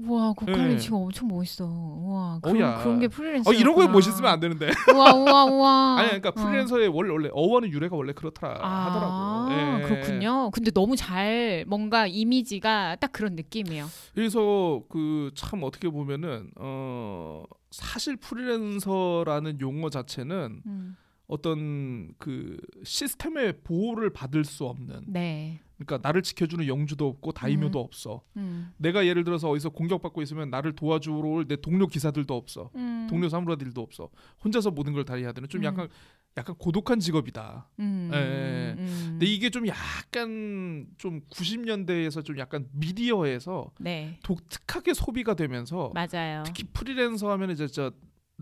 우와 0.03 0.33
고칼리 0.33 0.75
네. 0.75 0.79
지금 0.79 0.99
엄청 0.99 1.29
멋있어. 1.29 1.65
우와 1.67 2.39
그런, 2.43 2.57
어야. 2.57 2.79
그런 2.83 3.01
게 3.01 3.09
프리랜서. 3.09 3.51
어 3.51 3.55
이런 3.55 3.75
거에 3.75 3.87
멋있으면 3.89 4.31
안 4.31 4.41
되는데. 4.41 4.71
우와 4.95 5.15
우와 5.15 5.45
우와. 5.45 5.97
아니 6.01 6.09
그러니까 6.21 6.29
어. 6.31 6.33
프리랜서의 6.33 6.89
원래 6.89 7.11
원래 7.11 7.29
어원의 7.33 7.71
유래가 7.73 7.97
원래 7.97 8.13
그렇더라 8.13 8.59
아, 8.63 8.87
하더라고. 8.87 9.81
예. 9.83 9.87
그렇군요. 9.87 10.51
근데 10.53 10.71
너무 10.71 10.97
잘 10.97 11.65
뭔가 11.69 12.07
이미지가 12.07 12.97
딱 13.01 13.13
그런 13.13 13.35
느낌이에요. 13.37 13.87
그래서 14.15 14.83
그 14.89 15.31
참 15.35 15.63
어떻게 15.63 15.89
보면은 15.89 16.51
어 16.57 17.45
사실 17.71 18.17
프리랜서라는 18.17 19.61
용어 19.61 19.91
자체는 19.91 20.63
음. 20.67 20.97
어떤 21.27 22.13
그 22.19 22.57
시스템의 22.85 23.61
보호를 23.63 24.11
받을 24.11 24.45
수 24.45 24.65
없는 24.67 25.05
네. 25.07 25.61
그러니까 25.85 26.07
나를 26.07 26.23
지켜주는 26.23 26.67
영주도 26.67 27.09
없고 27.09 27.33
다이묘도 27.33 27.81
없어. 27.81 28.23
음. 28.37 28.73
내가 28.77 29.07
예를 29.07 29.25
들어서 29.25 29.49
어디서 29.49 29.71
공격받고 29.71 30.21
있으면 30.23 30.51
나를 30.51 30.75
도와주러 30.75 31.17
올 31.29 31.47
내 31.49 31.57
동료 31.57 31.87
기사들도 31.87 32.35
없어. 32.37 32.71
음. 32.77 33.07
동료 33.09 33.29
사무라들도 33.29 33.81
없어. 33.81 34.11
혼자서 34.45 34.71
모든 34.73 34.93
걸 34.93 35.05
다 35.05 35.15
해야 35.15 35.33
되는 35.33 35.49
좀 35.49 35.63
음. 35.63 35.65
약간 35.65 35.89
약간 36.37 36.55
고독한 36.57 37.01
직업이다. 37.01 37.71
음. 37.81 38.11
예. 38.13 38.75
음. 38.79 39.07
근데 39.13 39.27
이게 39.27 39.49
좀 39.51 39.67
약간 39.67 40.87
좀 40.99 41.23
90년대에서 41.31 42.25
좀 42.25 42.39
약간 42.39 42.69
미디어에서 42.73 43.71
네. 43.81 44.19
독특하게 44.23 44.93
소비가 44.95 45.35
되면서 45.35 45.93
맞아요. 45.95 46.43
특히 46.45 46.65
프리랜서 46.65 47.31
하면 47.31 47.51
이제 47.51 47.67
저 47.67 47.91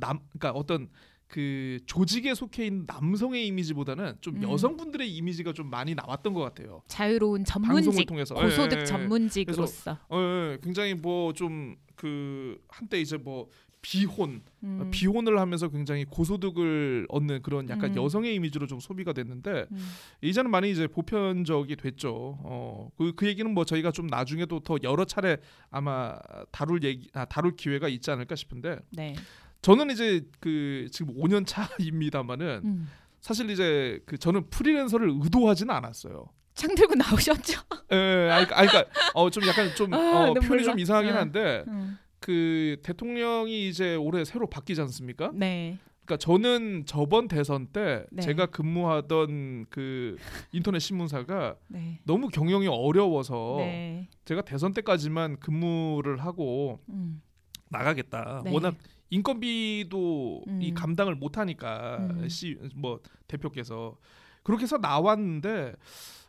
남 0.01 0.20
그러니까 0.33 0.53
어떤 0.53 0.88
그 1.29 1.79
조직에 1.87 2.35
속해 2.35 2.67
있는 2.67 2.85
남성의 2.87 3.47
이미지보다는 3.47 4.17
좀 4.21 4.37
음. 4.37 4.43
여성분들의 4.43 5.14
이미지가 5.14 5.53
좀 5.53 5.71
많이 5.71 5.95
나왔던 5.95 6.33
것 6.33 6.41
같아요. 6.41 6.83
자유로운 6.88 7.45
전문직, 7.45 8.07
통해서 8.07 8.35
고소득 8.35 8.73
예, 8.73 8.77
예, 8.77 8.81
예. 8.81 8.85
전문직으로서. 8.87 9.99
어, 10.09 10.19
예, 10.19 10.59
굉장히 10.62 10.95
뭐 10.95 11.33
좀 11.33 11.77
그 11.99 12.59
한때 12.69 13.01
이제 13.01 13.19
뭐 13.19 13.51
비혼 13.81 14.43
음. 14.62 14.91
비혼을 14.91 15.38
하면서 15.38 15.69
굉장히 15.69 16.05
고소득을 16.05 17.07
얻는 17.09 17.43
그런 17.43 17.69
약간 17.69 17.91
음. 17.91 18.03
여성의 18.03 18.35
이미지로 18.35 18.67
좀 18.67 18.81
소비가 18.81 19.12
됐는데 19.12 19.67
음. 19.71 19.88
이제는 20.23 20.51
많이 20.51 20.71
이제 20.71 20.87
보편적이 20.87 21.77
됐죠. 21.77 22.38
어, 22.43 22.91
그, 22.97 23.12
그 23.14 23.27
얘기는 23.27 23.49
뭐 23.53 23.64
저희가 23.64 23.93
좀 23.93 24.07
나중에도 24.07 24.61
더 24.61 24.79
여러 24.83 25.05
차례 25.05 25.37
아마 25.71 26.17
다룰 26.51 26.83
얘기, 26.83 27.09
아, 27.12 27.25
다룰 27.25 27.55
기회가 27.57 27.88
있지 27.88 28.11
않을까 28.11 28.35
싶은데 28.35 28.79
네. 28.91 29.14
저는 29.62 29.90
이제 29.90 30.23
그 30.40 30.87
지금 30.92 31.14
5년 31.14 31.44
차입니다만은 31.47 32.61
음. 32.64 32.88
사실 33.21 33.51
이제 33.51 34.01
그 34.07 34.16
저는 34.18 34.49
프리랜서를 34.51 35.11
의도하지는 35.23 35.75
않았어요. 35.75 36.27
창 36.55 36.75
들고 36.75 36.94
나오셨죠? 36.94 37.61
예, 37.92 38.31
아, 38.31 38.44
그러니까, 38.44 38.59
아, 38.59 38.66
그러니까 38.66 38.85
어, 39.14 39.31
좀 39.31 39.47
약간 39.47 39.75
좀 39.77 39.94
아, 39.94 40.31
어, 40.31 40.35
표현이 40.35 40.64
나. 40.64 40.71
좀 40.73 40.79
이상하긴 40.79 41.12
어. 41.12 41.16
한데 41.16 41.64
음. 41.68 41.99
그 42.21 42.77
대통령이 42.83 43.68
이제 43.68 43.94
올해 43.94 44.25
새로 44.25 44.49
바뀌지 44.49 44.81
않습니까? 44.81 45.31
네. 45.35 45.79
그러니까 46.05 46.16
저는 46.16 46.85
저번 46.87 47.29
대선 47.29 47.66
때 47.66 48.07
네. 48.11 48.23
제가 48.23 48.47
근무하던 48.47 49.66
그 49.68 50.16
인터넷 50.53 50.79
신문사가 50.79 51.57
네. 51.68 52.01
너무 52.05 52.29
경영이 52.29 52.66
어려워서 52.66 53.57
네. 53.59 54.09
제가 54.25 54.42
대선 54.42 54.73
때까지만 54.73 55.38
근무를 55.38 56.18
하고 56.18 56.81
음. 56.88 57.21
나가겠다. 57.68 58.42
네. 58.44 58.53
워낙 58.53 58.75
인건비도 59.11 60.44
음. 60.47 60.62
이 60.62 60.75
감당을 60.75 61.14
못 61.14 61.38
하니까 61.38 62.09
음. 62.11 62.29
시뭐 62.29 63.01
대표께서 63.27 63.97
그렇게 64.42 64.64
해서 64.64 64.79
나왔는데 64.79 65.75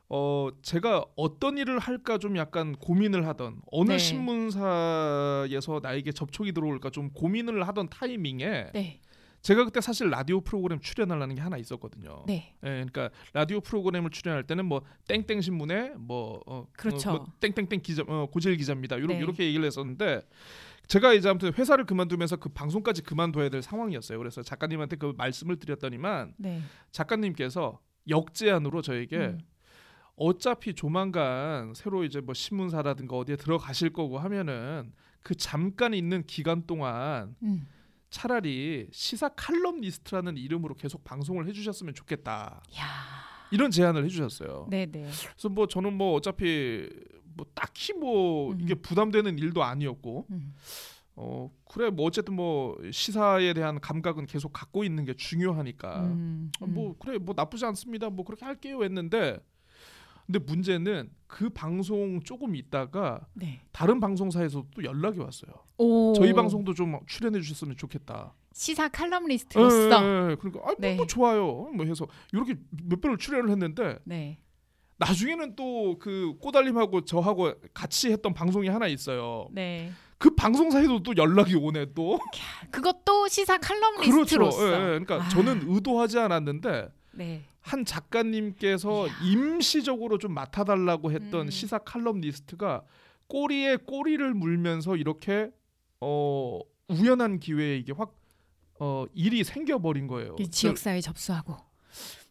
어 0.09 0.49
제가 0.61 1.05
어떤 1.15 1.57
일을 1.57 1.77
할까 1.77 2.17
좀 2.17 2.35
약간 2.37 2.75
고민을 2.75 3.27
하던 3.27 3.61
어느 3.71 3.91
네. 3.91 3.97
신문사에서 3.99 5.79
나에게 5.83 6.11
접촉이 6.11 6.51
들어올까 6.51 6.89
좀 6.89 7.11
고민을 7.11 7.67
하던 7.67 7.89
타이밍에 7.89 8.71
네. 8.73 9.01
제가 9.41 9.63
그때 9.63 9.79
사실 9.81 10.09
라디오 10.09 10.41
프로그램 10.41 10.79
출연하려는 10.79 11.35
게 11.35 11.41
하나 11.41 11.57
있었거든요. 11.57 12.23
네. 12.27 12.55
예, 12.63 12.67
그러니까 12.67 13.09
라디오 13.33 13.61
프로그램을 13.61 14.09
출연할 14.09 14.43
때는 14.43 14.65
뭐 14.65 14.81
땡땡 15.07 15.41
신문에 15.41 15.93
뭐 15.97 16.41
어, 16.45 16.67
그렇죠. 16.73 17.09
어, 17.11 17.13
뭐 17.17 17.25
땡땡땡 17.39 17.81
기자 17.81 18.03
어, 18.07 18.27
고질 18.31 18.57
기자입니다. 18.57 18.97
이렇게 18.97 19.13
네. 19.13 19.19
이렇게 19.19 19.45
얘기를 19.45 19.65
했었는데 19.65 20.23
제가 20.89 21.13
이제 21.13 21.29
아무튼 21.29 21.53
회사를 21.53 21.85
그만두면서 21.85 22.37
그 22.37 22.49
방송까지 22.49 23.03
그만둬야 23.03 23.49
될 23.49 23.61
상황이었어요. 23.61 24.17
그래서 24.17 24.41
작가님한테 24.41 24.95
그 24.95 25.13
말씀을 25.15 25.57
드렸더니만 25.57 26.33
네. 26.37 26.61
작가님께서 26.91 27.79
역제안으로 28.07 28.81
저에게 28.81 29.17
음. 29.17 29.39
어차피 30.15 30.73
조만간 30.73 31.73
새로 31.75 32.03
이제 32.03 32.21
뭐 32.21 32.33
신문사라든가 32.33 33.15
어디에 33.15 33.35
들어가실 33.35 33.93
거고 33.93 34.17
하면은 34.17 34.91
그 35.21 35.35
잠깐 35.35 35.93
있는 35.93 36.23
기간 36.23 36.65
동안 36.65 37.35
음. 37.43 37.67
차라리 38.09 38.89
시사 38.91 39.29
칼럼니스트라는 39.29 40.37
이름으로 40.37 40.73
계속 40.73 41.03
방송을 41.03 41.47
해주셨으면 41.47 41.93
좋겠다 41.93 42.63
야. 42.79 42.83
이런 43.51 43.69
제안을 43.69 44.05
해주셨어요. 44.05 44.67
네, 44.71 44.87
네. 44.87 45.03
그래서 45.03 45.49
뭐 45.49 45.67
저는 45.67 45.93
뭐 45.93 46.13
어차피 46.13 46.89
뭐 47.39 47.45
딱히 47.53 47.93
뭐 47.93 48.51
음. 48.51 48.59
이게 48.59 48.75
부담되는 48.75 49.39
일도 49.39 49.63
아니었고 49.63 50.25
음. 50.29 50.53
어 51.15 51.49
그래 51.71 51.89
뭐 51.89 52.05
어쨌든 52.05 52.35
뭐 52.35 52.77
시사에 52.91 53.53
대한 53.53 53.79
감각은 53.79 54.25
계속 54.25 54.51
갖고 54.51 54.83
있는 54.83 55.05
게 55.05 55.13
중요하니까 55.13 56.01
음. 56.01 56.51
어, 56.59 56.67
뭐 56.67 56.95
그래 56.99 57.17
뭐 57.17 57.33
나쁘지 57.35 57.65
않습니다 57.65 58.09
뭐 58.09 58.25
그렇게 58.25 58.45
할게요 58.45 58.83
했는데 58.83 59.39
근데 60.25 60.39
문제는 60.39 61.09
그 61.25 61.49
방송 61.49 62.21
조금 62.21 62.55
있다가 62.55 63.25
네. 63.33 63.61
다른 63.71 63.99
방송사에서 63.99 64.63
또 64.75 64.83
연락이 64.83 65.17
왔어요. 65.19 65.51
오. 65.79 66.13
저희 66.13 66.33
방송도 66.33 66.75
좀 66.75 66.99
출연해 67.07 67.41
주셨으면 67.41 67.75
좋겠다. 67.77 68.35
시사 68.53 68.89
칼럼니스트로서 68.89 69.75
예, 69.75 70.27
예, 70.27 70.31
예. 70.31 70.35
그러니까 70.35 70.59
아, 70.59 70.65
뭐, 70.65 70.75
네. 70.77 70.95
뭐 70.97 71.07
좋아요. 71.07 71.71
뭐 71.73 71.83
해서 71.83 72.07
이렇게 72.31 72.55
몇 72.69 73.01
번을 73.01 73.17
출연을 73.17 73.49
했는데 73.49 73.97
네. 74.03 74.37
나중에는 74.99 75.55
또 75.55 75.97
그 75.99 76.35
꼬달림하고 76.39 77.01
저하고 77.05 77.53
같이 77.73 78.11
했던 78.11 78.33
방송이 78.33 78.67
하나 78.67 78.87
있어요. 78.87 79.47
네. 79.51 79.91
그 80.17 80.35
방송사에도 80.35 81.01
또 81.01 81.13
연락이 81.15 81.55
오네 81.55 81.93
또. 81.95 82.19
그것도 82.71 83.27
시사 83.29 83.57
그렇죠. 83.57 83.79
칼럼니스트로서. 83.79 84.67
예, 84.67 84.73
예. 84.73 84.99
그러니까 84.99 85.15
아. 85.23 85.29
저는 85.29 85.63
의도하지 85.65 86.19
않았는데 86.19 86.89
네. 87.13 87.43
한 87.61 87.85
작가님께서 87.85 89.07
이야. 89.07 89.13
임시적으로 89.23 90.17
좀 90.17 90.33
맡아달라고 90.33 91.11
했던 91.11 91.47
음. 91.47 91.49
시사 91.49 91.79
칼럼니스트가 91.79 92.83
꼬리에 93.27 93.77
꼬리를 93.77 94.33
물면서 94.33 94.97
이렇게 94.97 95.49
어 96.01 96.59
우연한 96.89 97.39
기회에 97.39 97.77
이게 97.77 97.93
확 97.93 98.15
어, 98.81 99.05
일이 99.13 99.43
생겨버린 99.43 100.07
거예요. 100.07 100.35
이 100.39 100.49
지역사회 100.49 101.01
접수하고 101.01 101.57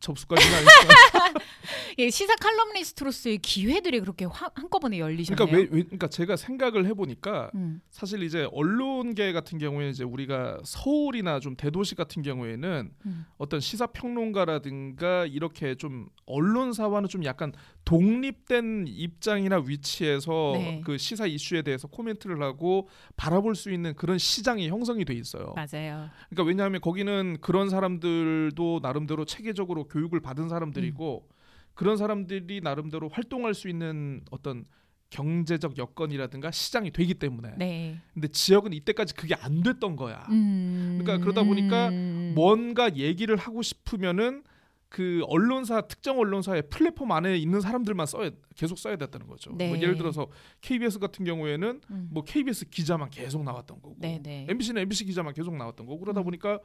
접수까지는 0.00 0.56
아니지만 0.56 1.34
예, 1.98 2.10
시사 2.10 2.36
칼럼니스트로서의 2.36 3.38
기회들이 3.38 4.00
그렇게 4.00 4.24
화, 4.24 4.50
한꺼번에 4.54 4.98
열리셨네요. 5.00 5.46
그러니까 5.46 5.56
왜, 5.56 5.78
왜 5.78 5.82
그러니까 5.82 6.08
제가 6.08 6.36
생각을 6.36 6.86
해보니까 6.86 7.50
음. 7.56 7.80
사실 7.90 8.22
이제 8.22 8.48
언론계 8.52 9.32
같은 9.32 9.58
경우에 9.58 9.88
이제 9.90 10.04
우리가 10.04 10.60
서울이나 10.64 11.40
좀 11.40 11.56
대도시 11.56 11.96
같은 11.96 12.22
경우에는 12.22 12.90
음. 13.06 13.26
어떤 13.36 13.58
시사 13.58 13.88
평론가라든가 13.88 15.26
이렇게 15.26 15.74
좀 15.74 16.08
언론사와는 16.26 17.08
좀 17.08 17.24
약간 17.24 17.52
독립된 17.84 18.84
입장이나 18.86 19.58
위치에서 19.66 20.52
네. 20.54 20.82
그 20.84 20.98
시사 20.98 21.26
이슈에 21.26 21.62
대해서 21.62 21.88
코멘트를 21.88 22.40
하고 22.42 22.88
바라볼 23.16 23.56
수 23.56 23.72
있는 23.72 23.94
그런 23.94 24.18
시장이 24.18 24.68
형성이 24.68 25.04
돼 25.04 25.14
있어요. 25.14 25.54
맞아요. 25.56 26.10
그러니까 26.28 26.44
왜냐하면 26.44 26.80
거기는 26.80 27.38
그런 27.40 27.70
사람들도 27.70 28.80
나름대로 28.82 29.24
체계적으로 29.24 29.87
교육을 29.88 30.20
받은 30.20 30.48
사람들이고 30.48 31.28
그런 31.74 31.96
사람들이 31.96 32.60
나름대로 32.60 33.08
활동할 33.08 33.54
수 33.54 33.68
있는 33.68 34.22
어떤 34.30 34.64
경제적 35.10 35.78
여건이라든가 35.78 36.50
시장이 36.50 36.90
되기 36.90 37.14
때문에 37.14 37.54
네. 37.56 38.00
근데 38.12 38.28
지역은 38.28 38.72
이때까지 38.72 39.14
그게 39.14 39.34
안 39.34 39.62
됐던 39.62 39.96
거야. 39.96 40.26
음. 40.30 40.98
그러니까 41.00 41.24
그러다 41.24 41.44
보니까 41.44 41.88
음. 41.88 42.32
뭔가 42.34 42.94
얘기를 42.94 43.36
하고 43.36 43.62
싶으면은 43.62 44.42
그 44.88 45.22
언론사 45.28 45.82
특정 45.82 46.18
언론사의 46.18 46.62
플랫폼 46.70 47.12
안에 47.12 47.36
있는 47.36 47.60
사람들만 47.60 48.06
써야 48.06 48.30
계속 48.56 48.78
써야 48.78 48.96
됐다는 48.96 49.26
거죠. 49.26 49.52
네. 49.54 49.68
뭐 49.68 49.76
예를 49.76 49.96
들어서 49.96 50.28
KBS 50.62 50.98
같은 50.98 51.24
경우에는 51.24 51.80
음. 51.90 52.08
뭐 52.10 52.24
KBS 52.24 52.70
기자만 52.70 53.10
계속 53.10 53.44
나왔던 53.44 53.82
거고 53.82 53.96
네, 53.98 54.18
네. 54.22 54.46
MBC는 54.48 54.82
MBC 54.82 55.04
기자만 55.04 55.34
계속 55.34 55.54
나왔던 55.54 55.86
거고 55.86 56.00
그러다 56.00 56.22
음. 56.22 56.24
보니까 56.24 56.58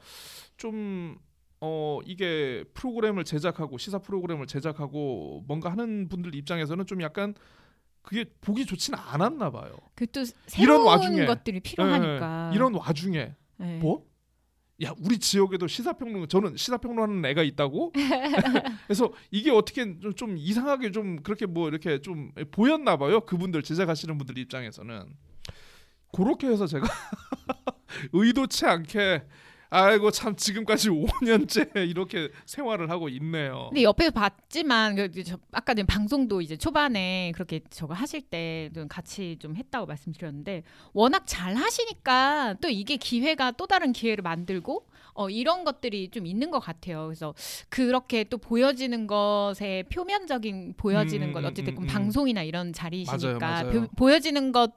좀 0.55 1.17
어 1.65 2.01
이게 2.05 2.65
프로그램을 2.73 3.23
제작하고 3.23 3.77
시사 3.77 3.99
프로그램을 3.99 4.47
제작하고 4.47 5.45
뭔가 5.47 5.71
하는 5.71 6.09
분들 6.09 6.35
입장에서는 6.35 6.85
좀 6.85 7.01
약간 7.01 7.33
그게 8.01 8.25
보기 8.41 8.65
좋지는 8.65 8.99
않았나 8.99 9.49
봐요. 9.49 9.73
그또 9.95 10.19
이런 10.19 10.33
새로운 10.47 10.85
와중에. 10.87 11.25
것들이 11.25 11.61
필요하니까 11.61 12.49
예, 12.51 12.55
이런 12.57 12.73
와중에 12.73 13.33
네. 13.55 13.77
뭐야 13.77 14.93
우리 15.05 15.17
지역에도 15.19 15.67
시사평론 15.67 16.27
저는 16.27 16.57
시사평론하는 16.57 17.23
애가 17.23 17.43
있다고 17.43 17.93
그래서 18.85 19.13
이게 19.31 19.49
어떻게 19.49 19.85
좀, 20.01 20.13
좀 20.15 20.37
이상하게 20.37 20.91
좀 20.91 21.23
그렇게 21.23 21.45
뭐 21.45 21.69
이렇게 21.69 22.01
좀 22.01 22.33
보였나 22.51 22.97
봐요 22.97 23.21
그분들 23.21 23.63
제작하시는 23.63 24.17
분들 24.17 24.37
입장에서는 24.37 25.15
그렇게 26.11 26.47
해서 26.47 26.67
제가 26.67 26.85
의도치 28.11 28.65
않게 28.65 29.23
아이고 29.75 30.11
참 30.11 30.35
지금까지 30.35 30.89
5년째 30.93 31.89
이렇게 31.89 32.29
생활을 32.45 32.89
하고 32.91 33.09
있네요. 33.09 33.67
근데 33.69 33.83
옆에서 33.83 34.11
봤지만 34.11 34.95
그, 34.95 35.23
저, 35.23 35.37
아까 35.51 35.73
전 35.73 35.85
방송도 35.87 36.41
이제 36.41 36.55
초반에 36.57 37.31
그렇게 37.33 37.61
저거 37.69 37.93
하실 37.93 38.21
때 38.21 38.69
좀 38.73 38.87
같이 38.87 39.37
좀 39.39 39.55
했다고 39.55 39.85
말씀드렸는데 39.87 40.63
워낙 40.93 41.23
잘 41.25 41.55
하시니까 41.55 42.55
또 42.61 42.69
이게 42.69 42.97
기회가 42.97 43.51
또 43.51 43.65
다른 43.67 43.91
기회를 43.93 44.21
만들고 44.21 44.87
어, 45.15 45.29
이런 45.29 45.63
것들이 45.63 46.09
좀 46.09 46.25
있는 46.25 46.49
것 46.49 46.59
같아요. 46.59 47.05
그래서 47.05 47.33
그렇게 47.69 48.23
또 48.23 48.37
보여지는 48.37 49.05
것에 49.07 49.83
표면적인 49.91 50.73
보여지는 50.77 51.27
음, 51.29 51.33
것 51.33 51.45
어쨌든 51.45 51.77
음, 51.77 51.83
음. 51.83 51.87
방송이나 51.87 52.41
이런 52.43 52.73
자리이시니까 52.73 53.37
맞아요, 53.39 53.65
맞아요. 53.65 53.81
보- 53.81 53.87
보여지는 53.95 54.51
것 54.51 54.73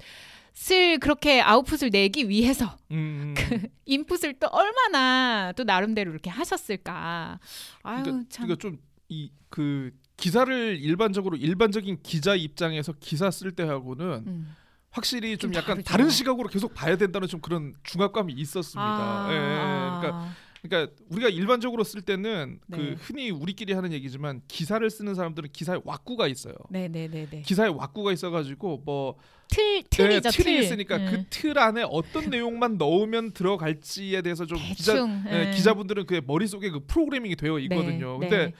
을 0.73 0.99
그렇게 0.99 1.40
아웃풋을 1.42 1.90
내기 1.90 2.29
위해서 2.29 2.77
음, 2.90 3.35
그 3.37 3.69
인풋을 3.85 4.38
또 4.40 4.49
얼마나 4.49 5.53
또 5.57 5.64
나름대로 5.64 6.11
이렇게 6.11 6.31
하셨을까. 6.31 7.38
아유 7.83 8.03
그러니까, 8.03 8.27
참. 8.31 8.47
그러니까 8.47 8.57
좀 8.61 8.79
이 9.09 9.31
그 9.49 9.90
기사를 10.16 10.79
일반적으로 10.81 11.37
일반적인 11.37 11.99
기자 12.03 12.35
입장에서 12.35 12.92
기사 12.99 13.31
쓸 13.31 13.53
때하고는 13.53 14.25
음. 14.27 14.57
확실히 14.90 15.37
좀 15.37 15.53
좀 15.53 15.55
약간 15.55 15.77
다르죠. 15.77 15.90
다른 15.90 16.11
시각으로 16.11 16.49
계속 16.49 16.75
봐야 16.75 16.97
된다는 16.97 17.29
좀 17.29 17.40
그런 17.40 17.75
중압감이 17.83 18.33
있었습니다. 18.33 18.83
아, 18.83 19.29
예, 19.31 19.35
예. 19.35 19.38
그러니까 19.38 20.09
아. 20.14 20.35
그러니까 20.62 20.92
우리가 21.11 21.29
일반적으로 21.29 21.85
쓸 21.85 22.01
때는 22.03 22.59
네. 22.66 22.77
그 22.77 22.97
흔히 22.99 23.31
우리끼리 23.31 23.73
하는 23.73 23.92
얘기지만 23.92 24.42
기사를 24.49 24.88
쓰는 24.90 25.14
사람들은 25.14 25.51
기사에 25.53 25.79
왁구가 25.85 26.27
있어요. 26.29 26.55
네네네네. 26.71 27.42
기사에 27.42 27.69
왁구가 27.69 28.12
있어가지고 28.12 28.83
뭐틀 28.85 29.83
네, 29.83 29.83
틀이죠 29.90 30.31
틀이 30.31 30.45
틀. 30.45 30.62
있으니까 30.62 30.97
음. 30.97 31.07
그틀 31.11 31.59
안에 31.59 31.85
어떤 31.88 32.29
내용만 32.31 32.79
넣으면 32.79 33.33
들어갈지에 33.33 34.23
대해서 34.23 34.47
좀 34.47 34.59
기자 34.59 34.95
대충 34.95 35.25
예, 35.31 35.45
음. 35.45 35.51
기자분들은 35.53 36.07
그 36.07 36.21
머릿속에 36.27 36.71
그 36.71 36.81
프로그래밍이 36.87 37.37
되어 37.37 37.59
있거든요. 37.61 38.19
네, 38.19 38.29
근데 38.29 38.47
네. 38.47 38.55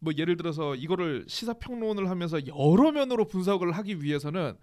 뭐 0.00 0.12
예를 0.16 0.36
들어서 0.36 0.74
이거를 0.74 1.24
시사 1.28 1.54
평론을 1.54 2.10
하면서 2.10 2.38
여러 2.46 2.92
면으로 2.92 3.26
분석을 3.26 3.72
하기 3.72 4.02
위해서는 4.02 4.54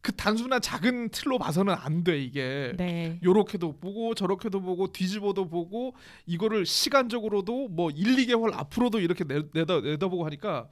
그 0.00 0.12
단순한 0.14 0.60
작은 0.60 1.10
틀로 1.10 1.38
봐서는 1.38 1.74
안 1.74 2.04
돼 2.04 2.18
이게. 2.22 2.72
네. 2.76 3.18
요렇게도 3.24 3.78
보고 3.78 4.14
저렇게도 4.14 4.60
보고 4.60 4.92
뒤집어도 4.92 5.48
보고 5.48 5.94
이거를 6.26 6.64
시간적으로도 6.66 7.68
뭐 7.68 7.90
1, 7.90 8.16
2개월 8.16 8.54
앞으로도 8.54 9.00
이렇게 9.00 9.24
내, 9.24 9.42
내다 9.52 9.80
내다보고 9.80 10.24
하니까 10.26 10.68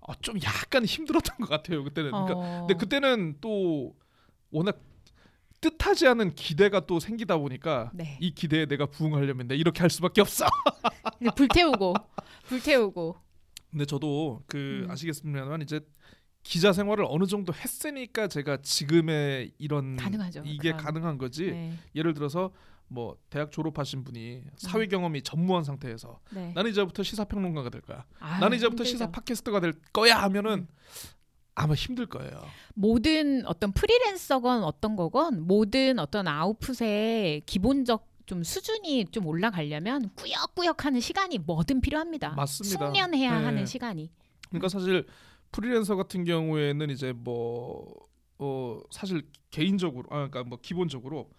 어, 0.00 0.14
좀 0.20 0.36
약간 0.44 0.84
힘들었던 0.84 1.36
것 1.38 1.48
같아요 1.48 1.82
그때는. 1.84 2.10
그러니까 2.10 2.34
어. 2.36 2.66
근데 2.66 2.74
그때는 2.74 3.36
또 3.40 3.96
워낙 4.50 4.78
뜻하지 5.60 6.06
않은 6.08 6.34
기대가 6.34 6.80
또 6.86 7.00
생기다 7.00 7.38
보니까 7.38 7.90
네. 7.94 8.18
이 8.20 8.32
기대에 8.34 8.66
내가 8.66 8.86
부응하려면 8.86 9.48
내가 9.48 9.58
이렇게 9.58 9.80
할 9.80 9.90
수밖에 9.90 10.20
없어. 10.20 10.44
불태우고 11.34 11.94
불태우고. 12.46 13.16
근데 13.70 13.84
저도 13.86 14.42
그 14.46 14.84
음. 14.84 14.90
아시겠습니다만 14.90 15.62
이제 15.62 15.80
기자 16.46 16.72
생활을 16.72 17.04
어느 17.08 17.26
정도 17.26 17.52
했으니까 17.52 18.28
제가 18.28 18.58
지금의 18.62 19.50
이런 19.58 19.96
가능하죠. 19.96 20.42
이게 20.44 20.70
그런. 20.70 20.76
가능한 20.84 21.18
거지. 21.18 21.50
네. 21.50 21.76
예를 21.96 22.14
들어서 22.14 22.52
뭐 22.86 23.16
대학 23.30 23.50
졸업하신 23.50 24.04
분이 24.04 24.42
사회 24.56 24.86
경험이 24.86 25.22
전무한 25.22 25.64
상태에서 25.64 26.20
네. 26.30 26.52
나는 26.54 26.70
이제부터 26.70 27.02
시사 27.02 27.24
평론가가 27.24 27.70
될 27.70 27.80
거야. 27.80 28.04
아유, 28.20 28.40
나는 28.40 28.56
이제부터 28.58 28.84
힘들죠. 28.84 28.92
시사 28.92 29.10
팟캐스터가 29.10 29.58
될 29.58 29.72
거야 29.92 30.22
하면은 30.22 30.52
음. 30.52 30.68
아마 31.56 31.74
힘들 31.74 32.06
거예요. 32.06 32.40
모든 32.74 33.44
어떤 33.46 33.72
프리랜서건 33.72 34.62
어떤 34.62 34.94
거건 34.94 35.42
모든 35.48 35.98
어떤 35.98 36.28
아웃풋의 36.28 37.42
기본적 37.46 38.06
좀 38.26 38.44
수준이 38.44 39.06
좀 39.06 39.26
올라가려면 39.26 40.10
꾸역꾸역 40.14 40.84
하는 40.84 41.00
시간이 41.00 41.38
뭐든 41.38 41.80
필요합니다. 41.80 42.34
맞습니다. 42.36 42.86
숙련해야 42.86 43.38
네. 43.38 43.44
하는 43.44 43.66
시간이. 43.66 44.12
그러니까 44.48 44.68
사실 44.68 45.06
프리랜서 45.52 45.96
같은 45.96 46.24
경우에는 46.24 46.90
이제 46.90 47.12
뭐 47.12 47.94
어, 48.38 48.80
사실 48.90 49.22
개인적으로 49.50 50.04
아 50.10 50.16
그러니까 50.16 50.44
뭐 50.44 50.58
기본적으로 50.60 51.30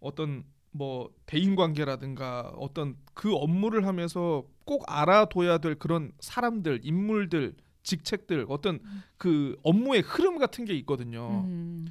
어떤 0.00 0.44
뭐 0.70 1.10
대인 1.26 1.54
관계라든가 1.54 2.52
어떤 2.56 2.96
그 3.14 3.34
업무를 3.34 3.86
하면서 3.86 4.44
꼭 4.64 4.84
알아둬야 4.86 5.58
될 5.58 5.74
그런 5.74 6.12
사람들, 6.20 6.80
인물들, 6.82 7.54
직책들 7.82 8.46
어떤 8.48 8.76
음. 8.76 9.02
그 9.16 9.56
업무의 9.62 10.00
흐름 10.02 10.38
같은 10.38 10.64
게 10.64 10.74
있거든요. 10.78 11.44
음. 11.46 11.86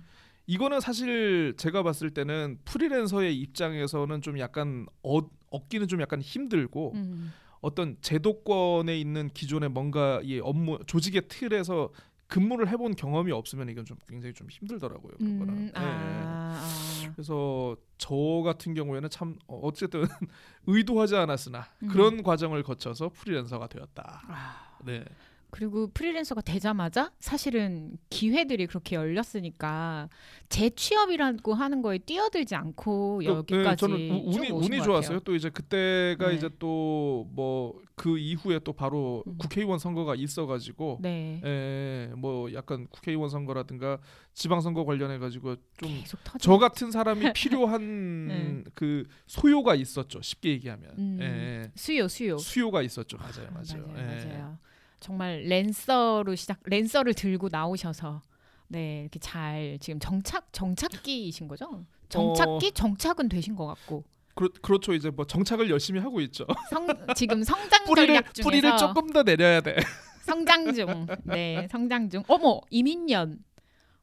이거는 0.47 0.79
사실 0.79 1.53
제가 1.57 1.83
봤을 1.83 2.11
때는 2.11 2.59
프리랜서의 2.65 3.37
입장에서는 3.39 4.21
좀 4.21 4.39
약간 4.39 4.85
어, 5.03 5.19
얻기는 5.49 5.87
좀 5.87 6.01
약간 6.01 6.21
힘들고 6.21 6.93
음. 6.95 7.31
어떤 7.61 7.97
제도권에 8.01 8.97
있는 8.99 9.29
기존의 9.29 9.69
뭔가 9.69 10.19
이 10.23 10.39
업무 10.39 10.79
조직의 10.85 11.23
틀에서 11.27 11.89
근무를 12.27 12.69
해본 12.69 12.95
경험이 12.95 13.33
없으면 13.33 13.69
이건 13.69 13.85
좀 13.85 13.97
굉장히 14.07 14.33
좀 14.33 14.47
힘들더라고요. 14.49 15.13
그런 15.17 15.39
거는. 15.39 15.53
음. 15.53 15.71
아, 15.75 15.81
예. 15.81 17.05
아. 17.07 17.11
그래서 17.13 17.75
저 17.97 18.15
같은 18.43 18.73
경우에는 18.73 19.09
참 19.09 19.37
어, 19.47 19.59
어쨌든 19.63 20.03
의도하지 20.65 21.17
않았으나 21.17 21.67
음. 21.83 21.87
그런 21.89 22.23
과정을 22.23 22.63
거쳐서 22.63 23.09
프리랜서가 23.09 23.67
되었다. 23.67 24.23
아. 24.27 24.77
네. 24.85 25.03
그리고 25.51 25.89
프리랜서가 25.93 26.41
되자마자 26.41 27.11
사실은 27.19 27.97
기회들이 28.09 28.67
그렇게 28.67 28.95
열렸으니까 28.95 30.09
재취업이라고 30.49 31.53
하는 31.53 31.81
거에 31.81 31.97
뛰어들지 31.99 32.55
않고 32.55 33.21
또, 33.23 33.37
여기까지 33.39 33.69
네, 33.69 33.75
저는 33.75 34.11
우- 34.27 34.31
쭉 34.31 34.39
운이 34.39 34.49
운이 34.51 34.77
것 34.79 34.83
좋았어요. 34.85 35.19
또 35.21 35.35
이제 35.35 35.49
그때가 35.49 36.29
네. 36.29 36.35
이제 36.35 36.49
또 36.59 37.27
뭐 37.35 37.73
그 37.95 38.17
이후에 38.17 38.57
또 38.63 38.73
바로 38.73 39.23
음. 39.27 39.37
국회의원 39.37 39.77
선거가 39.77 40.15
있어가지고 40.15 40.97
네. 41.01 41.39
예, 41.45 42.11
뭐 42.15 42.51
약간 42.51 42.87
국회의원 42.89 43.29
선거라든가 43.29 43.99
지방선거 44.33 44.85
관련해 44.85 45.19
가지고 45.19 45.55
좀. 45.77 46.03
저 46.39 46.57
같은 46.57 46.89
사람이 46.89 47.31
필요한 47.35 48.27
네. 48.27 48.63
그 48.73 49.03
소요가 49.27 49.75
있었죠. 49.75 50.19
쉽게 50.23 50.49
얘기하면 50.49 50.89
음. 50.97 51.17
예, 51.21 51.71
수요 51.75 52.07
수요. 52.07 52.39
수요가 52.39 52.81
있었죠. 52.81 53.17
맞아요, 53.17 53.49
아, 53.49 53.61
맞아요. 53.61 53.85
맞아요, 53.87 53.97
예. 53.99 54.25
맞아요. 54.25 54.57
정말 55.01 55.41
랜서로 55.43 56.35
시작 56.35 56.59
랜서를 56.63 57.13
들고 57.13 57.49
나오셔서 57.51 58.21
네 58.67 59.01
이렇게 59.01 59.19
잘 59.19 59.77
지금 59.81 59.99
정착 59.99 60.53
정착기이신 60.53 61.47
거죠? 61.49 61.85
정착기 62.07 62.67
어. 62.67 62.71
정착은 62.73 63.27
되신 63.27 63.55
것 63.55 63.65
같고 63.65 64.05
그렇, 64.35 64.49
그렇죠. 64.61 64.93
이제 64.93 65.09
뭐 65.09 65.25
정착을 65.25 65.69
열심히 65.69 65.99
하고 65.99 66.21
있죠. 66.21 66.45
성 66.69 66.87
지금 67.17 67.43
성장 67.43 67.83
뿌리를 67.83 68.07
전략 68.07 68.33
중에서 68.33 68.49
뿌리를 68.49 68.77
조금 68.77 69.11
더 69.11 69.23
내려야 69.23 69.59
돼. 69.59 69.75
성장 70.23 70.73
중. 70.73 71.07
네, 71.23 71.67
성장 71.69 72.09
중. 72.09 72.23
어머, 72.27 72.61
이민년. 72.69 73.39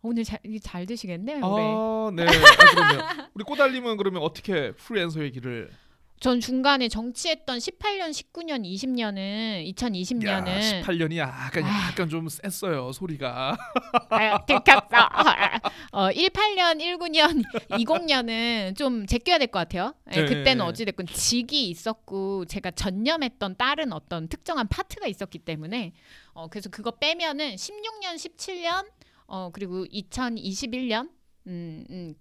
오늘 0.03 0.25
잘, 0.25 0.39
잘 0.63 0.85
되시겠네요. 0.85 1.45
아, 1.45 2.11
네. 2.15 2.25
아, 2.25 2.31
그러면 2.71 3.29
우리 3.35 3.45
꼬달님은 3.45 3.97
그러면 3.97 4.23
어떻게 4.23 4.73
프리랜서의 4.73 5.31
길을 5.33 5.71
전 6.21 6.41
중간에 6.41 6.89
정치했던 6.89 7.59
18년, 7.59 8.11
19년, 8.11 8.65
20년은 8.65 9.73
2020년은 9.77 10.27
야, 10.49 10.83
18년이 10.83 11.17
약간 11.19 11.63
약간 11.65 12.09
좀 12.09 12.29
셌어요 12.29 12.91
소리가. 12.93 13.57
아, 14.11 14.45
들켰어. 14.45 14.81
어, 15.93 16.09
18년, 16.11 16.81
19년, 16.81 17.43
20년은 17.71 18.77
좀 18.77 19.07
제껴야 19.07 19.39
될 19.39 19.49
것 19.49 19.61
같아요. 19.61 19.95
예, 20.15 20.23
네. 20.23 20.27
그때는 20.27 20.65
어찌 20.65 20.85
됐건 20.85 21.07
직이 21.07 21.69
있었고 21.71 22.45
제가 22.47 22.73
전념했던 22.73 23.57
다른 23.57 23.93
어떤 23.93 24.29
특정한 24.29 24.67
파트가 24.69 25.07
있었기 25.07 25.39
때문에 25.39 25.93
어, 26.33 26.49
그래서 26.49 26.69
그거 26.69 26.91
빼면은 26.91 27.55
16년, 27.55 28.17
17년 28.17 28.87
어, 29.27 29.51
그리고 29.53 29.85
2021년 29.87 31.11
음, 31.47 31.85
음, 31.91 32.15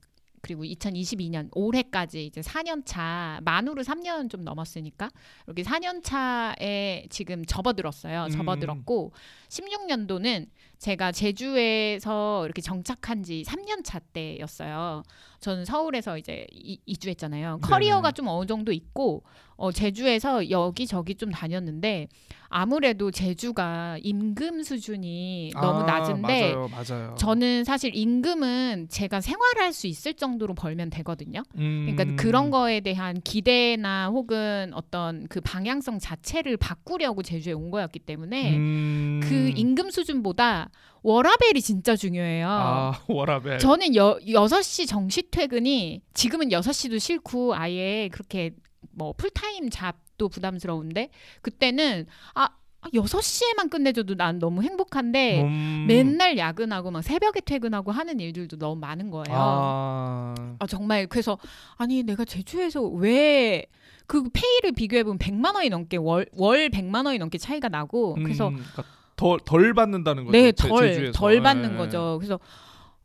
그리고 0.48 0.64
2022년 0.64 1.50
올해까지 1.54 2.26
이제 2.26 2.40
4년 2.40 2.84
차 2.86 3.42
만으로 3.44 3.84
3년 3.84 4.30
좀 4.30 4.46
넘었으니까 4.46 5.10
이렇게 5.46 5.62
4년 5.64 6.02
차에 6.02 7.06
지금 7.10 7.44
접어들었어요. 7.44 8.24
음. 8.24 8.30
접어들었고 8.30 9.12
16년도는 9.50 10.48
제가 10.80 11.12
제주에서 11.12 12.46
이렇게 12.46 12.62
정착한 12.62 13.24
지 13.24 13.44
3년 13.46 13.84
차 13.84 14.00
때였어요. 14.00 15.04
저는 15.40 15.66
서울에서 15.66 16.18
이제 16.18 16.46
이, 16.52 16.80
이주했잖아요. 16.86 17.60
커리어가 17.62 18.10
네네. 18.10 18.14
좀 18.14 18.28
어느 18.28 18.46
정도 18.48 18.72
있고 18.72 19.24
어, 19.56 19.72
제주에서 19.72 20.50
여기저기 20.50 21.16
좀 21.16 21.32
다녔는데 21.32 22.08
아무래도 22.50 23.12
제주가 23.12 23.98
임금 24.02 24.64
수준이 24.64 25.52
너무 25.56 25.82
아, 25.82 25.86
낮은데 25.86 26.54
맞아요, 26.54 26.70
맞아요. 26.70 27.16
저는 27.18 27.64
사실 27.64 27.92
임금은 27.96 28.88
제가 28.90 29.20
생활할 29.20 29.74
수 29.74 29.88
있을 29.88 30.14
정도로 30.14 30.54
벌면 30.54 30.90
되거든요. 30.92 31.42
음. 31.56 31.88
그러니까 31.90 32.22
그런 32.22 32.52
거에 32.52 32.80
대한 32.80 33.20
기대나 33.22 34.10
혹은 34.10 34.72
어떤 34.74 35.28
그 35.28 35.42
방향성 35.42 36.00
자체를 36.00 36.58
바꾸려고 36.58 37.24
제주에 37.24 37.54
온 37.54 37.72
거였기 37.72 38.00
때문에 38.00 38.58
음. 38.58 39.20
그 39.24 39.52
임금 39.56 39.90
수준보다 39.90 40.67
워라벨이 41.04 41.62
진짜 41.62 41.96
중요해요. 41.96 42.48
아 42.50 43.02
워라벨. 43.08 43.60
저는 43.60 43.96
여, 43.96 44.18
6시 44.26 44.88
정시 44.88 45.30
퇴근이 45.32 46.02
지금은 46.14 46.50
6시도 46.50 47.00
싫고 47.00 47.56
아예 47.56 48.10
그렇게 48.12 48.52
뭐 48.92 49.14
full-time 49.14 49.70
job도 49.70 50.30
부담스러운데 50.30 51.10
그때는 51.42 52.08
아 52.36 52.50
6시에만 52.94 53.70
끝내줘도 53.70 54.16
난 54.16 54.40
너무 54.40 54.62
행복한데 54.64 55.42
음. 55.44 55.86
맨날 55.88 56.38
야근하고 56.38 56.92
막 56.92 57.02
새벽에 57.02 57.42
퇴근하고 57.42 57.92
하는 57.92 58.20
일들도 58.20 58.58
너무 58.58 58.80
많은 58.80 59.10
거예요. 59.10 59.26
아. 59.38 60.36
아 60.60 60.68
정말 60.68 61.08
그래서 61.08 61.38
아니 61.78 62.04
내가 62.04 62.26
제주에서 62.26 62.82
왜 62.84 63.66
그 64.08 64.24
페이를 64.32 64.72
비교해 64.72 65.04
보면 65.04 65.20
100만 65.20 65.54
원이 65.56 65.70
넘게 65.70 65.98
월 65.98 66.26
월 66.32 66.70
100만 66.70 67.06
원이 67.06 67.18
넘게 67.18 67.38
차이가 67.38 67.68
나고 67.68 68.14
그래서 68.16 68.48
음, 68.48 68.56
그러니까 68.56 68.84
덜, 69.18 69.40
덜 69.44 69.74
받는다는 69.74 70.24
거죠. 70.26 70.32
네, 70.32 70.52
제- 70.54 70.68
덜, 70.70 70.88
제주에서. 70.94 71.12
덜 71.20 71.42
받는 71.42 71.74
예. 71.74 71.78
거죠. 71.78 72.16
그래서 72.20 72.40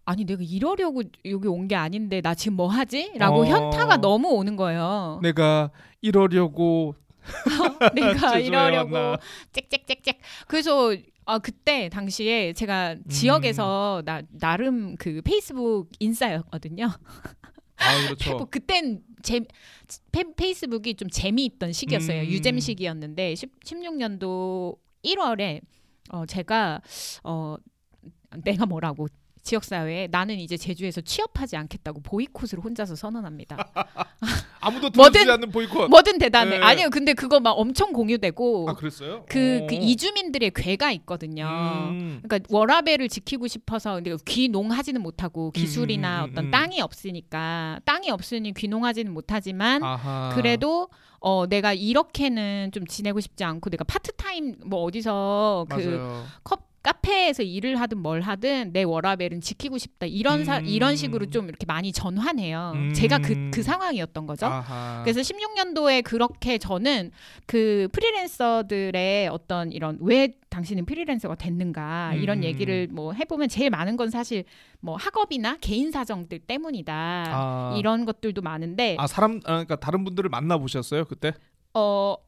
아니 0.05 0.25
내가 0.25 0.42
이러려고 0.42 1.03
여기 1.25 1.48
온 1.48 1.66
게 1.68 1.75
아닌데 1.75 2.20
나 2.20 2.35
지금 2.35 2.57
뭐 2.57 2.68
하지? 2.68 3.12
라고 3.16 3.40
어. 3.42 3.44
현타가 3.46 3.96
너무 3.96 4.29
오는 4.29 4.55
거예요. 4.57 5.18
내가 5.22 5.70
이러려고 6.01 6.94
내가 7.94 8.38
이러려고. 8.38 9.16
잭잭잭잭. 9.53 10.18
그래서 10.48 10.94
아 11.25 11.38
그때 11.38 11.88
당시에 11.88 12.53
제가 12.53 12.94
음. 12.94 13.09
지역에서 13.09 14.03
나 14.05 14.22
나름 14.31 14.96
그 14.96 15.22
페이스북 15.25 15.88
인싸였거든요. 16.01 16.87
아 17.77 18.05
그렇죠. 18.07 18.33
뭐 18.38 18.46
그땐 18.51 19.01
제 19.22 19.40
페, 20.11 20.25
페이스북이 20.37 20.94
좀 20.96 21.09
재미있던 21.09 21.72
시기였어요. 21.72 22.22
음. 22.22 22.27
유잼 22.27 22.59
시기였는데 22.59 23.37
10, 23.37 23.61
16년도 23.61 24.77
1월에 25.05 25.61
어 26.12 26.27
제가 26.27 26.81
어 27.25 27.57
내가 28.44 28.66
뭐라고 28.66 29.09
지역 29.42 29.64
사회에 29.64 30.07
나는 30.11 30.38
이제 30.38 30.57
제주에서 30.57 31.00
취업하지 31.00 31.57
않겠다고 31.57 32.00
보이콧을 32.02 32.61
혼자서 32.62 32.94
선언합니다. 32.94 33.57
아무도 34.61 34.88
뭐든- 34.90 35.12
들어주지 35.12 35.31
않는 35.33 35.50
보이콧. 35.50 35.90
뭐든 35.90 36.18
대단해. 36.18 36.59
네. 36.59 36.64
아니요, 36.64 36.90
근데 36.90 37.12
그거 37.12 37.40
막 37.40 37.50
엄청 37.52 37.92
공유되고 37.92 38.70
아 38.70 38.74
그랬어요? 38.74 39.24
그, 39.28 39.61
어. 39.64 39.66
그 39.66 39.74
이주민들의 39.74 40.52
괴가 40.55 40.92
있거든요. 40.92 41.44
음. 41.90 42.20
그러니까 42.22 42.46
워라벨을 42.55 43.09
지키고 43.09 43.48
싶어서 43.48 43.94
근데 43.96 44.14
귀농하지는 44.24 45.02
못하고 45.02 45.50
기술이나 45.50 46.20
음, 46.20 46.24
음, 46.26 46.31
어떤 46.31 46.44
음. 46.46 46.50
땅이 46.52 46.81
없으니까 46.81 47.81
땅이 47.85 48.11
없으니 48.11 48.55
귀농하지는 48.55 49.12
못하지만 49.12 49.83
아하. 49.83 50.31
그래도 50.35 50.88
어 51.18 51.46
내가 51.48 51.72
이렇게는 51.72 52.70
좀 52.72 52.87
지내고 52.87 53.18
싶지 53.20 53.42
않고 53.42 53.70
내가 53.70 53.83
파트타임 53.85 54.57
뭐 54.66 54.83
어디서 54.85 55.66
그. 55.68 56.24
컵 56.44 56.71
카페에서 56.83 57.42
일을 57.42 57.79
하든 57.81 57.99
뭘 57.99 58.23
하든 58.23 58.73
내 58.73 58.83
워라벨은 58.83 59.40
지키고 59.40 59.79
싶다 59.79 60.07
이런 60.07 60.45
사, 60.45 60.59
음. 60.59 60.66
이런 60.66 60.97
식으로 60.97 61.27
좀 61.31 61.49
이렇게 61.49 61.66
많이 61.66 61.92
전환해요. 61.92 62.73
음. 62.75 62.95
제가 62.95 63.18
그 63.18 63.53
그 63.53 63.62
상황이었던 63.62 64.27
거죠. 64.27 64.47
아하. 64.47 65.03
그래서 65.05 65.21
16년도에 65.21 66.03
그렇게 66.03 66.59
저는 66.59 67.12
그 67.47 67.88
프리랜서들의 67.92 69.29
어떤 69.29 69.71
이런 69.71 69.99
왜 70.01 70.35
당신은 70.49 70.87
프리랜서가 70.87 71.35
됐는가 71.37 72.14
이런 72.14 72.38
음. 72.38 72.45
얘기를 72.45 72.88
뭐 72.90 73.12
해보면 73.12 73.49
제일 73.49 73.71
많은 73.71 73.97
건 73.97 74.11
사실 74.11 74.45
뭐 74.81 74.97
학업이나 74.97 75.59
개인 75.61 75.92
사정들 75.92 76.40
때문이다 76.40 76.92
아. 76.95 77.75
이런 77.79 78.05
것들도 78.05 78.42
많은데 78.42 78.97
아 78.99 79.07
사람 79.07 79.37
아, 79.45 79.53
그러니까 79.53 79.77
다른 79.77 80.05
분들을 80.05 80.29
만나 80.29 80.59
보셨어요 80.59 81.05
그때 81.05 81.33
어그 81.73 82.23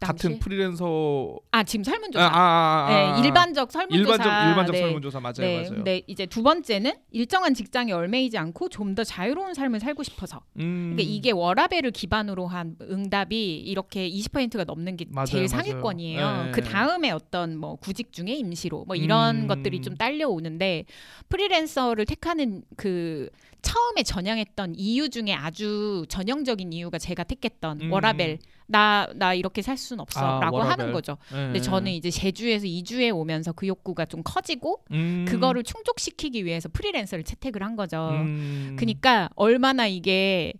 같은 0.00 0.30
당시 0.30 0.38
프리랜서 0.40 1.38
아 1.50 1.62
지금 1.62 1.84
설문조사 1.84 2.24
아, 2.24 2.28
아, 2.28 2.40
아, 2.40 2.86
아. 2.88 3.20
네, 3.20 3.26
일반적 3.26 3.70
설문조사 3.70 4.12
일반적 4.12 4.48
일반적 4.48 4.72
네. 4.72 4.78
설문조사 4.80 5.20
맞아요 5.20 5.34
네, 5.38 5.56
맞아요. 5.56 5.70
근데 5.70 6.02
이제 6.06 6.26
두 6.26 6.42
번째는 6.42 6.94
일정한 7.10 7.54
직장에 7.54 7.92
얽매이지 7.92 8.38
않고 8.38 8.70
좀 8.70 8.94
더 8.94 9.04
자유로운 9.04 9.54
삶을 9.54 9.80
살고 9.80 10.02
싶어서. 10.02 10.42
음. 10.58 10.92
그러니까 10.94 11.02
이게 11.02 11.30
워라벨을 11.30 11.90
기반으로 11.90 12.46
한 12.46 12.76
응답이 12.80 13.56
이렇게 13.56 14.08
20%가 14.08 14.64
넘는 14.64 14.96
게 14.96 15.06
맞아요, 15.10 15.26
제일. 15.26 15.48
상위권이에요. 15.48 16.44
네. 16.44 16.50
그 16.52 16.62
다음에 16.62 17.10
어떤 17.10 17.56
뭐 17.56 17.76
구직 17.76 18.12
중에 18.12 18.32
임시로 18.34 18.84
뭐 18.86 18.96
이런 18.96 19.42
음. 19.42 19.46
것들이 19.46 19.82
좀 19.82 19.96
딸려오는데 19.96 20.84
프리랜서를 21.28 22.04
택하는 22.04 22.62
그 22.76 23.28
처음에 23.62 24.02
전향했던 24.02 24.74
이유 24.76 25.08
중에 25.08 25.32
아주 25.32 26.04
전형적인 26.08 26.72
이유가 26.72 26.98
제가 26.98 27.24
택했던 27.24 27.80
음. 27.82 27.92
워라벨 27.92 28.38
나 28.66 29.08
나 29.14 29.34
이렇게 29.34 29.60
살 29.62 29.76
수는 29.76 30.00
아, 30.00 30.02
없어라고 30.02 30.56
워라벨. 30.56 30.72
하는 30.72 30.92
거죠. 30.92 31.16
네. 31.30 31.36
근데 31.36 31.60
저는 31.60 31.92
이제 31.92 32.10
제주에서 32.10 32.66
이주해 32.66 33.10
오면서 33.10 33.52
그 33.52 33.66
욕구가 33.66 34.06
좀 34.06 34.22
커지고 34.24 34.80
음. 34.92 35.26
그거를 35.28 35.62
충족시키기 35.62 36.44
위해서 36.44 36.68
프리랜서를 36.72 37.24
채택을 37.24 37.62
한 37.62 37.76
거죠. 37.76 38.08
음. 38.12 38.74
그러니까 38.78 39.28
얼마나 39.36 39.86
이게 39.86 40.54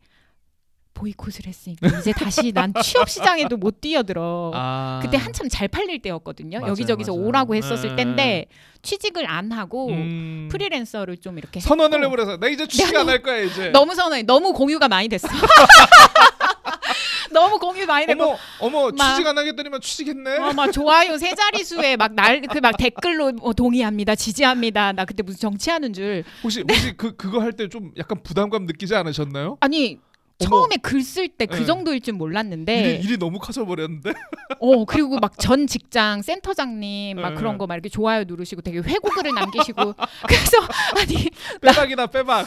보이콧을 0.95 1.47
했으니까 1.49 1.88
이제 1.99 2.12
다시 2.12 2.53
난 2.53 2.73
취업 2.85 3.09
시장에도 3.11 3.57
못 3.57 3.81
뛰어들어. 3.81 4.53
아. 4.55 5.01
그때 5.03 5.17
한참 5.17 5.49
잘 5.49 5.67
팔릴 5.67 6.01
때였거든요. 6.03 6.61
맞아요, 6.61 6.71
여기저기서 6.71 7.12
맞아요. 7.12 7.27
오라고 7.27 7.55
했었을 7.57 7.97
네. 7.97 8.05
때인데 8.05 8.47
취직을 8.83 9.27
안 9.29 9.51
하고 9.51 9.88
음. 9.88 10.49
프리랜서를 10.53 11.17
좀 11.17 11.37
이렇게 11.38 11.59
선언을 11.59 12.05
해버려서 12.05 12.37
나 12.37 12.47
이제 12.49 12.67
취직 12.69 12.95
안 12.95 13.09
할 13.09 13.23
거야 13.23 13.38
이제. 13.40 13.71
너무 13.71 13.95
선호해. 13.95 14.23
너무 14.23 14.53
공유가 14.53 14.87
많이 14.88 15.09
됐어. 15.09 15.27
너무 17.45 17.59
공유 17.59 17.87
많이 17.87 18.07
되고 18.07 18.23
어머 18.25 18.39
어머 18.87 18.91
막- 18.97 19.17
취직 19.17 19.27
안 19.27 19.37
하겠더니만 19.39 19.81
취직했네. 19.81 20.39
어, 20.39 20.53
막 20.53 20.71
좋아요 20.73 21.19
세 21.19 21.35
자릿수에 21.35 21.97
막 21.97 22.13
날 22.15 22.41
그 22.43 22.61
막 22.61 22.77
댓글로 22.77 23.33
뭐 23.33 23.53
동의합니다 23.53 24.15
지지합니다 24.15 24.93
나 24.93 25.05
그때 25.05 25.23
무슨 25.23 25.39
정치하는 25.41 25.93
줄 25.93 26.25
혹시 26.43 26.61
혹시 26.69 26.97
그 26.97 27.17
그거 27.17 27.41
할 27.41 27.53
때 27.53 27.69
좀 27.69 27.93
약간 27.99 28.23
부담감 28.23 28.65
느끼지 28.67 28.95
않으셨나요? 28.95 29.57
아니. 29.61 29.99
처음에 30.37 30.77
글 30.83 31.01
쓸 31.01 31.29
때그 31.29 31.59
네. 31.59 31.65
정도일 31.65 32.01
줄 32.01 32.15
몰랐는데 32.15 32.97
일이, 32.97 33.05
일이 33.05 33.17
너무 33.17 33.39
커져 33.39 33.65
버렸는데. 33.65 34.13
어 34.59 34.85
그리고 34.85 35.21
막 35.21 35.39
전 35.39 35.69
직장 35.69 36.23
센터장님 36.23 37.21
막 37.21 37.31
네. 37.31 37.35
그런 37.37 37.57
거 37.57 37.67
막 37.67 37.75
이렇게 37.77 37.89
좋아요 37.89 38.25
누르시고 38.25 38.61
되게 38.63 38.79
회고글을 38.79 39.33
남기시고 39.33 39.95
그래서 40.27 40.57
아니 40.99 41.31
빼박이다 41.63 42.09
빼박. 42.09 42.47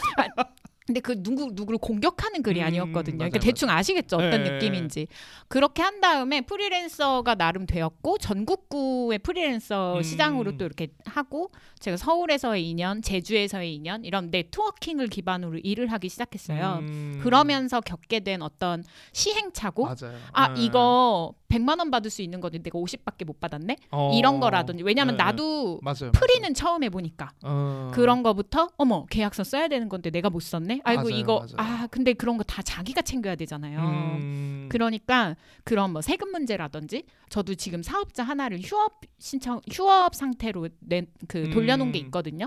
근데 0.88 1.00
그 1.00 1.22
누구 1.22 1.50
누구를 1.52 1.78
공격하는 1.78 2.42
글이 2.42 2.60
음, 2.60 2.66
아니었거든요. 2.66 3.18
맞아요, 3.18 3.30
그러니까 3.30 3.40
대충 3.40 3.68
아시겠죠 3.68 4.16
어떤 4.16 4.42
네. 4.42 4.52
느낌인지. 4.52 5.06
그렇게 5.46 5.82
한 5.82 6.00
다음에 6.00 6.40
프리랜서가 6.40 7.34
나름 7.34 7.66
되었고 7.66 8.16
전국구의 8.16 9.18
프리랜서 9.18 9.98
음. 9.98 10.02
시장으로 10.02 10.56
또 10.56 10.64
이렇게 10.64 10.88
하고 11.04 11.50
제가 11.78 11.98
서울에서의 11.98 12.74
2년, 12.74 13.04
제주에서의 13.04 13.78
2년 13.78 14.06
이런 14.06 14.30
네트워킹을 14.30 15.08
기반으로 15.08 15.58
일을 15.58 15.92
하기 15.92 16.08
시작했어요. 16.08 16.78
음. 16.80 17.20
그러면서 17.22 17.82
겪게 17.82 18.20
된 18.20 18.40
어떤 18.40 18.82
시행착오. 19.12 19.84
맞아요. 19.84 20.16
아 20.32 20.54
네. 20.54 20.62
이거 20.62 21.34
100만 21.48 21.78
원 21.78 21.90
받을 21.90 22.10
수 22.10 22.20
있는 22.22 22.40
건데 22.40 22.58
내가 22.58 22.78
50밖에 22.78 23.24
못 23.24 23.40
받았네. 23.40 23.76
어. 23.90 24.12
이런 24.14 24.38
거라든지 24.38 24.82
왜냐면 24.82 25.16
네. 25.16 25.24
나도 25.24 25.80
맞아요. 25.82 26.12
프리는 26.12 26.52
처음 26.54 26.82
해 26.84 26.90
보니까 26.90 27.32
맞아요. 27.42 27.88
어. 27.88 27.90
그런 27.94 28.22
거부터 28.22 28.68
어머 28.76 29.06
계약서 29.06 29.44
써야 29.44 29.68
되는 29.68 29.88
건데 29.88 30.10
내가 30.10 30.28
못 30.30 30.40
썼네. 30.40 30.80
아이고 30.84 31.04
맞아요, 31.04 31.16
이거 31.16 31.38
맞아요. 31.40 31.54
아 31.56 31.86
근데 31.90 32.12
그런 32.12 32.36
거 32.36 32.44
다 32.48 32.62
자기가 32.62 33.02
챙겨야 33.02 33.34
되잖아요. 33.36 33.78
음. 33.80 34.68
그러니까 34.70 35.36
그런 35.64 35.92
뭐 35.92 36.00
세금 36.02 36.30
문제라든지 36.32 37.04
저도 37.30 37.54
지금 37.54 37.82
사업자 37.82 38.22
하나를 38.22 38.60
휴업 38.60 39.00
신청 39.18 39.60
휴업 39.72 40.14
상태로 40.14 40.68
낸그 40.80 41.50
돌려놓은 41.50 41.92
게 41.92 42.00
음. 42.00 42.04
있거든요. 42.06 42.46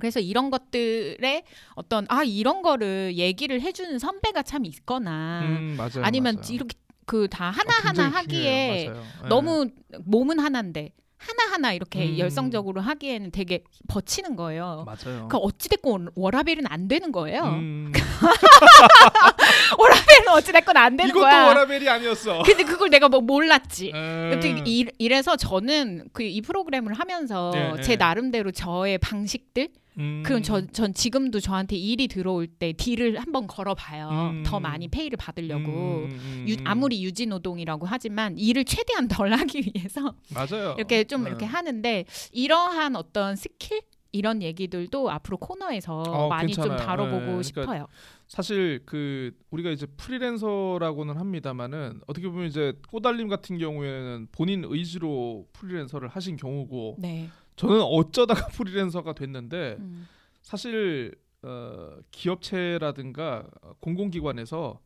그래서 0.00 0.18
이런 0.20 0.50
것들에 0.50 1.42
어떤 1.74 2.06
아 2.08 2.22
이런 2.24 2.62
거를 2.62 3.14
얘기를 3.16 3.60
해주는 3.60 3.98
선배가 3.98 4.42
참 4.42 4.64
있거나 4.64 5.42
음, 5.44 5.74
맞아요. 5.76 6.02
아니면 6.04 6.36
맞아요. 6.36 6.54
이렇게 6.54 6.76
그 7.10 7.26
다 7.28 7.46
하나 7.50 7.74
어, 7.74 7.78
하나 7.78 7.92
굉장히 7.92 8.12
하기에. 8.14 8.88
네. 8.88 9.28
너무 9.28 9.66
몸은 10.04 10.38
하나인데 10.38 10.90
하나 11.16 11.52
하나 11.52 11.72
이렇게 11.72 12.06
음. 12.06 12.18
열성적으로 12.18 12.80
하기에는 12.80 13.30
되게 13.32 13.62
버치는 13.88 14.36
거예요. 14.36 14.84
맞아요. 14.86 15.28
그 15.28 15.36
어찌됐건 15.36 16.10
워라벨은 16.14 16.64
안 16.68 16.88
되는 16.88 17.12
거예요. 17.12 17.42
음. 17.42 17.92
워라벨은 19.78 20.28
어찌됐건 20.28 20.76
안 20.76 20.96
되는 20.96 21.10
이것도 21.10 21.20
거야. 21.24 21.46
워라벨이 21.48 21.88
아니었어. 21.88 22.42
근데 22.44 22.64
그걸 22.64 22.90
내가 22.90 23.08
뭐 23.08 23.20
몰랐지. 23.20 23.92
음. 23.94 24.40
이- 24.64 24.86
이래서 24.98 25.36
저는 25.36 26.08
그 26.12 26.22
이 26.22 26.40
프로그램을 26.42 26.92
하면서 26.94 27.50
예, 27.56 27.82
제 27.82 27.92
예. 27.92 27.96
나름대로 27.96 28.52
저의 28.52 28.98
방식들 28.98 29.68
음. 29.98 30.22
그럼 30.24 30.42
저, 30.42 30.64
전 30.68 30.94
지금도 30.94 31.40
저한테 31.40 31.76
일이 31.76 32.06
들어올 32.08 32.46
때 32.46 32.72
deal을 32.72 33.18
한번 33.18 33.46
걸어봐요. 33.46 34.08
음. 34.32 34.42
더 34.44 34.60
많이 34.60 34.88
페이를 34.88 35.16
받으려고. 35.16 35.68
음, 36.04 36.10
음, 36.12 36.44
유- 36.48 36.54
음. 36.54 36.64
아무리 36.66 37.02
유지 37.04 37.26
노동이라고 37.26 37.86
하지만 37.86 38.38
일을 38.38 38.64
최대한 38.64 39.08
덜 39.08 39.30
하기 39.34 39.62
위해서 39.74 40.14
맞아요. 40.32 40.74
이렇게 40.78 41.04
좀 41.04 41.24
네. 41.24 41.30
이렇게 41.30 41.44
하는데 41.44 42.04
이러한 42.32 42.96
어떤 42.96 43.36
스킬 43.36 43.80
이런 44.12 44.42
얘기들도 44.42 45.08
앞으로 45.10 45.36
코너에서 45.36 46.02
어, 46.02 46.28
많이 46.28 46.52
괜찮아요. 46.52 46.76
좀 46.78 46.84
다뤄보고 46.86 47.16
네, 47.18 47.24
그러니까 47.26 47.42
싶어요. 47.42 47.86
사실 48.26 48.82
그 48.84 49.32
우리가 49.50 49.70
이제 49.70 49.86
프리랜서라고는 49.96 51.16
합니다만은 51.16 52.00
어떻게 52.06 52.28
보면 52.28 52.46
이제 52.46 52.72
꼬달님 52.88 53.28
같은 53.28 53.58
경우에는 53.58 54.28
본인 54.32 54.64
의지로 54.66 55.46
프리랜서를 55.52 56.08
하신 56.08 56.36
경우고 56.36 56.96
네. 56.98 57.28
저는 57.56 57.80
어쩌다가 57.80 58.46
프리랜서가 58.54 59.14
됐는데 59.14 59.76
음. 59.78 60.08
사실 60.42 61.14
어, 61.42 61.98
기업체라든가 62.10 63.46
공공기관에서 63.80 64.80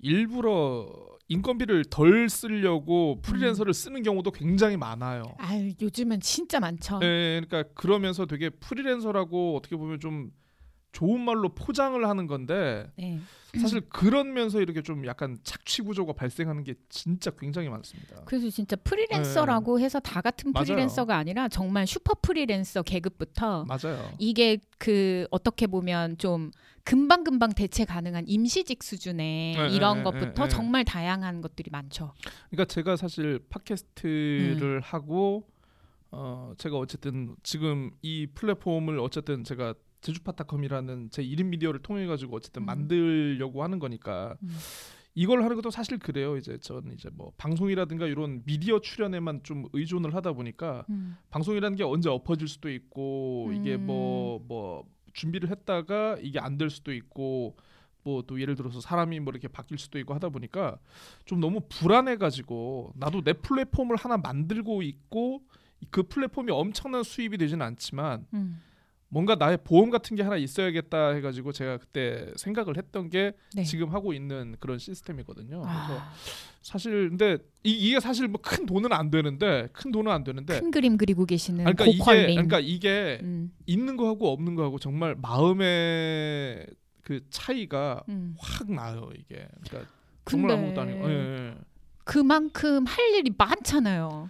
일부러 0.00 0.88
인건비를 1.28 1.84
덜 1.84 2.28
쓰려고 2.30 3.20
프리랜서를 3.20 3.74
쓰는 3.74 4.02
경우도 4.02 4.30
굉장히 4.30 4.76
많아요. 4.76 5.22
아유 5.38 5.72
요즘은 5.80 6.20
진짜 6.20 6.60
많죠. 6.60 6.98
네, 7.00 7.40
그러니까 7.44 7.70
그러면서 7.74 8.24
되게 8.26 8.48
프리랜서라고 8.48 9.56
어떻게 9.56 9.76
보면 9.76 10.00
좀 10.00 10.30
좋은 10.92 11.20
말로 11.20 11.50
포장을 11.50 12.04
하는 12.06 12.26
건데 12.26 12.90
네. 12.96 13.20
사실 13.58 13.80
그러면서 13.88 14.60
이렇게 14.60 14.82
좀 14.82 15.06
약간 15.06 15.38
착취 15.42 15.82
구조가 15.82 16.12
발생하는 16.12 16.64
게 16.64 16.74
진짜 16.88 17.30
굉장히 17.30 17.68
많습니다. 17.68 18.22
그래서 18.26 18.50
진짜 18.50 18.76
프리랜서라고 18.76 19.80
해서 19.80 20.00
다 20.00 20.20
같은 20.20 20.52
맞아요. 20.52 20.64
프리랜서가 20.64 21.16
아니라 21.16 21.48
정말 21.48 21.86
슈퍼 21.86 22.14
프리랜서 22.20 22.82
계급부터 22.82 23.64
맞아요. 23.64 24.12
이게 24.18 24.58
그 24.78 25.26
어떻게 25.30 25.66
보면 25.66 26.18
좀 26.18 26.50
금방 26.84 27.24
금방 27.24 27.50
대체 27.50 27.84
가능한 27.84 28.24
임시직 28.26 28.82
수준의 28.82 29.56
네, 29.56 29.68
이런 29.70 29.98
네, 29.98 30.02
것부터 30.04 30.26
네, 30.26 30.42
네. 30.42 30.48
정말 30.48 30.84
다양한 30.84 31.40
것들이 31.40 31.70
많죠. 31.70 32.12
그러니까 32.50 32.66
제가 32.66 32.96
사실 32.96 33.24
음. 33.24 33.46
팟캐스트를 33.50 34.80
하고 34.80 35.46
어 36.10 36.52
제가 36.56 36.76
어쨌든 36.78 37.36
지금 37.42 37.90
이 38.00 38.26
플랫폼을 38.34 38.98
어쨌든 38.98 39.44
제가 39.44 39.74
제주파타컴이라는 40.00 41.10
제 41.10 41.22
1인 41.22 41.46
미디어를 41.46 41.80
통해 41.82 42.06
가지고 42.06 42.36
어쨌든 42.36 42.62
음. 42.62 42.66
만들려고 42.66 43.62
하는 43.62 43.78
거니까 43.78 44.36
음. 44.42 44.56
이걸 45.14 45.42
하는 45.42 45.56
것도 45.56 45.70
사실 45.70 45.98
그래요. 45.98 46.36
이제 46.36 46.58
저는 46.58 46.92
이제 46.94 47.08
뭐 47.12 47.32
방송이라든가 47.38 48.06
이런 48.06 48.42
미디어 48.44 48.80
출연에만 48.80 49.42
좀 49.42 49.66
의존을 49.72 50.14
하다 50.14 50.32
보니까 50.34 50.84
음. 50.90 51.16
방송이라는 51.30 51.76
게 51.76 51.82
언제 51.82 52.08
엎어질 52.08 52.46
수도 52.46 52.70
있고 52.70 53.50
이게 53.52 53.74
음. 53.74 53.86
뭐뭐 53.86 54.84
준비를 55.14 55.50
했다가 55.50 56.18
이게 56.22 56.38
안 56.38 56.56
될 56.58 56.70
수도 56.70 56.92
있고 56.94 57.56
뭐 58.04 58.22
또 58.22 58.40
예를 58.40 58.54
들어서 58.54 58.80
사람이 58.80 59.18
뭐 59.20 59.32
이렇게 59.32 59.48
바뀔 59.48 59.76
수도 59.78 59.98
있고 59.98 60.14
하다 60.14 60.28
보니까 60.28 60.78
좀 61.24 61.40
너무 61.40 61.60
불안해 61.68 62.16
가지고 62.16 62.92
나도 62.94 63.22
내 63.22 63.32
플랫폼을 63.32 63.96
하나 63.96 64.16
만들고 64.16 64.82
있고 64.82 65.42
그 65.90 66.04
플랫폼이 66.04 66.50
엄청난 66.52 67.02
수입이 67.02 67.36
되지는 67.38 67.66
않지만 67.66 68.26
음. 68.34 68.62
뭔가 69.10 69.34
나의 69.36 69.58
보험 69.64 69.88
같은 69.90 70.16
게 70.16 70.22
하나 70.22 70.36
있어야겠다 70.36 71.10
해가지고 71.14 71.52
제가 71.52 71.78
그때 71.78 72.30
생각을 72.36 72.76
했던 72.76 73.08
게 73.08 73.32
네. 73.54 73.64
지금 73.64 73.90
하고 73.92 74.12
있는 74.12 74.54
그런 74.60 74.78
시스템이거든요. 74.78 75.62
그래서 75.62 75.98
아, 75.98 76.12
사실 76.60 77.08
근데 77.08 77.38
이, 77.64 77.90
게 77.90 78.00
사실 78.00 78.28
뭐 78.28 78.40
큰 78.42 78.66
돈은 78.66 78.92
안 78.92 79.10
되는데 79.10 79.68
큰 79.72 79.90
돈은 79.92 80.12
안 80.12 80.24
되는데 80.24 80.60
큰 80.60 80.70
그림 80.70 80.96
그리고 80.98 81.24
계시는 81.24 81.64
그러니까 81.64 81.84
이게 81.86 81.98
고퀄님. 81.98 82.26
그러니까 82.34 82.60
이게 82.60 83.18
음. 83.22 83.50
있는 83.66 83.96
거하고 83.96 84.30
없는 84.32 84.54
거하고 84.54 84.78
정말 84.78 85.14
마음의 85.68 86.66
그 87.02 87.20
차이가 87.30 88.02
음. 88.08 88.34
확 88.38 88.70
나요 88.70 89.10
이게. 89.18 89.48
그러니까 89.66 89.90
정말 90.26 90.50
아무것도 90.58 90.80
아니고. 90.82 91.10
예, 91.10 91.14
예. 91.14 91.54
그만큼 92.04 92.84
할 92.86 93.14
일이 93.14 93.32
많잖아요. 93.36 94.28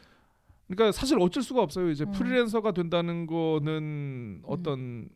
그러니까 0.69 0.93
사실 0.93 1.19
어쩔 1.19 1.43
수가 1.43 1.63
없어요. 1.63 1.91
이제 1.91 2.05
음. 2.05 2.13
프리랜서가 2.13 2.73
된다는 2.73 3.27
거는 3.27 4.43
어떤 4.45 5.09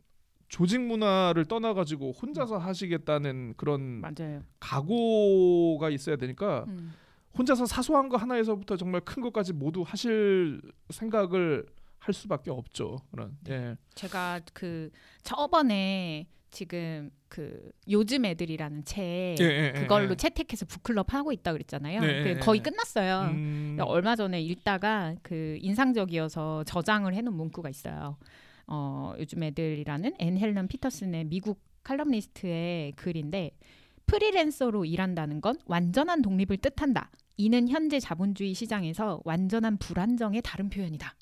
조직 0.49 0.81
문화를 0.81 1.45
떠나 1.45 1.73
가지고 1.73 2.11
혼자서 2.11 2.57
하시겠다는 2.57 3.53
그런 3.57 4.01
맞아요. 4.01 4.43
각오가 4.59 5.89
있어야 5.89 6.15
되니까 6.15 6.65
음. 6.67 6.93
혼자서 7.37 7.65
사소한 7.65 8.09
거 8.09 8.17
하나에서부터 8.17 8.77
정말 8.77 9.01
큰 9.01 9.21
것까지 9.23 9.53
모두 9.53 9.83
하실 9.85 10.61
생각을 10.89 11.65
할 11.97 12.13
수밖에 12.13 12.51
없죠. 12.51 12.97
그런. 13.11 13.37
예. 13.49 13.77
제가 13.95 14.41
그 14.53 14.91
저번에 15.23 16.27
지금 16.53 17.09
그 17.27 17.71
요즘 17.89 18.25
애들이라는 18.25 18.85
책 18.85 19.01
예, 19.01 19.35
예, 19.41 19.73
예, 19.75 19.79
그걸로 19.81 20.11
예. 20.11 20.15
채택해서 20.15 20.65
book 20.65 20.89
club 20.89 21.13
하고 21.13 21.31
있다 21.31 21.51
그랬잖아요. 21.51 21.99
네, 21.99 22.23
그 22.23 22.27
네, 22.29 22.35
거의 22.39 22.61
네. 22.61 22.69
끝났어요. 22.69 23.31
음, 23.31 23.77
얼마 23.81 24.15
전에 24.15 24.39
읽다가 24.41 25.15
그 25.23 25.57
인상적이어서 25.59 26.63
저장을 26.65 27.13
해놓은 27.15 27.35
문구가 27.35 27.69
있어요. 27.69 28.17
어, 28.67 29.13
요즘 29.17 29.43
애들이라는 29.43 30.13
앤 30.19 30.37
헬런 30.37 30.67
피터슨의 30.67 31.25
미국 31.25 31.59
칼럼니스트의 31.83 32.93
글인데 32.93 33.57
프리랜서로 34.05 34.85
일한다는 34.85 35.41
건 35.41 35.57
완전한 35.65 36.21
독립을 36.21 36.57
뜻한다. 36.57 37.09
이는 37.35 37.67
현재 37.67 37.99
자본주의 37.99 38.53
시장에서 38.53 39.21
완전한 39.25 39.77
불안정의 39.77 40.43
다른 40.43 40.69
표현이다. 40.69 41.15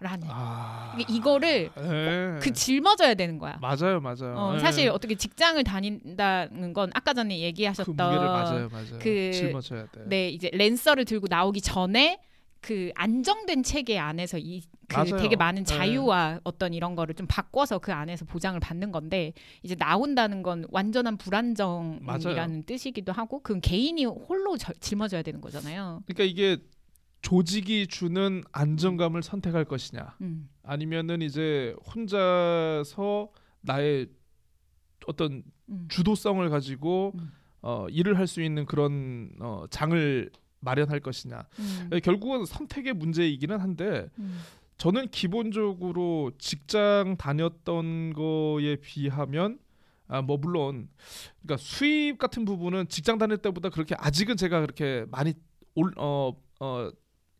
라는 0.00 0.28
아, 0.30 0.96
이거를 1.08 1.70
예. 1.76 2.38
그 2.40 2.52
짊어져야 2.52 3.14
되는 3.14 3.36
거야. 3.38 3.58
맞아요, 3.60 3.98
맞아요. 4.00 4.34
어, 4.36 4.54
예. 4.54 4.58
사실 4.60 4.88
어떻게 4.90 5.16
직장을 5.16 5.62
다닌다는 5.64 6.72
건 6.72 6.90
아까 6.94 7.12
전에 7.14 7.34
그 7.36 7.40
얘기하셨던 7.42 7.96
무게를 7.96 8.18
맞아요, 8.26 8.68
맞아요. 8.70 8.98
그- 9.00 9.32
짊어져야 9.32 9.86
돼. 9.86 10.02
네 10.06 10.28
이제 10.28 10.50
랜서를 10.52 11.04
들고 11.04 11.26
나오기 11.28 11.60
전에 11.62 12.20
그 12.60 12.90
안정된 12.94 13.62
체계 13.64 13.98
안에서 13.98 14.38
이 14.38 14.62
그. 14.88 15.04
되게 15.18 15.34
많은 15.36 15.64
네. 15.64 15.76
자유와 15.76 16.40
어떤 16.44 16.74
이런 16.74 16.94
거를 16.94 17.14
좀 17.14 17.26
바꿔서 17.28 17.78
그 17.78 17.92
안에서 17.92 18.24
보장을 18.24 18.58
받는 18.60 18.90
건데 18.92 19.32
이제 19.62 19.74
나온다는 19.74 20.42
건 20.42 20.64
완전한 20.70 21.16
불안정이라는 21.18 22.00
맞아요. 22.04 22.62
뜻이기도 22.66 23.12
하고 23.12 23.40
그건 23.42 23.60
개인이 23.60 24.04
홀로 24.04 24.56
저- 24.56 24.72
짊어져야 24.80 25.22
되는 25.22 25.40
거잖아요. 25.40 26.02
그러니까 26.06 26.24
이게 26.24 26.56
조직이 27.22 27.86
주는 27.86 28.42
안정감을 28.52 29.22
선택할 29.22 29.64
것이냐, 29.64 30.16
음. 30.20 30.48
아니면은 30.62 31.20
이제 31.22 31.74
혼자서 31.94 33.30
나의 33.60 34.08
어떤 35.06 35.42
음. 35.68 35.86
주도성을 35.88 36.48
가지고 36.50 37.12
음. 37.16 37.32
어, 37.62 37.86
일을 37.90 38.18
할 38.18 38.26
수 38.26 38.40
있는 38.42 38.66
그런 38.66 39.30
어, 39.40 39.64
장을 39.70 40.30
마련할 40.60 41.00
것이냐. 41.00 41.44
음. 41.58 41.90
예, 41.92 42.00
결국은 42.00 42.44
선택의 42.44 42.92
문제이기는 42.94 43.58
한데 43.58 44.08
음. 44.18 44.40
저는 44.76 45.08
기본적으로 45.08 46.30
직장 46.38 47.16
다녔던 47.16 48.12
거에 48.14 48.76
비하면 48.76 49.58
아 50.06 50.22
뭐 50.22 50.36
물론 50.38 50.88
그러니까 51.42 51.56
수입 51.62 52.18
같은 52.18 52.44
부분은 52.44 52.88
직장 52.88 53.18
다닐 53.18 53.36
때보다 53.38 53.68
그렇게 53.68 53.94
아직은 53.98 54.36
제가 54.36 54.60
그렇게 54.60 55.04
많이 55.10 55.34
올 55.74 55.92
어 55.98 56.34
어 56.60 56.90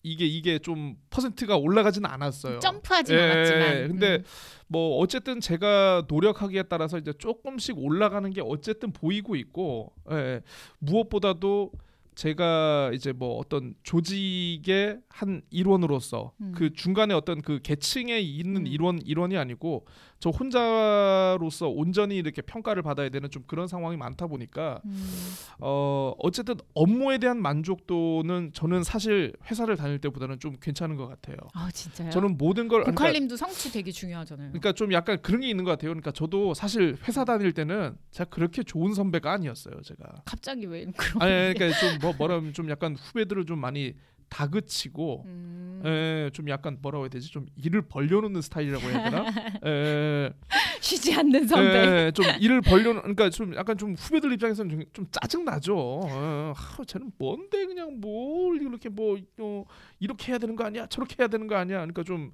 이게 0.02 0.26
이게 0.26 0.58
좀 0.58 0.96
퍼센트가 1.10 1.56
올라가지는 1.56 2.08
않았어요. 2.08 2.60
점프하진 2.60 3.16
예, 3.16 3.20
않았지만 3.20 3.88
근데 3.88 4.16
음. 4.16 4.24
뭐 4.68 4.98
어쨌든 4.98 5.40
제가 5.40 6.04
노력하기에 6.08 6.64
따라서 6.64 6.98
이제 6.98 7.12
조금씩 7.12 7.78
올라가는 7.78 8.30
게 8.30 8.40
어쨌든 8.44 8.92
보이고 8.92 9.36
있고 9.36 9.92
예, 10.10 10.40
무엇보다도 10.78 11.72
제가 12.14 12.90
이제 12.94 13.12
뭐 13.12 13.38
어떤 13.38 13.74
조직의 13.84 14.98
한 15.08 15.40
일원으로서 15.50 16.32
음. 16.40 16.52
그 16.54 16.72
중간에 16.72 17.14
어떤 17.14 17.40
그 17.40 17.60
계층에 17.62 18.18
있는 18.18 18.62
음. 18.62 18.66
일원 18.66 18.98
일원이 19.04 19.36
아니고 19.36 19.86
저 20.20 20.30
혼자로서 20.30 21.68
온전히 21.68 22.16
이렇게 22.16 22.42
평가를 22.42 22.82
받아야 22.82 23.08
되는 23.08 23.30
좀 23.30 23.44
그런 23.46 23.68
상황이 23.68 23.96
많다 23.96 24.26
보니까 24.26 24.80
음. 24.84 25.32
어 25.60 26.12
어쨌든 26.18 26.56
업무에 26.74 27.18
대한 27.18 27.40
만족도는 27.40 28.50
저는 28.52 28.82
사실 28.82 29.32
회사를 29.48 29.76
다닐 29.76 30.00
때보다는 30.00 30.40
좀 30.40 30.56
괜찮은 30.60 30.96
것 30.96 31.06
같아요. 31.06 31.36
아 31.54 31.70
진짜요? 31.72 32.10
저는 32.10 32.36
모든 32.36 32.66
걸 32.68 32.82
그러니까 32.82 33.04
고칼님도 33.04 33.36
성취 33.36 33.70
되게 33.72 33.92
중요하잖아요. 33.92 34.48
그러니까 34.48 34.72
좀 34.72 34.92
약간 34.92 35.20
그런 35.22 35.40
게 35.40 35.48
있는 35.48 35.64
것 35.64 35.70
같아요. 35.72 35.90
그러니까 35.90 36.10
저도 36.10 36.54
사실 36.54 36.96
회사 37.06 37.24
다닐 37.24 37.52
때는 37.52 37.96
제가 38.10 38.30
그렇게 38.30 38.62
좋은 38.62 38.94
선배가 38.94 39.32
아니었어요. 39.32 39.80
제가. 39.82 40.22
갑자기 40.24 40.66
왜 40.66 40.84
그런? 40.96 41.22
아니 41.22 41.54
그러니까 41.54 41.78
좀 41.78 41.98
뭐 42.00 42.12
뭐라면 42.16 42.52
좀 42.52 42.70
약간 42.70 42.94
후배들을 42.94 43.44
좀 43.46 43.58
많이 43.58 43.94
다그치고 44.28 45.24
음. 45.26 45.82
에, 45.84 46.30
좀 46.32 46.48
약간 46.48 46.78
뭐라고 46.80 47.04
해야 47.04 47.08
되지? 47.10 47.30
좀 47.30 47.46
일을 47.56 47.82
벌려놓는 47.82 48.40
스타일이라고 48.42 48.84
해야 48.88 49.10
되나? 49.10 49.24
에, 49.64 50.30
쉬지 50.80 51.14
않는 51.14 51.46
선배. 51.46 52.06
에, 52.06 52.10
좀 52.12 52.24
일을 52.40 52.60
벌려놓 52.60 53.02
그러니까 53.02 53.30
좀 53.30 53.54
약간 53.54 53.76
좀 53.76 53.94
후배들 53.94 54.32
입장에서는 54.32 54.70
좀, 54.70 54.82
좀 54.92 55.06
짜증 55.10 55.44
나죠. 55.44 55.76
어, 55.76 56.52
하, 56.54 56.84
쟤는 56.84 57.10
뭔데 57.18 57.66
그냥 57.66 58.00
뭘 58.00 58.60
이렇게 58.60 58.88
뭐 58.88 59.16
어, 59.40 59.64
이렇게 60.00 60.32
해야 60.32 60.38
되는 60.38 60.56
거 60.56 60.64
아니야? 60.64 60.86
저렇게 60.86 61.16
해야 61.20 61.28
되는 61.28 61.46
거 61.46 61.56
아니야? 61.56 61.78
그러니까 61.78 62.02
좀 62.02 62.32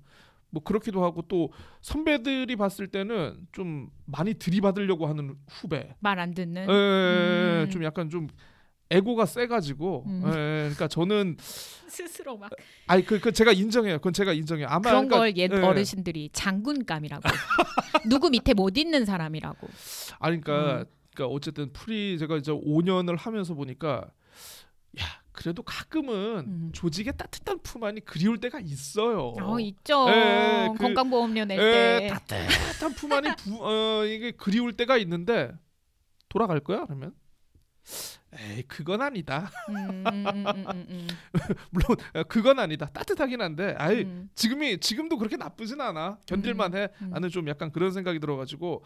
뭐 0.55 0.63
그렇기도 0.63 1.03
하고 1.05 1.23
또 1.27 1.51
선배들이 1.81 2.55
봤을 2.55 2.87
때는 2.87 3.37
좀 3.51 3.91
많이 4.07 4.35
들이받으려고 4.35 5.09
하는 5.09 5.35
후배. 5.49 5.97
말 5.99 6.21
안 6.21 6.33
듣는. 6.33 6.63
에, 6.63 7.65
음. 7.65 7.71
좀 7.71 7.83
약간 7.83 8.09
좀 8.09 8.29
에고가 8.91 9.27
세가지고. 9.27 10.05
음. 10.07 10.23
에, 10.27 10.31
그러니까 10.31 10.89
저는 10.89 11.37
스스로 11.89 12.37
막 12.37 12.51
아니 12.87 13.05
그, 13.05 13.21
그 13.21 13.33
제가 13.33 13.53
인정해요. 13.53 13.99
그건 13.99 14.13
제가 14.13 14.33
인정해요. 14.33 14.67
아마 14.69 14.81
그런 14.81 15.09
그러니까, 15.09 15.19
그 15.19 15.36
옛 15.36 15.53
예. 15.53 15.57
어르신들이 15.57 16.31
장군감이라고. 16.33 17.23
누구 18.09 18.31
밑에 18.31 18.53
못 18.55 18.77
있는 18.77 19.05
사람이라고. 19.05 19.69
아니 20.19 20.41
그러니까 20.41 20.81
음. 20.81 20.85
그러니까 21.15 21.35
어쨌든 21.35 21.73
free 21.73 22.19
제가 22.19 22.37
이제 22.37 22.53
5년을 22.53 23.17
하면서 23.19 23.55
보니까 23.55 24.05
야 25.01 25.05
그래도 25.33 25.63
가끔은 25.63 26.15
음. 26.47 26.71
조직의 26.73 27.17
따뜻한 27.17 27.59
품 27.63 27.83
안이 27.85 28.01
그리울 28.01 28.39
때가 28.39 28.61
있어요. 28.61 29.33
어 29.41 29.59
있죠. 29.61 30.07
예, 30.09 30.69
그- 30.73 30.79
건강보험료 30.79 31.45
낼 31.47 31.59
에, 31.59 32.09
때. 32.09 32.09
따뜻한 32.09 32.93
품 32.95 33.13
안이 33.13 33.29
부, 33.39 33.59
어, 33.61 34.05
이게 34.05 34.31
그리울 34.33 34.73
때가 34.75 34.97
있는데 34.99 35.53
돌아갈 36.29 36.61
거야 36.61 36.85
그러면? 36.85 37.13
에이 38.37 38.63
그건 38.67 39.01
아니다. 39.03 39.51
음, 39.71 40.05
음, 40.07 40.27
음, 40.27 40.47
음, 40.47 40.87
음, 40.91 41.09
물론 41.71 41.97
어, 42.15 42.23
그건 42.25 42.59
아니다. 42.59 42.87
따뜻하긴 42.87 43.41
한데 43.41 43.75
아이 43.79 44.03
음. 44.03 44.29
지금이 44.35 44.79
지금도 44.81 45.19
그렇게 45.19 45.37
나쁘진 45.37 45.81
않아. 45.81 46.19
견딜만해. 46.27 46.89
음. 47.03 47.11
나는 47.11 47.29
좀 47.29 47.49
약간 47.49 47.71
그런 47.71 47.93
생각이 47.93 48.19
들어가지고 48.19 48.83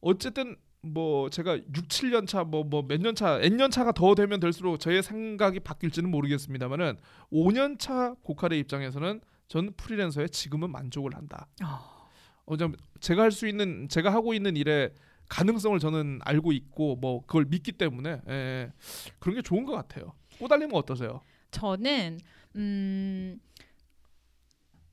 어쨌든 0.00 0.56
뭐 0.82 1.28
제가 1.28 1.56
6, 1.58 1.64
7년 1.88 2.26
차 2.26 2.40
뭐 2.42 2.64
뭐 2.64 2.82
몇 2.86 3.02
년 3.02 3.14
차, 3.14 3.38
N년 3.42 3.70
차가 3.70 3.92
더 3.92 4.14
되면 4.14 4.40
될수록 4.40 4.80
저의 4.80 5.02
생각이 5.02 5.60
바뀔지는 5.60 6.10
모르겠습니다만은 6.10 6.96
5년 7.30 7.78
차 7.78 8.14
고칼의 8.22 8.58
입장에서는 8.60 9.20
전 9.48 9.72
프리랜서에 9.76 10.28
지금은 10.28 10.70
만족을 10.70 11.14
한다. 11.14 11.48
어. 11.62 12.08
어, 12.46 12.56
좀 12.56 12.72
제가 13.00 13.22
할 13.24 13.30
수 13.30 13.46
있는 13.46 13.88
제가 13.90 14.10
하고 14.10 14.32
있는 14.32 14.56
일의 14.56 14.92
가능성을 15.30 15.78
저는 15.78 16.20
알고 16.24 16.52
있고 16.52 16.96
뭐 16.96 17.24
그걸 17.24 17.46
믿기 17.46 17.72
때문에 17.72 18.20
예, 18.28 18.32
예. 18.32 18.72
그런 19.18 19.36
게 19.36 19.42
좋은 19.42 19.64
것 19.64 19.72
같아요. 19.72 20.12
꼬달림은 20.38 20.74
어떠세요? 20.74 21.22
저는 21.52 22.18
음 22.56 23.40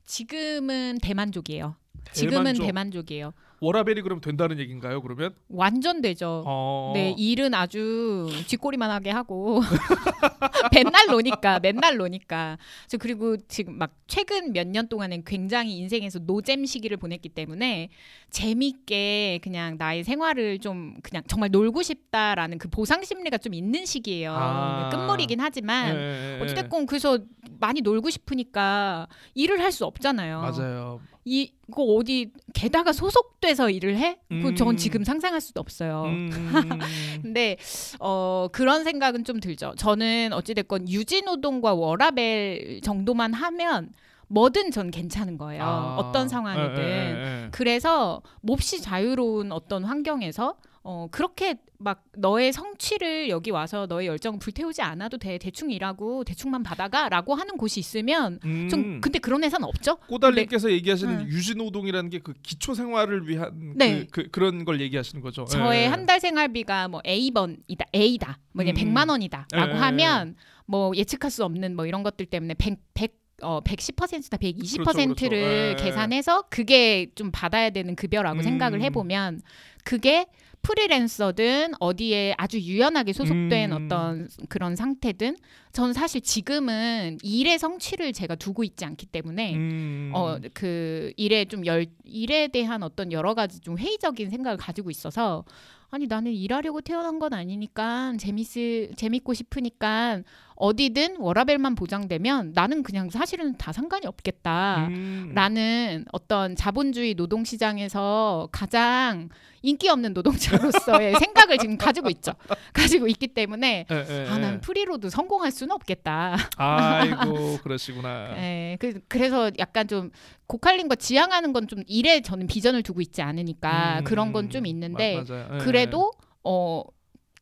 지금은 0.06 0.98
대만족이에요. 1.02 1.76
지금은 2.12 2.54
대만족. 2.54 2.66
대만족이에요. 2.66 3.32
워라벨이 3.60 4.02
그럼 4.02 4.20
된다는 4.20 4.58
얘기인가요? 4.60 5.02
그러면? 5.02 5.34
완전 5.48 6.00
되죠. 6.00 6.44
어. 6.46 6.92
네, 6.94 7.14
일은 7.18 7.54
아주 7.54 8.28
쥐꼬리만 8.46 8.90
하게 8.90 9.10
하고 9.10 9.60
맨날 10.74 11.06
노니까 11.08 11.58
맨날 11.60 11.96
노니까. 11.96 12.56
저 12.86 12.96
그리고 12.98 13.36
지금 13.48 13.78
막 13.78 13.92
최근 14.06 14.52
몇 14.52 14.68
년 14.68 14.86
동안은 14.88 15.24
굉장히 15.24 15.76
인생에서 15.78 16.18
노잼 16.20 16.66
시기를 16.66 16.98
보냈기 16.98 17.30
때문에 17.30 17.88
재밌게 18.30 19.40
그냥 19.42 19.76
나의 19.78 20.04
생활을 20.04 20.58
좀 20.58 20.94
그냥 21.02 21.22
정말 21.26 21.50
놀고 21.50 21.82
싶다라는 21.82 22.58
그 22.58 22.68
보상 22.68 23.02
심리가 23.02 23.38
좀 23.38 23.54
있는 23.54 23.84
시기예요. 23.86 24.32
아. 24.36 24.88
끝물이긴 24.90 25.40
하지만 25.40 25.94
예, 25.96 25.98
예, 25.98 26.38
예. 26.38 26.42
어찌됐건 26.42 26.86
그래서 26.86 27.18
많이 27.60 27.80
놀고 27.80 28.10
싶으니까 28.10 29.08
일을 29.34 29.60
할 29.60 29.68
수 29.72 29.84
없잖아요. 29.84 30.40
맞아요. 30.40 31.00
이 31.24 31.52
이거 31.68 31.82
어디 31.82 32.32
게다가 32.54 32.92
소속돼서 32.92 33.70
일을 33.70 33.96
해? 33.96 34.18
음. 34.30 34.38
그건 34.38 34.56
전 34.56 34.76
지금 34.76 35.04
상상할 35.04 35.40
수도 35.40 35.60
없어요. 35.60 36.04
음, 36.06 36.30
근데 37.22 37.56
어 38.00 38.48
그런 38.52 38.84
생각은 38.84 39.24
좀 39.24 39.40
들죠. 39.40 39.74
저는 39.76 40.32
어찌 40.32 40.54
됐건 40.54 40.88
유지 40.88 41.22
노동과 41.22 41.74
워라벨 41.74 42.80
정도만 42.82 43.34
하면 43.34 43.90
뭐든 44.28 44.70
전 44.70 44.90
괜찮은 44.90 45.38
거예요. 45.38 45.62
아. 45.62 45.96
어떤 45.96 46.28
상황이든. 46.28 46.78
예, 46.78 46.88
예, 46.88 47.44
예. 47.44 47.48
그래서 47.50 48.22
몹시 48.40 48.80
자유로운 48.80 49.52
어떤 49.52 49.84
환경에서 49.84 50.56
어 50.88 51.08
그렇게 51.10 51.56
막 51.78 52.04
너의 52.16 52.52
성취를 52.52 53.28
여기 53.28 53.50
와서 53.50 53.86
너의 53.86 54.06
열정을 54.06 54.38
불태우지 54.38 54.82
않아도 54.82 55.18
돼 55.18 55.38
대충 55.38 55.70
일하고 55.70 56.24
대충만 56.24 56.62
받아가 56.62 57.08
라고 57.08 57.34
하는 57.34 57.56
곳이 57.56 57.78
있으면 57.78 58.40
음. 58.44 58.68
좀 58.70 59.00
근데 59.00 59.18
그런 59.18 59.44
회사는 59.44 59.66
없죠. 59.66 59.96
꼬달님께서 60.08 60.70
얘기하시는 60.72 61.20
음. 61.20 61.26
유지노동이라는 61.26 62.10
게 62.10 62.18
그 62.28 62.34
기초 62.42 62.74
생활을 62.74 63.28
위한 63.28 63.72
네. 63.76 64.06
그, 64.10 64.28
그, 64.30 64.40
런걸 64.40 64.80
얘기하시는 64.80 65.22
거죠. 65.22 65.44
저의 65.46 65.84
예. 65.84 65.86
한달 65.86 66.20
생활비가 66.20 66.88
뭐 66.88 67.00
A 67.06 67.30
번이다 67.30 67.86
A다 67.94 68.38
뭐 68.52 68.64
그냥 68.64 68.76
음. 68.76 68.94
100만 68.94 69.08
원이다라고 69.08 69.72
예, 69.72 69.74
예, 69.74 69.78
하면 69.78 70.36
뭐 70.66 70.92
예측할 70.94 71.30
수 71.30 71.44
없는 71.44 71.74
뭐 71.76 71.86
이런 71.86 72.02
것들 72.02 72.26
때문에 72.26 72.54
100, 72.54 72.78
100 72.94 73.18
어, 73.40 73.60
110%다 73.62 74.36
120%를 74.36 74.84
그렇죠, 74.84 75.14
그렇죠. 75.14 75.36
예. 75.36 75.76
계산해서 75.78 76.42
그게 76.50 77.12
좀 77.14 77.30
받아야 77.30 77.70
되는 77.70 77.94
급여라고 77.94 78.40
음. 78.40 78.42
생각을 78.42 78.82
해보면 78.82 79.40
그게 79.84 80.26
프리랜서든 80.62 81.72
어디에 81.80 82.34
아주 82.36 82.58
유연하게 82.60 83.12
소속된 83.12 83.72
음. 83.72 83.84
어떤 83.86 84.28
그런 84.48 84.76
상태든 84.76 85.36
저는 85.72 85.92
사실 85.92 86.20
지금은 86.20 87.18
일의 87.22 87.58
성취를 87.58 88.12
제가 88.12 88.34
두고 88.34 88.64
있지 88.64 88.84
않기 88.84 89.06
때문에 89.06 89.54
음. 89.54 90.10
어그 90.14 91.12
일에 91.16 91.44
좀 91.44 91.64
열 91.66 91.86
일에 92.04 92.48
대한 92.48 92.82
어떤 92.82 93.12
여러 93.12 93.34
가지 93.34 93.60
좀 93.60 93.78
회의적인 93.78 94.30
생각을 94.30 94.56
가지고 94.56 94.90
있어서 94.90 95.44
아니 95.90 96.06
나는 96.06 96.32
일하려고 96.32 96.80
태어난 96.82 97.18
건 97.18 97.32
아니니까 97.32 98.14
재밌을 98.18 98.90
재밌고 98.96 99.32
싶으니까 99.34 100.22
어디든 100.60 101.16
워라벨만 101.18 101.74
보장되면 101.76 102.52
나는 102.54 102.82
그냥 102.82 103.10
사실은 103.10 103.56
다 103.56 103.72
상관이 103.72 104.06
없겠다. 104.06 104.88
음. 104.88 105.30
라는 105.34 106.04
어떤 106.12 106.56
자본주의 106.56 107.14
노동 107.14 107.44
시장에서 107.44 108.48
가장 108.50 109.28
인기 109.62 109.88
없는 109.88 110.14
노동자로서의 110.14 111.14
생각을 111.18 111.58
지금 111.58 111.76
가지고 111.78 112.10
있죠. 112.10 112.32
가지고 112.72 113.06
있기 113.08 113.28
때문에 113.28 113.86
예, 113.90 114.06
예, 114.08 114.26
아, 114.28 114.38
난 114.38 114.54
예. 114.54 114.60
프리로도 114.60 115.10
성공할 115.10 115.50
수는 115.52 115.72
없겠다. 115.74 116.36
아이고 116.56 117.58
그러시구나. 117.62 118.36
예, 118.36 118.76
그, 118.80 119.00
그래서 119.08 119.50
약간 119.58 119.86
좀 119.88 120.10
고칼림과 120.48 120.96
지향하는 120.96 121.52
건 121.52 121.68
좀 121.68 121.82
일에 121.86 122.20
저는 122.22 122.46
비전을 122.46 122.82
두고 122.82 123.00
있지 123.02 123.20
않으니까 123.20 123.98
음. 123.98 124.04
그런 124.04 124.32
건 124.32 124.48
좀 124.48 124.64
있는데 124.66 125.22
맞-. 125.28 125.58
그래도 125.60 126.12
어 126.42 126.82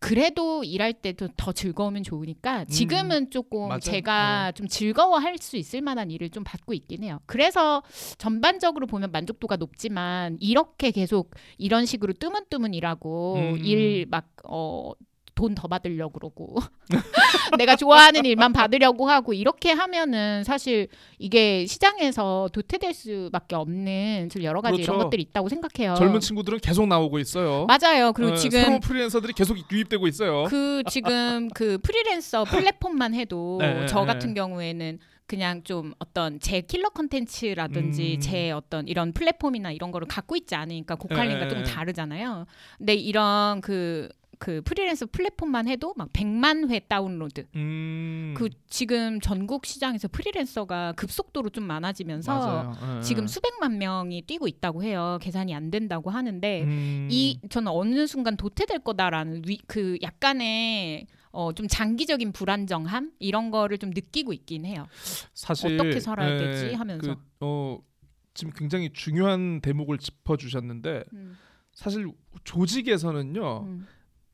그래도 0.01 0.65
일할 0.65 0.93
때도 0.93 1.29
더 1.37 1.53
즐거우면 1.53 2.03
좋으니까 2.03 2.65
지금은 2.67 3.31
조금 3.31 3.65
음. 3.65 3.69
맞아요. 3.69 3.81
제가 3.81 4.53
좀 4.53 4.69
즐거워할 4.69 5.39
수 5.39 5.57
있을 5.57 5.81
만한 5.81 6.11
일을 6.11 6.31
좀 6.31 6.45
받고 6.45 6.75
있긴 6.75 7.03
해요. 7.03 7.21
그래서 7.27 7.83
전반적으로 8.19 8.87
보면 8.87 9.13
만족도가 9.13 9.57
높지만 9.57 10.37
이렇게 10.41 10.91
계속 10.91 11.31
이런 11.59 11.87
식으로 11.87 12.13
뜨문뜨문 12.15 12.75
일하고 12.75 13.35
음. 13.37 13.65
일막 13.65 14.29
어 14.45 14.93
돈 15.37 15.55
더 15.55 15.69
받으려고 15.69 16.13
그러고 16.19 16.57
내가 17.59 17.77
좋아하는 17.77 18.25
일만 18.25 18.53
받으려고 18.53 19.09
하고 19.09 19.33
이렇게 19.33 19.71
하면은 19.71 20.43
사실 20.45 20.89
이게 21.19 21.67
시장에서 21.67 22.49
도태될 22.53 22.93
수밖에 22.95 23.55
없는 23.55 24.31
좀 24.31 24.43
여러 24.43 24.61
가지 24.61 24.77
이런 24.77 24.87
그렇죠. 24.87 25.05
것들이 25.05 25.23
있다고 25.23 25.49
생각해요. 25.49 25.95
젊은 25.95 26.21
친구들은 26.21 26.59
계속 26.61 26.87
나오고 26.89 27.19
있어요. 27.19 27.67
맞아요. 27.67 28.13
그리고 28.13 28.33
예, 28.33 28.37
지금 28.37 28.61
새로운 28.61 28.81
프리랜서들이 28.81 29.35
계속 29.35 29.57
유입되고 29.71 30.07
있어요. 30.09 30.45
그 30.45 30.83
지금 30.91 31.49
그 31.55 31.79
프리랜서 31.83 32.45
플랫폼만 32.73 33.15
해도 33.15 33.59
네, 33.61 33.75
네, 33.75 33.87
저 33.87 34.01
네. 34.01 34.07
같은 34.07 34.35
경우에는 34.35 34.99
그냥 35.27 35.63
좀 35.65 35.93
어떤 35.99 36.41
제 36.41 36.61
킬러 36.61 36.89
컨텐츠라든지 36.91 38.15
음. 38.15 38.21
제 38.21 38.53
어떤 38.53 38.87
이런 38.89 39.13
플랫폼이나 39.13 39.73
이런 39.73 39.91
거를 39.91 40.07
갖고 40.07 40.37
있지 40.37 40.55
않으니까 40.55 40.97
네, 40.97 41.49
좀 41.49 41.63
네. 41.63 41.65
다르잖아요. 41.65 42.47
근데 42.79 42.95
이런 42.95 43.61
그 43.61 44.09
그 44.39 44.61
프리랜서 44.63 45.07
플랫폼만 45.07 45.69
해도 45.69 45.95
막 45.97 46.13
100만 46.13 46.71
회 46.71 46.81
다운로드. 46.81 47.47
음. 47.55 48.35
그 48.37 48.49
지금 48.69 49.21
전국 49.21 49.67
시장에서 49.67 50.09
프리랜서가 50.09 50.93
급속도로 50.93 51.51
좀 51.51 51.65
많아지면서 51.65 52.35
맞아요. 52.35 52.99
예, 52.99 53.03
지금 53.03 53.25
예. 53.25 53.27
수백만 53.27 53.79
명이 53.79 54.23
뛰고 54.23 54.49
있다고 54.49 54.83
해요. 54.83 55.19
계산이 55.21 55.55
안 55.55 55.71
된다고 55.71 56.11
하는데 56.11 56.63
음. 56.63 57.09
이 57.11 57.41
저는 57.49 57.71
어느 57.71 58.07
순간 58.07 58.37
도태될 58.37 58.81
거다라는 58.81 59.43
위, 59.47 59.59
그 59.67 59.99
약간의 60.03 61.07
어, 61.33 61.53
좀 61.53 61.69
장기적인 61.69 62.33
불안정함 62.33 63.13
이런 63.19 63.51
거를 63.51 63.77
좀 63.79 63.91
느끼고 63.91 64.33
있긴 64.33 64.65
해요. 64.65 64.87
사실 65.35 65.75
어떻게 65.75 66.01
살아야 66.01 66.33
예, 66.33 66.39
되지 66.39 66.75
하면서. 66.75 67.15
그, 67.15 67.21
어, 67.41 67.79
지금 68.33 68.53
굉장히 68.55 68.91
중요한 68.93 69.61
대목을 69.61 69.99
짚어 69.99 70.37
주셨는데 70.37 71.05
음, 71.13 71.37
사실 71.73 72.07
조직에서는요. 72.45 73.65
음, 73.65 73.87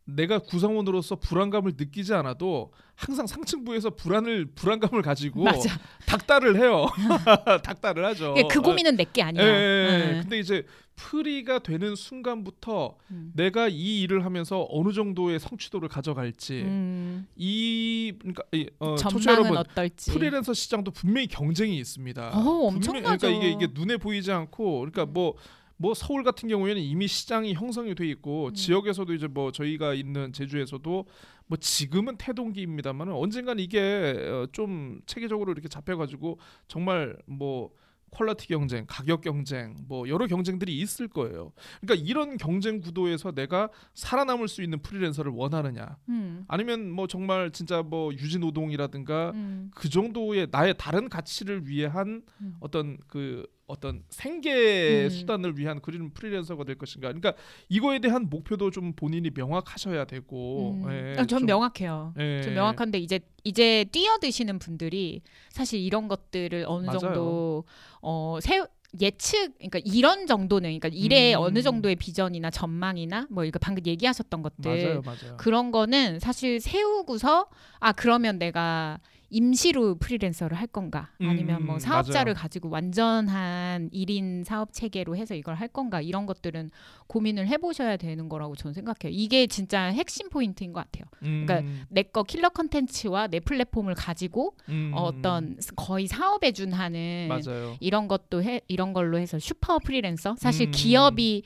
내가 0.05 0.39
구성원으로서 0.41 1.17
불안감을 1.17 1.75
느끼지 1.77 2.13
않아도 2.15 2.73
항상 2.97 3.27
상층부에서 3.27 3.91
불안을 3.91 4.47
불안감을 4.55 5.01
가지고 5.03 5.45
맞아. 5.45 5.71
닥달을 6.07 6.57
해요. 6.59 6.87
닥달을 7.63 8.05
하죠. 8.07 8.35
그 8.51 8.61
고민은 8.61 8.97
내게 8.97 9.23
아니야. 9.23 9.43
예, 9.43 9.49
예, 9.49 9.53
예. 9.53 10.13
응. 10.17 10.21
근데 10.23 10.39
이제 10.41 10.67
프리가 10.97 11.61
되는 11.61 11.95
순간부터 11.97 12.97
음. 13.13 13.33
내가 13.35 13.69
이 13.69 14.03
일을 14.03 14.25
하면서 14.25 14.67
어느 14.71 14.93
정도의 14.93 15.41
성취도를 15.41 15.89
가져갈지 15.89 16.63
음, 16.63 17.27
이 17.35 18.13
그러니까 18.19 18.43
이, 18.53 18.69
어, 18.79 18.97
전망은 18.97 19.27
여러분 19.41 19.57
어떨지. 19.57 20.11
프리랜서 20.13 20.53
시장도 20.53 20.91
분명히 20.91 21.29
경쟁이 21.29 21.79
있습니다. 21.79 22.29
어, 22.29 22.43
분명히- 22.43 22.67
엄청나죠. 22.77 23.27
그러니까 23.27 23.29
이게 23.29 23.51
이게 23.65 23.73
눈에 23.73 23.97
보이지 23.97 24.31
않고 24.33 24.81
그러니까 24.81 25.07
뭐 25.07 25.35
뭐 25.83 25.95
서울 25.95 26.22
같은 26.22 26.49
경우에는 26.49 26.80
이미 26.80 27.09
시장이 27.09 27.55
형성이 27.55 27.97
돼 27.97 28.07
있고 28.07 28.47
음. 28.47 28.55
지역에서도 28.55 29.12
이제 29.14 29.26
뭐 29.26 29.51
저희가 29.51 29.95
있는 29.95 30.33
제주에서도 30.33 31.07
뭐 31.49 31.59
지금은 31.59 32.18
태동기입니다만 32.18 33.09
언젠간 33.09 33.59
이게 33.59 33.80
어, 33.80 34.47
좀 34.53 35.01
체계적으로 35.07 35.51
이렇게 35.51 35.66
잡혀가지고 35.66 36.39
정말 36.68 37.18
뭐 37.26 37.72
quality 38.12 38.47
경쟁, 38.47 38.85
가격 38.87 39.22
경쟁, 39.22 39.74
뭐 39.89 40.07
여러 40.09 40.26
경쟁들이 40.26 40.78
있을 40.78 41.09
거예요. 41.09 41.53
그러니까 41.80 42.07
이런 42.07 42.37
경쟁 42.37 42.80
구도에서 42.80 43.33
내가 43.33 43.70
살아남을 43.95 44.49
수 44.49 44.62
있는 44.62 44.80
프리랜서를 44.83 45.33
원하느냐, 45.33 45.97
음, 46.11 46.45
아니면 46.47 46.91
뭐 46.91 47.07
정말 47.07 47.51
진짜 47.51 47.83
뭐 47.83 48.12
유지 48.12 48.39
노동이라든가 48.39 49.30
음, 49.35 49.70
그 49.74 49.89
정도의 49.89 50.49
나의 50.51 50.74
다른 50.76 51.09
가치를 51.09 51.66
위한 51.66 52.22
음. 52.43 52.57
어떤 52.61 52.99
그 53.09 53.47
어떤 53.67 54.03
생계 54.11 55.05
음. 55.05 55.11
수단을 55.11 55.57
위한 55.57 55.81
그런 55.81 56.11
프리랜서가 56.13 56.65
될 56.65 56.77
것인가. 56.77 57.09
그러니까 57.09 57.35
이거에 57.69 58.01
대한 58.01 58.29
목표도 58.29 58.71
좀 58.71 58.93
본인이 58.95 59.31
명확하셔야 59.31 60.05
되고. 60.05 60.81
음. 60.85 60.91
예, 60.91 61.13
아, 61.13 61.27
전 61.27 61.41
좀, 61.41 61.47
명확해요. 61.47 62.15
예. 62.19 62.43
좀 62.43 62.55
명확한데 62.55 62.99
이제 62.99 63.21
이제 63.45 63.85
뛰어드시는 63.93 64.59
분들이 64.59 65.23
사실 65.51 65.81
이런 65.81 66.09
것들을 66.09 66.65
어느 66.67 66.87
맞아요. 66.87 66.99
정도 66.99 67.65
어 68.01 68.39
세, 68.41 68.63
예측 69.01 69.57
그러니까 69.57 69.81
이런 69.85 70.27
정도는 70.27 70.79
그러니까 70.79 70.89
일에 70.89 71.35
음. 71.35 71.41
어느 71.41 71.63
정도의 71.63 71.97
비전이나 71.97 72.51
전망이나 72.51 73.27
뭐 73.31 73.45
이거 73.45 73.59
방금 73.59 73.87
얘기하셨던 73.87 74.43
것들 74.43 74.85
맞아요, 74.85 75.03
맞아요. 75.03 75.37
그런 75.39 75.71
거는 75.71 76.19
사실 76.19 76.61
세우고서 76.61 77.49
아 77.81 77.93
그러면 77.93 78.39
내가 78.39 79.01
임시로 79.35 79.95
프리랜서를 79.97 80.57
할 80.59 80.66
건가 80.66 81.09
아니면 81.20 81.64
뭐 81.64 81.76
음, 81.76 81.78
사업자를 81.78 82.35
맞아요. 82.35 82.43
가지고 82.43 82.68
완전한 82.68 83.89
1인 83.91 84.45
사업 84.45 84.72
체계로 84.72 85.16
해서 85.16 85.35
이걸 85.35 85.55
할 85.55 85.68
건가 85.68 86.01
이런 86.03 86.26
것들은 86.26 86.70
고민을 87.07 87.49
해보셔야 87.49 87.97
되는 87.97 88.28
거라고 88.28 88.55
저는 88.57 88.74
생각해요. 88.74 89.11
이게 89.16 89.47
진짜 89.47 89.85
핵심 89.87 90.28
포인트인 90.28 90.72
것 90.72 90.85
같아요. 90.85 91.05
음, 91.22 91.45
그러니까 91.47 91.85
내 91.89 92.03
거 92.03 92.22
킬러 92.24 92.51
컨텐츠와 92.51 93.28
내 93.28 93.41
플랫폼을 93.41 93.95
가지고 93.95 94.55
음, 94.68 94.93
어떤 94.95 95.57
거의 95.76 96.07
사업에 96.07 96.53
준하는 96.53 97.28
맞아요. 97.28 97.76
이런 97.80 98.07
것도 98.09 98.43
해 98.43 98.61
이런 98.68 98.93
걸로 98.93 99.18
해서 99.18 99.39
슈퍼 99.39 99.78
프리랜서 99.78 100.37
사실 100.39 100.68
음. 100.68 100.72
기업이 100.72 101.43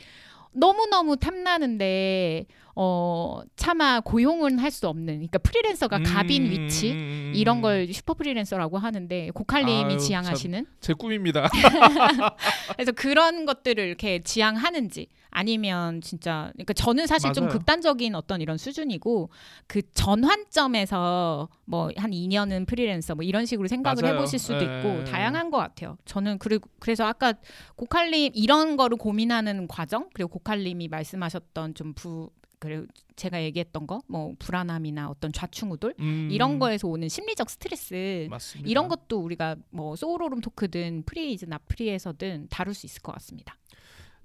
너무 0.56 0.86
너무 0.86 1.16
탐나는데 1.16 2.46
어 2.74 3.40
차마 3.56 4.00
고용은 4.00 4.58
할 4.58 4.70
수 4.70 4.88
없는 4.88 5.06
그러니까 5.14 5.38
프리랜서가 5.38 6.00
갑인 6.02 6.46
음, 6.46 6.50
위치 6.50 6.92
음, 6.92 6.96
음, 6.96 7.32
이런 7.34 7.58
음. 7.58 7.62
걸 7.62 7.92
슈퍼 7.92 8.12
프리랜서라고 8.14 8.76
하는데 8.76 9.30
고칼님이 9.30 9.94
아유, 9.94 9.98
지향하시는 9.98 10.66
제 10.80 10.92
꿈입니다. 10.92 11.48
그래서 12.76 12.92
그런 12.92 13.46
것들을 13.46 13.82
이렇게 13.82 14.20
지향하는지 14.20 15.06
아니면 15.30 16.00
진짜 16.00 16.50
그러니까 16.54 16.72
저는 16.72 17.06
사실 17.06 17.32
좀 17.32 17.44
맞아요. 17.44 17.58
극단적인 17.58 18.14
어떤 18.14 18.40
이런 18.40 18.56
수준이고 18.58 19.30
그 19.66 19.82
전환점에서 19.92 21.48
뭐 21.64 21.90
한 21.96 22.10
2년은 22.10 22.66
프리랜서 22.66 23.14
뭐 23.14 23.24
이런 23.24 23.46
식으로 23.46 23.68
생각을 23.68 24.02
맞아요. 24.02 24.16
해보실 24.16 24.38
수도 24.38 24.58
예. 24.60 24.78
있고 24.78 25.04
다양한 25.04 25.50
것 25.50 25.58
같아요. 25.58 25.96
저는 26.04 26.38
그리고 26.38 26.68
그래서 26.78 27.04
아까 27.06 27.34
고칼님 27.76 28.32
이런 28.34 28.76
거를 28.76 28.96
고민하는 28.96 29.66
과정 29.68 30.08
그리고 30.12 30.30
고칼님이 30.30 30.88
말씀하셨던 30.88 31.74
좀부 31.74 32.30
그리고 32.58 32.86
제가 33.16 33.42
얘기했던 33.42 33.86
거 33.86 34.00
뭐 34.08 34.34
불안함이나 34.38 35.08
어떤 35.08 35.32
좌충우돌 35.32 35.94
음, 36.00 36.28
이런 36.30 36.58
거에서 36.58 36.88
오는 36.88 37.08
심리적 37.08 37.50
스트레스 37.50 38.26
맞습니다. 38.30 38.68
이런 38.70 38.88
것도 38.88 39.18
우리가 39.20 39.56
뭐 39.70 39.94
소울오름 39.96 40.40
토크든 40.40 41.04
free 41.06 41.32
is 41.32 41.44
not 41.46 41.58
free에서든 41.58 42.48
다룰 42.50 42.74
수 42.74 42.86
있을 42.86 43.02
것 43.02 43.12
같습니다. 43.12 43.56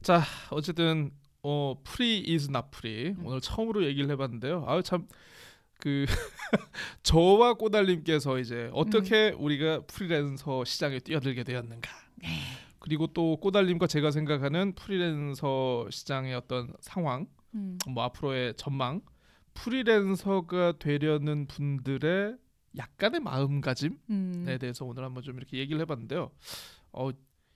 자 0.02 0.22
어쨌든 0.50 1.12
어 1.44 1.76
free 1.84 2.26
is 2.28 2.50
not 2.50 2.68
free 2.74 3.10
음. 3.10 3.26
오늘 3.26 3.42
처음으로 3.42 3.86
얘기를 3.86 4.10
해봤는데요. 4.10 4.66
아유 4.68 4.84
참 4.84 5.08
그 5.82 6.06
저와 7.04 7.56
꼬달님께서 7.56 8.40
이제 8.40 8.70
어떻게 8.72 9.32
음. 9.32 9.44
우리가 9.44 9.82
프리랜서 9.88 10.64
시장에 10.64 11.00
뛰어들게 11.00 11.44
되었는가. 11.44 11.92
네. 12.18 12.28
그리고 12.80 13.08
또 13.08 13.38
꼬달님과 13.38 13.88
제가 13.88 14.12
생각하는 14.12 14.74
프리랜서 14.74 15.88
시장의 15.90 16.36
어떤 16.36 16.72
상황, 16.80 17.28
음. 17.56 17.78
뭐 17.90 18.04
앞으로의 18.04 18.56
전망, 18.56 19.02
프리랜서가 19.56 20.74
되려는 20.80 21.48
분들의 21.48 22.38
약간의 22.78 23.20
마음가짐 23.20 23.98
음. 24.10 24.46
에 24.48 24.58
대해서 24.58 24.86
오늘 24.86 25.04
한번 25.04 25.24
좀 25.24 25.38
이렇게 25.38 25.58
얘기를 25.58 25.82
해봤는데요. 25.82 26.32
어, 26.94 27.10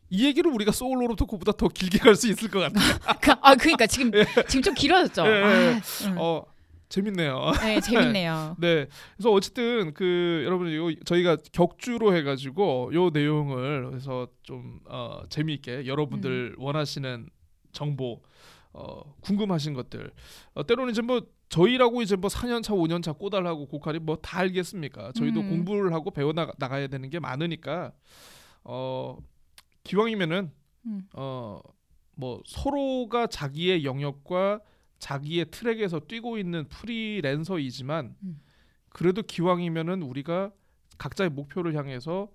이 0.09 0.25
얘기를 0.25 0.51
우리가 0.51 0.71
소울로로 0.71 1.15
토크보다 1.15 1.51
더 1.53 1.67
길게 1.67 1.97
갈 1.99 2.15
수 2.15 2.27
있을 2.29 2.49
것 2.49 2.59
같아요. 2.59 2.83
그, 3.21 3.31
아 3.41 3.55
그러니까 3.55 3.87
지금 3.87 4.11
지금 4.47 4.61
좀 4.61 4.73
길어졌죠. 4.75 5.25
예, 5.25 5.31
예. 5.31 5.43
아, 5.43 6.07
음. 6.07 6.15
어, 6.17 6.43
재밌네요. 6.89 7.51
네 7.61 7.79
재밌네요. 7.81 8.55
네, 8.59 8.87
그래서 9.17 9.31
어쨌든 9.31 9.93
그 9.93 10.43
여러분 10.45 10.73
요 10.73 10.93
저희가 11.05 11.37
격주로 11.51 12.15
해가지고 12.15 12.91
요 12.93 13.09
내용을 13.09 13.89
그래서 13.89 14.27
좀 14.43 14.79
어, 14.85 15.23
재미있게 15.29 15.87
여러분들 15.87 16.55
음. 16.57 16.63
원하시는 16.63 17.27
정보, 17.71 18.21
어, 18.73 19.01
궁금하신 19.21 19.73
것들, 19.73 20.11
어, 20.53 20.65
때로는 20.65 20.91
이제 20.91 21.01
뭐 21.01 21.21
저희라고 21.49 22.01
이제 22.01 22.15
뭐 22.15 22.29
4년차, 22.29 22.69
5년차 22.69 23.17
꼬달하고 23.17 23.67
고칼이 23.67 23.99
뭐 23.99 24.15
다 24.21 24.39
알겠습니까? 24.39 25.11
저희도 25.13 25.41
음. 25.41 25.49
공부를 25.49 25.93
하고 25.93 26.11
배워 26.11 26.31
나가, 26.31 26.53
나가야 26.57 26.87
되는 26.87 27.09
게 27.09 27.19
많으니까 27.19 27.91
어, 28.63 29.17
기왕이면은 29.85 30.51
음. 30.87 31.07
어, 31.13 31.61
뭐 32.15 32.41
서로가 32.45 33.27
자기의 33.27 33.85
영역과 33.85 34.59
자기의 34.99 35.51
트랙에서 35.51 36.01
뛰고 36.01 36.37
있는 36.37 36.67
프리랜서이지만 36.67 38.15
음. 38.23 38.41
그래도 38.89 39.21
기왕이면은 39.21 40.01
우리가 40.01 40.51
각자의 40.97 41.29
목표를 41.29 41.75
향해서 41.75 42.29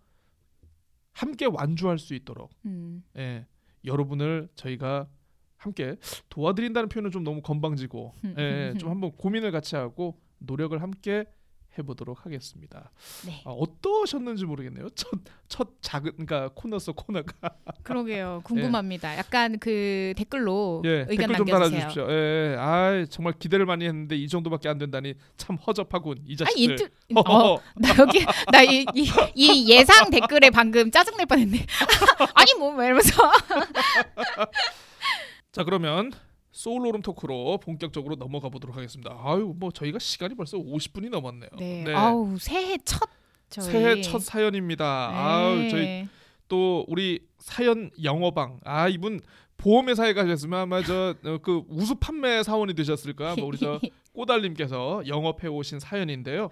함께 1.12 1.46
완주할 1.46 1.98
수 1.98 2.14
있도록 2.14 2.50
음. 2.66 3.02
예, 3.16 3.46
여러분을 3.84 4.48
저희가 4.54 5.08
함께 5.56 5.96
도와드린다는 6.28 6.88
표현은 6.88 7.10
좀 7.10 7.24
너무 7.24 7.42
건방지고 7.42 8.14
예, 8.38 8.74
좀 8.78 8.90
한번 8.90 9.12
고민을 9.12 9.50
같이 9.50 9.76
하고 9.76 10.20
노력을 10.38 10.80
함께 10.80 11.24
해보도록 11.78 12.26
하겠습니다. 12.26 12.90
네. 13.26 13.42
아, 13.44 13.50
어떠셨는지 13.50 14.44
모르겠네요. 14.44 14.88
첫, 14.90 15.08
첫 15.48 15.68
작은 15.80 16.12
그러니까 16.12 16.50
코너 16.54 16.78
속 16.78 16.96
코너가 16.96 17.32
그러게요. 17.84 18.40
궁금합니다. 18.44 19.16
약간 19.16 19.58
그 19.58 20.12
댓글로 20.16 20.82
예, 20.84 21.06
의견 21.08 21.28
댓글 21.28 21.36
좀 21.36 21.46
남겨주세요. 21.46 21.58
달아주십시오. 21.80 22.10
예, 22.10 22.52
예. 22.52 22.56
아 22.58 23.06
정말 23.08 23.34
기대를 23.38 23.66
많이 23.66 23.84
했는데 23.86 24.16
이 24.16 24.26
정도밖에 24.28 24.68
안 24.68 24.78
된다니 24.78 25.14
참 25.36 25.56
허접하군 25.56 26.18
이아 26.26 26.36
자식들. 26.44 26.90
인트 27.08 27.18
어, 27.30 27.58
나 27.76 27.88
여기 27.98 28.24
나이이 28.52 29.68
예상 29.68 30.10
댓글에 30.10 30.50
방금 30.50 30.90
짜증 30.90 31.16
낼 31.16 31.26
뻔했네. 31.26 31.66
아니 32.34 32.54
뭐 32.54 32.72
이러면서 32.82 33.30
자 35.52 35.64
그러면 35.64 36.10
소울로름 36.64 37.00
토크로 37.00 37.56
본격적으로 37.58 38.16
넘어가 38.16 38.50
보도록 38.50 38.76
하겠습니다. 38.76 39.18
아유 39.24 39.54
뭐 39.56 39.70
저희가 39.70 39.98
시간이 39.98 40.34
벌써 40.34 40.58
50분이 40.58 41.08
넘었네요. 41.08 41.48
네. 41.58 41.94
아우 41.94 42.36
새해 42.38 42.76
첫 42.84 43.08
저희 43.48 43.64
새해 43.64 44.00
첫 44.02 44.18
사연입니다. 44.20 44.84
아우 45.10 45.70
저희 45.70 45.82
네. 45.86 46.08
또 46.48 46.84
우리 46.88 47.20
사연 47.38 47.90
영어방 48.02 48.60
아 48.64 48.88
이분 48.88 49.20
보험회사에 49.56 50.12
가셨으면 50.12 50.60
아마 50.60 50.82
저 50.82 51.14
그 51.42 51.62
우수 51.68 51.94
판매 51.94 52.42
사원이 52.42 52.74
되셨을까 52.74 53.36
뭐 53.36 53.46
우리 53.46 53.56
저 53.56 53.80
꼬달님께서 54.12 55.04
영업해 55.06 55.48
오신 55.48 55.80
사연인데요. 55.80 56.50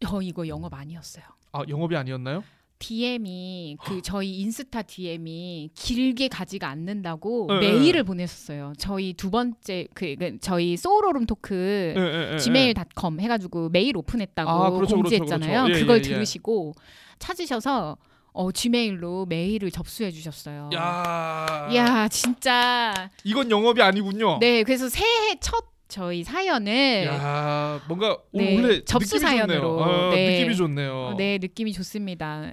저 0.00 0.22
이거 0.22 0.48
영업 0.48 0.72
아니었어요. 0.72 1.24
아 1.52 1.62
영업이 1.68 1.94
아니었나요? 1.96 2.42
DM이 2.78 3.76
그 3.84 4.00
저희 4.02 4.38
인스타 4.40 4.82
DM이 4.82 5.70
길게 5.74 6.28
가지가 6.28 6.68
않는다고 6.68 7.46
네, 7.48 7.60
메일을 7.60 8.04
보냈었어요. 8.04 8.72
저희 8.78 9.12
두 9.14 9.30
번째 9.30 9.88
그, 9.94 10.14
그 10.18 10.38
저희 10.40 10.76
소울오름 10.76 11.26
토크 11.26 11.94
예, 11.96 12.00
예, 12.00 12.32
예, 12.34 12.38
gmail.com 12.38 13.20
해가지고 13.20 13.70
메일 13.70 13.96
오픈했다고 13.96 14.50
아, 14.50 14.70
그렇죠, 14.70 14.96
공지했잖아요. 14.96 15.64
그렇죠, 15.64 15.64
그렇죠. 15.64 15.78
예, 15.78 15.80
그걸 15.80 15.96
예, 15.96 15.98
예. 15.98 16.02
들으시고 16.02 16.74
찾으셔서 17.18 17.96
어, 18.32 18.52
gmail로 18.52 19.26
메일을 19.26 19.70
접수해 19.70 20.10
주셨어요. 20.12 20.70
야, 20.74 21.68
야 21.74 22.08
진짜 22.08 23.10
이건 23.24 23.50
영업이 23.50 23.82
아니군요. 23.82 24.38
네 24.38 24.62
그래서 24.62 24.88
새해 24.88 25.36
첫 25.40 25.64
저희 25.88 26.22
사연을 26.22 27.06
야 27.06 27.80
뭔가 27.88 28.18
네, 28.32 28.56
오늘 28.56 28.62
원래 28.62 28.84
접수 28.84 29.18
사연으로. 29.18 29.82
아, 29.82 30.10
네. 30.10 30.38
느낌이 30.38 30.56
좋네요. 30.56 30.92
어, 30.92 31.14
네, 31.16 31.38
느낌이 31.38 31.72
좋습니다. 31.72 32.50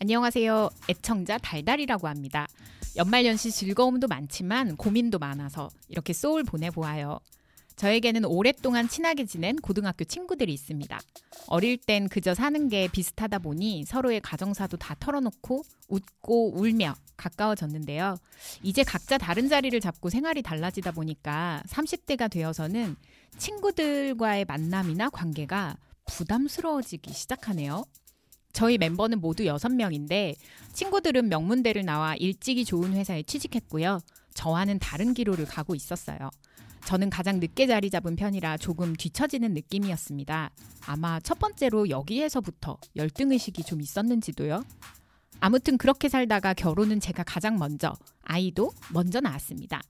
안녕하세요. 0.00 0.70
애청자 0.88 1.38
달달이라고 1.38 2.06
합니다. 2.06 2.46
연말연시 2.94 3.50
즐거움도 3.50 4.06
많지만 4.06 4.76
고민도 4.76 5.18
많아서 5.18 5.70
이렇게 5.88 6.12
소울 6.12 6.44
보내보아요. 6.44 7.18
저에게는 7.74 8.24
오랫동안 8.24 8.88
친하게 8.88 9.24
지낸 9.24 9.56
고등학교 9.56 10.04
친구들이 10.04 10.54
있습니다. 10.54 11.00
어릴 11.48 11.78
땐 11.78 12.08
그저 12.08 12.32
사는 12.32 12.68
게 12.68 12.86
비슷하다 12.86 13.40
보니 13.40 13.86
서로의 13.86 14.20
가정사도 14.20 14.76
다 14.76 14.94
털어놓고 15.00 15.64
웃고 15.88 16.56
울며 16.56 16.94
가까워졌는데요. 17.16 18.18
이제 18.62 18.84
각자 18.84 19.18
다른 19.18 19.48
자리를 19.48 19.80
잡고 19.80 20.10
생활이 20.10 20.42
달라지다 20.42 20.92
보니까 20.92 21.64
30대가 21.66 22.30
되어서는 22.30 22.94
친구들과의 23.36 24.44
만남이나 24.44 25.10
관계가 25.10 25.76
부담스러워지기 26.06 27.12
시작하네요. 27.12 27.84
저희 28.58 28.76
멤버는 28.76 29.20
모두 29.20 29.44
6명인데 29.44 30.34
친구들은 30.72 31.28
명문대를 31.28 31.84
나와 31.84 32.16
일찍이 32.16 32.64
좋은 32.64 32.92
회사에 32.92 33.22
취직했고요. 33.22 34.00
저와는 34.34 34.80
다른 34.80 35.14
기로를 35.14 35.44
가고 35.44 35.76
있었어요. 35.76 36.28
저는 36.84 37.08
가장 37.08 37.38
늦게 37.38 37.68
자리 37.68 37.88
잡은 37.88 38.16
편이라 38.16 38.56
조금 38.56 38.96
뒤처지는 38.96 39.54
느낌이었습니다. 39.54 40.50
아마 40.88 41.20
첫 41.20 41.38
번째로 41.38 41.88
여기에서부터 41.88 42.78
열등의식이 42.96 43.62
좀 43.62 43.80
있었는지도요. 43.80 44.64
아무튼 45.38 45.78
그렇게 45.78 46.08
살다가 46.08 46.52
결혼은 46.52 46.98
제가 46.98 47.22
가장 47.22 47.60
먼저, 47.60 47.94
아이도 48.22 48.72
먼저 48.92 49.20
낳았습니다. 49.20 49.80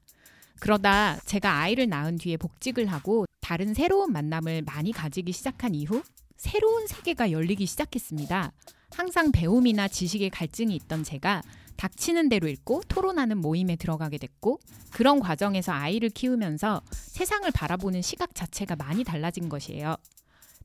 그러다 0.60 1.18
제가 1.20 1.60
아이를 1.60 1.88
낳은 1.88 2.18
뒤에 2.18 2.36
복직을 2.36 2.84
하고 2.88 3.24
다른 3.40 3.72
새로운 3.72 4.12
만남을 4.12 4.60
많이 4.66 4.92
가지기 4.92 5.32
시작한 5.32 5.74
이후 5.74 6.02
새로운 6.38 6.86
세계가 6.86 7.32
열리기 7.32 7.66
시작했습니다. 7.66 8.52
항상 8.92 9.32
배움이나 9.32 9.88
지식의 9.88 10.30
갈증이 10.30 10.74
있던 10.76 11.04
제가 11.04 11.42
닥치는 11.76 12.28
대로 12.28 12.48
읽고 12.48 12.82
토론하는 12.88 13.38
모임에 13.38 13.76
들어가게 13.76 14.18
됐고 14.18 14.60
그런 14.90 15.20
과정에서 15.20 15.72
아이를 15.72 16.10
키우면서 16.10 16.82
세상을 16.90 17.48
바라보는 17.50 18.02
시각 18.02 18.34
자체가 18.34 18.76
많이 18.76 19.04
달라진 19.04 19.48
것이에요. 19.48 19.96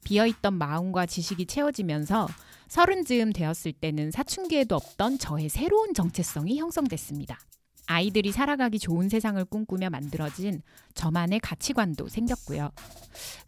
비어있던 0.03 0.53
마음과 0.53 1.05
지식이 1.05 1.45
채워지면서 1.47 2.27
서른 2.67 3.03
즈음 3.03 3.33
되었을 3.33 3.73
때는 3.73 4.11
사춘기에도 4.11 4.75
없던 4.75 5.17
저의 5.17 5.49
새로운 5.49 5.93
정체성이 5.93 6.59
형성됐습니다. 6.59 7.39
아이들이 7.85 8.31
살아가기 8.31 8.79
좋은 8.79 9.09
세상을 9.09 9.43
꿈꾸며 9.45 9.89
만들어진 9.89 10.61
저만의 10.93 11.39
가치관도 11.39 12.07
생겼고요. 12.07 12.71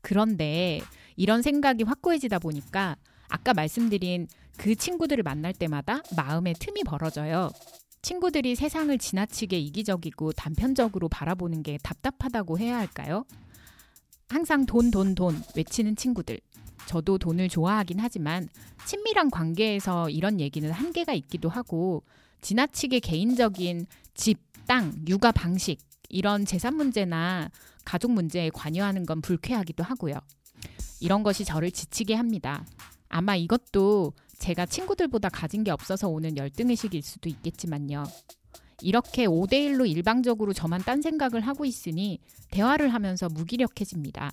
그런데 0.02 0.82
이런 1.16 1.42
생각이 1.42 1.84
확고해지다 1.84 2.40
보니까 2.40 2.98
아까 3.30 3.54
말씀드린 3.54 4.28
그 4.58 4.76
친구들을 4.76 5.24
만날 5.24 5.54
때마다 5.54 6.02
마음의 6.16 6.56
틈이 6.60 6.84
벌어져요. 6.84 7.50
친구들이 8.02 8.56
세상을 8.56 8.96
지나치게 8.98 9.58
이기적이고 9.58 10.34
단편적으로 10.34 11.10
바라보는 11.10 11.64
게 11.64 11.80
답답하다고 11.82 12.60
해야 12.60 12.78
할까요? 12.78 13.26
항상 14.30 14.66
돈, 14.66 14.92
돈, 14.92 15.16
돈 15.16 15.42
외치는 15.56 15.96
친구들. 15.96 16.40
저도 16.86 17.18
돈을 17.18 17.50
좋아하긴 17.50 18.00
하지만 18.00 18.48
친밀한 18.86 19.32
관계에서 19.32 20.10
이런 20.10 20.40
얘기는 20.40 20.70
한계가 20.70 21.14
있기도 21.14 21.50
하고 21.50 22.04
지나치게 22.42 23.00
개인적인 23.00 23.88
집, 24.16 24.40
땅, 24.66 24.94
육아 25.08 25.32
방식 25.32 25.78
이런 26.10 26.46
재산 26.46 26.76
문제나 26.76 27.52
가족 27.84 28.12
문제에 28.12 28.50
관여하는 28.50 29.06
건 29.06 29.22
불쾌하기도 29.22 29.84
하고요. 29.84 30.16
이런 31.00 31.24
것이 31.24 31.46
저를 31.46 31.72
지치게 31.72 32.16
합니다. 32.16 32.66
아마 33.10 33.36
이것도 33.36 34.14
제가 34.40 34.66
친구들보다 34.66 35.30
가진 35.30 35.64
게 35.64 35.72
없어서 35.72 36.08
오는 36.08 36.36
열등의식일 36.36 37.02
수도 37.04 37.30
있겠지만요. 37.30 38.06
이렇게 38.82 39.26
5대1로 39.26 39.90
일방적으로 39.90 40.52
저만 40.52 40.82
딴 40.84 41.02
생각을 41.02 41.42
하고 41.42 41.66
있으니 41.66 42.20
대화를 42.52 42.94
하면서 42.94 43.30
무기력해집니다. 43.30 44.32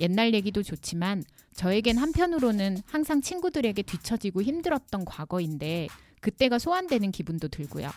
옛날 0.00 0.34
얘기도 0.34 0.62
좋지만 0.62 1.22
저에겐 1.54 1.98
한편으로는 1.98 2.78
항상 2.86 3.20
친구들에게 3.20 3.82
뒤처지고 3.82 4.42
힘들었던 4.42 5.04
과거인데 5.04 5.88
그때가 6.20 6.58
소환되는 6.58 7.12
기분도 7.12 7.48
들고요. 7.48 7.90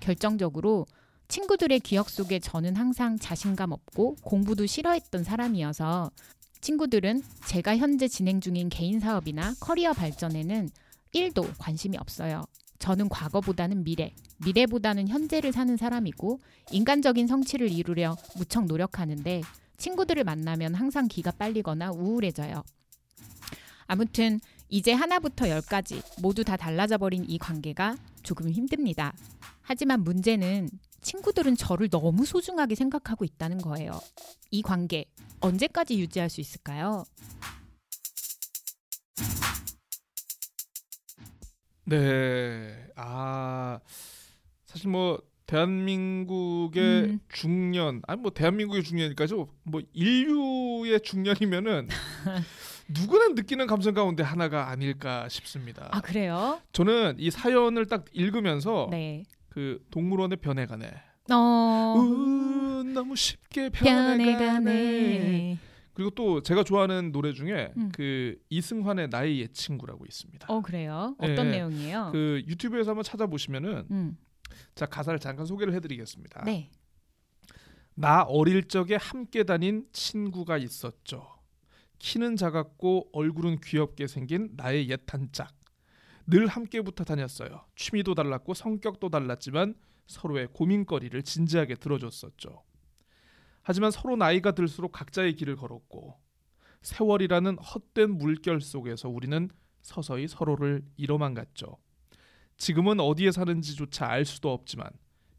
결정적으로 0.00 0.86
친구들의 1.28 1.80
기억 1.80 2.08
속에 2.08 2.38
저는 2.38 2.76
항상 2.76 3.18
자신감 3.18 3.72
없고 3.72 4.16
공부도 4.22 4.66
싫어했던 4.66 5.24
사람이어서 5.24 6.10
친구들은 6.60 7.22
제가 7.46 7.76
현재 7.76 8.08
진행 8.08 8.40
중인 8.40 8.68
개인 8.68 8.98
사업이나 8.98 9.54
커리어 9.60 9.92
발전에는 9.92 10.70
1도 11.14 11.46
관심이 11.58 11.96
없어요. 11.98 12.44
저는 12.78 13.08
과거보다는 13.08 13.84
미래, 13.84 14.14
미래보다는 14.38 15.08
현재를 15.08 15.52
사는 15.52 15.76
사람이고 15.76 16.40
인간적인 16.70 17.26
성취를 17.26 17.70
이루려 17.70 18.16
무척 18.36 18.66
노력하는데 18.66 19.42
친구들을 19.76 20.24
만나면 20.24 20.74
항상 20.74 21.08
기가 21.08 21.30
빨리거나 21.32 21.90
우울해져요. 21.90 22.62
아무튼 23.86 24.40
이제 24.68 24.92
하나부터 24.92 25.48
열까지 25.48 26.02
모두 26.20 26.44
다 26.44 26.56
달라져 26.56 26.98
버린 26.98 27.24
이 27.26 27.38
관계가 27.38 27.96
조금 28.22 28.50
힘듭니다. 28.50 29.14
하지만 29.62 30.04
문제는 30.04 30.68
친구들은 31.00 31.56
저를 31.56 31.88
너무 31.88 32.26
소중하게 32.26 32.74
생각하고 32.74 33.24
있다는 33.24 33.58
거예요. 33.58 33.92
이 34.50 34.62
관계 34.62 35.06
언제까지 35.40 35.98
유지할 35.98 36.28
수 36.28 36.40
있을까요? 36.40 37.04
네. 41.84 42.86
아 42.96 43.80
사실 44.66 44.90
뭐 44.90 45.22
대한민국의 45.46 46.82
음. 47.04 47.20
중년 47.30 48.02
아니 48.06 48.20
뭐 48.20 48.30
대한민국의 48.30 48.82
중년일까죠? 48.84 49.48
뭐 49.62 49.80
인류의 49.94 51.00
중년이면은 51.00 51.88
누구나 52.88 53.28
느끼는 53.28 53.66
감정 53.66 53.94
가운데 53.94 54.22
하나가 54.22 54.68
아닐까 54.70 55.28
싶습니다. 55.28 55.88
아 55.90 56.00
그래요? 56.00 56.60
저는 56.72 57.16
이 57.18 57.30
사연을 57.30 57.86
딱 57.86 58.06
읽으면서 58.12 58.88
네. 58.90 59.24
그 59.48 59.84
동물원의 59.90 60.38
변해가네. 60.38 60.90
어. 61.30 61.94
우, 61.98 62.82
너무 62.84 63.14
쉽게 63.14 63.68
변해가네. 63.70 64.24
변해가네. 64.38 65.58
그리고 65.92 66.10
또 66.10 66.42
제가 66.42 66.62
좋아하는 66.62 67.12
노래 67.12 67.32
중에 67.32 67.72
음. 67.76 67.90
그 67.92 68.36
이승환의 68.50 69.08
나의 69.08 69.40
옛 69.40 69.52
친구라고 69.52 70.04
있습니다. 70.06 70.46
어 70.48 70.62
그래요? 70.62 71.14
어떤 71.18 71.46
예. 71.46 71.50
내용이에요? 71.50 72.10
그 72.12 72.42
유튜브에서 72.46 72.92
한번 72.92 73.02
찾아보시면은 73.02 73.86
음. 73.90 74.16
자 74.74 74.86
가사를 74.86 75.18
잠깐 75.18 75.44
소개를 75.44 75.74
해드리겠습니다. 75.74 76.44
네. 76.44 76.70
나 77.94 78.22
어릴 78.22 78.68
적에 78.68 78.94
함께 78.94 79.42
다닌 79.42 79.86
친구가 79.92 80.56
있었죠. 80.58 81.37
키는 81.98 82.36
작았고 82.36 83.10
얼굴은 83.12 83.60
귀엽게 83.60 84.06
생긴 84.06 84.50
나의 84.56 84.88
옛 84.90 85.00
단짝. 85.06 85.54
늘 86.26 86.46
함께 86.46 86.82
붙어 86.82 87.04
다녔어요. 87.04 87.64
취미도 87.74 88.14
달랐고 88.14 88.54
성격도 88.54 89.08
달랐지만 89.08 89.74
서로의 90.06 90.48
고민거리를 90.52 91.22
진지하게 91.22 91.76
들어줬었죠. 91.76 92.62
하지만 93.62 93.90
서로 93.90 94.16
나이가 94.16 94.52
들수록 94.52 94.92
각자의 94.92 95.34
길을 95.34 95.56
걸었고 95.56 96.18
세월이라는 96.82 97.58
헛된 97.58 98.16
물결 98.18 98.60
속에서 98.60 99.08
우리는 99.08 99.50
서서히 99.82 100.28
서로를 100.28 100.82
잃어만 100.96 101.34
갔죠. 101.34 101.78
지금은 102.56 103.00
어디에 103.00 103.30
사는지조차 103.30 104.06
알 104.06 104.24
수도 104.24 104.52
없지만 104.52 104.90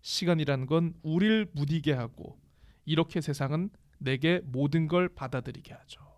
시간이란 0.01 0.65
건 0.65 0.93
우릴 1.03 1.47
무디게 1.53 1.93
하고 1.93 2.39
이렇게 2.85 3.21
세상은 3.21 3.69
내게 3.97 4.41
모든 4.45 4.87
걸 4.87 5.09
받아들이게 5.09 5.73
하죠. 5.73 6.08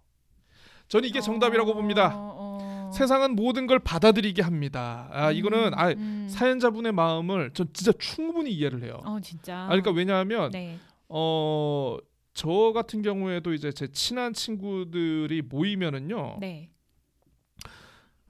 저는 0.92 1.08
이게 1.08 1.22
정답이라고 1.22 1.72
어, 1.72 1.74
봅니다. 1.74 2.12
어. 2.14 2.92
세상은 2.94 3.34
모든 3.38 3.66
걸 3.66 3.80
받아들이게 3.80 4.42
합니다. 4.42 5.08
아 5.14 5.32
이거는 5.32 5.72
아 5.74 5.92
음. 5.92 6.28
사연자분의 6.30 6.92
마음을 6.92 7.52
전 7.54 7.70
진짜 7.72 7.94
충분히 7.98 8.52
이해를 8.52 8.84
해요. 8.84 9.00
어 9.06 9.18
진짜. 9.22 9.62
아 9.64 9.68
그러니까 9.68 9.92
왜냐하면 9.92 10.52
네. 10.52 10.78
어. 11.08 11.98
저 12.34 12.72
같은 12.74 13.02
경우에도 13.02 13.54
이제 13.54 13.72
제 13.72 13.88
친한 13.88 14.34
친구들이 14.34 15.42
모이면은요. 15.44 16.38
네. 16.40 16.71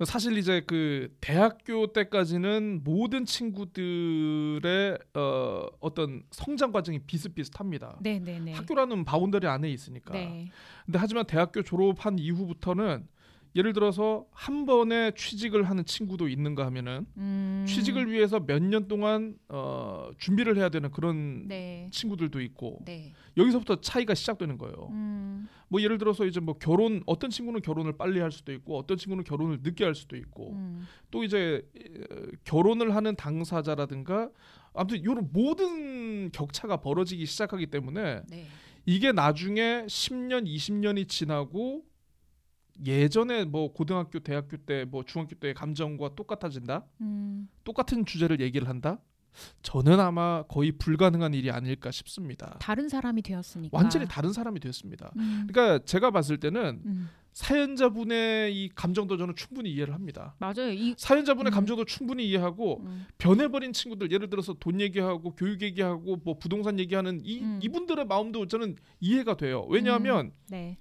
사실 0.05 0.37
이제 0.37 0.61
그 0.65 1.15
대학교 1.21 1.93
때까지는 1.93 2.81
모든 2.83 3.25
친구들의 3.25 4.97
어, 5.13 5.67
어떤 5.79 6.23
성장 6.31 6.71
과정이 6.71 6.99
비슷비슷합니다. 6.99 7.99
네, 8.01 8.19
네, 8.19 8.39
네. 8.39 8.53
학교라는 8.53 9.05
boundary 9.05 9.47
안에 9.47 9.69
있으니까. 9.69 10.13
네. 10.13 10.49
근데 10.85 10.97
하지만 10.99 11.25
대학교 11.25 11.61
졸업한 11.61 12.19
이후부터는 12.19 13.07
예를 13.55 13.73
들어서 13.73 14.25
한 14.31 14.65
번에 14.65 15.11
취직을 15.11 15.63
하는 15.69 15.83
친구도 15.85 16.29
있는가 16.29 16.65
하면은 16.67 17.05
음. 17.17 17.65
취직을 17.67 18.09
위해서 18.11 18.39
몇 18.39 18.61
년 18.61 18.87
동안 18.87 19.35
어, 19.49 20.09
준비를 20.17 20.55
해야 20.57 20.69
되는 20.69 20.89
그런 20.91 21.47
네. 21.47 21.89
친구들도 21.91 22.39
있고 22.41 22.79
네. 22.85 23.11
여기서부터 23.35 23.81
차이가 23.81 24.13
시작되는 24.13 24.57
거예요. 24.57 24.87
음. 24.91 25.47
뭐 25.67 25.81
예를 25.81 25.97
들어서 25.97 26.25
이제 26.25 26.39
뭐 26.39 26.55
결혼 26.57 27.01
어떤 27.05 27.29
친구는 27.29 27.61
결혼을 27.61 27.97
빨리 27.97 28.19
할 28.19 28.31
수도 28.31 28.53
있고 28.53 28.77
어떤 28.77 28.97
친구는 28.97 29.23
결혼을 29.25 29.59
늦게 29.63 29.83
할 29.83 29.95
수도 29.95 30.15
있고 30.15 30.51
음. 30.53 30.85
또 31.09 31.23
이제 31.23 31.61
어, 32.09 32.15
결혼을 32.45 32.95
하는 32.95 33.15
당사자라든가 33.17 34.29
아무튼 34.73 34.99
이런 35.01 35.29
모든 35.33 36.31
격차가 36.31 36.77
벌어지기 36.77 37.25
시작하기 37.25 37.67
때문에 37.67 38.21
네. 38.29 38.45
이게 38.85 39.11
나중에 39.11 39.83
10년, 39.87 40.45
20년이 40.47 41.07
지나고 41.09 41.83
예전에 42.85 43.45
뭐 43.45 43.71
고등학교, 43.73 44.19
대학교 44.19 44.57
때 44.57 44.85
뭐 44.85 45.03
중학교 45.03 45.35
때의 45.35 45.53
감정과 45.53 46.15
똑같아진다. 46.15 46.85
음. 47.01 47.47
똑같은 47.63 48.05
주제를 48.05 48.39
얘기를 48.41 48.67
한다. 48.67 48.99
저는 49.61 49.99
아마 49.99 50.43
거의 50.49 50.73
불가능한 50.73 51.33
일이 51.33 51.51
아닐까 51.51 51.89
싶습니다. 51.91 52.57
다른 52.59 52.89
사람이 52.89 53.21
되었으니까. 53.21 53.77
완전히 53.77 54.05
다른 54.07 54.33
사람이 54.33 54.59
됐습니다. 54.59 55.11
음. 55.15 55.47
그러니까 55.47 55.85
제가 55.85 56.11
봤을 56.11 56.37
때는 56.37 56.81
음. 56.85 57.09
사연자분의 57.31 58.53
이 58.55 58.69
감정도 58.75 59.15
저는 59.17 59.35
충분히 59.35 59.71
이해를 59.71 59.93
합니다. 59.93 60.35
맞아요. 60.39 60.71
이 60.71 60.95
사연자분의 60.97 61.51
음. 61.51 61.53
감정도 61.53 61.85
충분히 61.85 62.27
이해하고 62.27 62.81
음. 62.81 63.05
변해버린 63.17 63.71
친구들 63.71 64.11
예를 64.11 64.29
들어서 64.29 64.53
돈 64.53 64.81
얘기하고 64.81 65.33
교육 65.35 65.61
얘기하고 65.61 66.17
뭐 66.23 66.37
부동산 66.37 66.79
얘기하는 66.79 67.21
이 67.23 67.41
음. 67.41 67.59
이분들의 67.63 68.05
마음도 68.07 68.47
저는 68.47 68.75
이해가 68.99 69.37
돼요. 69.37 69.65
왜냐하면 69.69 70.31
네. 70.49 70.77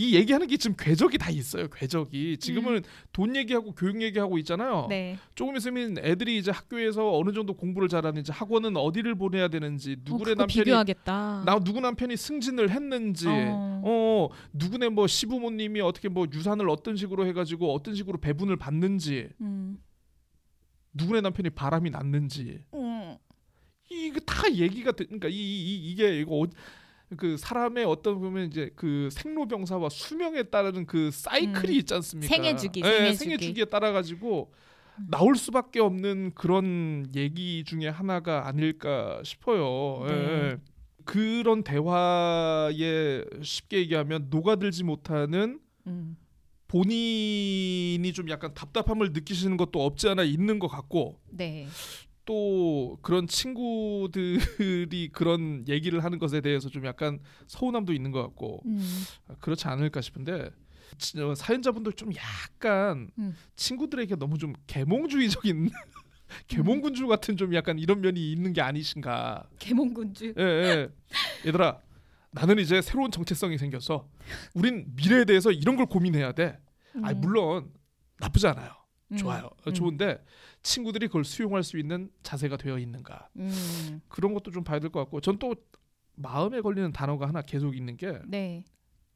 이 0.00 0.14
얘기하는 0.14 0.46
게 0.46 0.56
지금 0.56 0.74
궤적이 0.78 1.18
다 1.18 1.28
있어요. 1.28 1.68
궤적이 1.68 2.38
지금은 2.38 2.82
돈 3.12 3.36
얘기하고 3.36 3.74
교육 3.74 4.00
얘기하고 4.00 4.38
있잖아요. 4.38 4.84
음. 4.84 4.88
네. 4.88 5.18
조금 5.34 5.58
있으면 5.58 5.98
애들이 5.98 6.38
이제 6.38 6.50
학교에서 6.50 7.18
어느 7.18 7.32
정도 7.32 7.52
공부를 7.52 7.86
잘하는지 7.88 8.32
학원은 8.32 8.78
어디를 8.78 9.14
보내야 9.14 9.48
되는지 9.48 9.92
어, 9.98 10.02
누구의 10.02 10.24
그거 10.24 10.34
남편이 10.36 10.64
비교하겠다. 10.64 11.42
나 11.44 11.58
누구 11.58 11.80
남편이 11.80 12.16
승진을 12.16 12.70
했는지 12.70 13.28
어. 13.28 13.82
어, 13.84 14.28
누구네 14.54 14.88
뭐 14.88 15.06
시부모님이 15.06 15.82
어떻게 15.82 16.08
뭐 16.08 16.26
유산을 16.32 16.70
어떤 16.70 16.96
식으로 16.96 17.26
해가지고 17.26 17.74
어떤 17.74 17.94
식으로 17.94 18.16
배분을 18.16 18.56
받는지 18.56 19.28
음. 19.42 19.82
누구네 20.94 21.20
남편이 21.20 21.50
바람이 21.50 21.90
났는지 21.90 22.64
음. 22.72 23.18
이거 23.90 24.18
다 24.20 24.50
얘기가 24.50 24.92
되, 24.92 25.04
그러니까 25.04 25.28
이, 25.28 25.34
이 25.34 25.90
이게 25.90 26.20
이거 26.20 26.36
어, 26.36 26.46
그 27.16 27.36
사람의 27.36 27.84
어떤 27.84 28.20
보면 28.20 28.46
이제 28.46 28.70
그 28.76 29.08
생로병사와 29.12 29.88
수명에 29.88 30.44
따르는 30.44 30.86
그 30.86 31.10
사이클이 31.10 31.72
음. 31.72 31.78
있지 31.78 31.94
않습니까? 31.94 32.34
생애 32.34 32.56
주기, 32.56 32.80
예, 32.80 32.84
생애주기. 32.84 33.16
생애 33.16 33.36
주기 33.36 33.60
에 33.62 33.64
따라 33.64 33.92
가지고 33.92 34.52
음. 34.98 35.06
나올 35.10 35.34
수밖에 35.36 35.80
없는 35.80 36.32
그런 36.34 37.06
얘기 37.16 37.64
중에 37.64 37.88
하나가 37.88 38.46
아닐까 38.46 39.20
싶어요. 39.24 40.06
예, 40.08 40.12
네. 40.12 40.18
예. 40.22 40.56
그런 41.04 41.64
대화에 41.64 43.24
쉽게 43.42 43.78
얘기하면 43.78 44.28
녹아들지 44.30 44.84
못하는 44.84 45.58
음. 45.86 46.16
본인이 46.68 48.12
좀 48.12 48.30
약간 48.30 48.54
답답함을 48.54 49.12
느끼시는 49.12 49.56
것도 49.56 49.84
없지 49.84 50.08
않아 50.08 50.22
있는 50.22 50.60
것 50.60 50.68
같고 50.68 51.18
네. 51.30 51.66
또 52.30 52.96
그런 53.02 53.26
친구들이 53.26 54.38
그런 55.12 55.64
얘기를 55.66 56.04
하는 56.04 56.20
것에 56.20 56.40
대해서 56.40 56.68
좀 56.68 56.86
약간 56.86 57.18
서운함도 57.48 57.92
있는 57.92 58.12
것 58.12 58.22
같고 58.22 58.60
음. 58.66 58.80
그렇지 59.40 59.66
않을까 59.66 60.00
싶은데 60.00 60.48
지- 60.96 61.20
어, 61.20 61.34
사연자분들 61.34 61.94
좀 61.94 62.12
약간 62.14 63.10
음. 63.18 63.34
친구들에게 63.56 64.14
너무 64.14 64.38
좀 64.38 64.52
계몽주의적인 64.68 65.70
계몽군주 66.46 67.08
같은 67.08 67.36
좀 67.36 67.52
약간 67.52 67.80
이런 67.80 68.00
면이 68.00 68.30
있는 68.30 68.52
게 68.52 68.60
아니신가 68.60 69.48
개몽군주. 69.58 70.34
예, 70.38 70.42
예. 70.42 70.88
얘들아 71.48 71.80
나는 72.30 72.60
이제 72.60 72.80
새로운 72.80 73.10
정체성이 73.10 73.58
생겼어 73.58 74.08
우린 74.54 74.86
미래에 74.94 75.24
대해서 75.24 75.50
이런 75.50 75.74
걸 75.74 75.86
고민해야 75.86 76.30
돼 76.30 76.60
음. 76.94 77.02
물론 77.20 77.72
나쁘지 78.20 78.46
않아요 78.46 78.70
음. 78.70 78.79
좋아요 79.16 79.44
어, 79.46 79.68
음. 79.68 79.74
좋은데 79.74 80.22
친구들이 80.62 81.06
그걸 81.08 81.24
수용할 81.24 81.62
수 81.62 81.78
있는 81.78 82.10
자세가 82.22 82.56
되어 82.56 82.78
있는가 82.78 83.28
음. 83.36 84.00
그런 84.08 84.34
것도 84.34 84.50
좀 84.50 84.62
봐야 84.64 84.78
될 84.78 84.90
것 84.90 85.00
같고 85.00 85.20
전 85.20 85.38
또 85.38 85.54
마음에 86.16 86.60
걸리는 86.60 86.92
단어가 86.92 87.26
하나 87.28 87.40
계속 87.40 87.74
있는 87.76 87.96
게 87.96 88.18
네. 88.26 88.64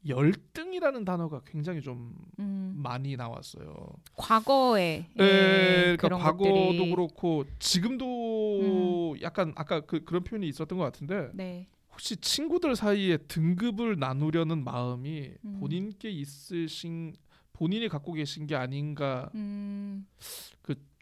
열등이라는 0.09 1.05
단어가 1.05 1.41
굉장히 1.47 1.81
좀 1.81 2.15
음. 2.39 2.75
많이 2.77 3.17
나왔어요. 3.17 3.75
과거에 4.17 5.07
예, 5.19 5.23
예, 5.23 5.97
그러니까 5.99 6.19
과거도 6.19 6.45
것들이 6.53 6.91
그렇고 6.91 7.45
지금도 7.59 9.17
약간 9.23 9.53
아까 9.57 9.81
그 9.81 10.05
그런 10.05 10.25
표현이 10.25 10.47
있었던 10.49 10.79
것 10.79 10.85
같은데 10.85 11.31
네. 11.35 11.69
혹시 11.93 12.17
친구들 12.17 12.75
사이에 12.77 13.17
등급을 13.19 13.99
나누려는 13.99 14.65
마음이 14.65 15.31
음. 15.45 15.57
본인께 15.61 16.11
있으신 16.11 17.15
본인이 17.55 17.89
갖고 17.89 18.13
계신 18.13 18.47
게 18.47 18.55
아닌가 18.55 19.31
음. 19.35 20.07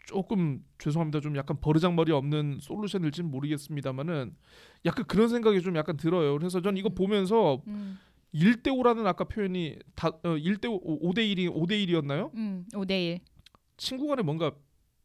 조금 0.05 0.63
죄송합니다 0.79 1.19
좀 1.21 1.35
약간 1.37 1.57
버르장머리 1.59 2.11
없는 2.11 2.59
솔루션일지는 2.61 3.29
모르겠습니다만은 3.31 4.35
약간 4.85 5.05
그런 5.05 5.29
생각이 5.29 5.61
좀 5.61 5.75
약간 5.75 5.97
들어요. 5.97 6.37
그래서 6.37 6.61
전 6.61 6.77
이거 6.77 6.89
음. 6.89 6.95
보면서 6.95 7.61
음. 7.67 7.97
1대 8.33 8.67
5라는 8.67 9.05
아까 9.05 9.23
표현이 9.25 9.77
다 9.95 10.09
어, 10.09 10.29
1대 10.35 10.65
5, 10.65 10.99
5대 11.01 11.19
1이 11.19 11.49
5대 11.49 11.87
1이었나요? 11.87 12.33
음. 12.35 12.65
5대 12.71 12.91
1. 12.91 13.19
친구 13.77 14.07
간에 14.07 14.21
뭔가 14.23 14.51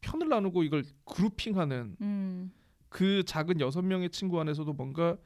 편을 0.01 0.29
나누고 0.29 0.63
이걸 0.63 0.83
그룹핑하는 1.05 1.95
음. 2.01 2.51
그 2.89 3.23
작은 3.23 3.59
여섯 3.59 3.81
명의 3.83 4.09
친구 4.09 4.39
안에서도 4.39 4.73
뭔가 4.73 5.17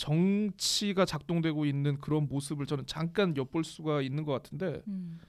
정치가 0.00 1.04
작동되고 1.04 1.66
있는 1.66 1.98
그런 1.98 2.26
모습을 2.26 2.64
저는 2.66 2.84
잠깐 2.86 3.36
엿볼 3.36 3.64
수가 3.64 4.00
있는 4.00 4.24
것 4.24 4.32
같은데 4.32 4.82
음. 4.88 5.20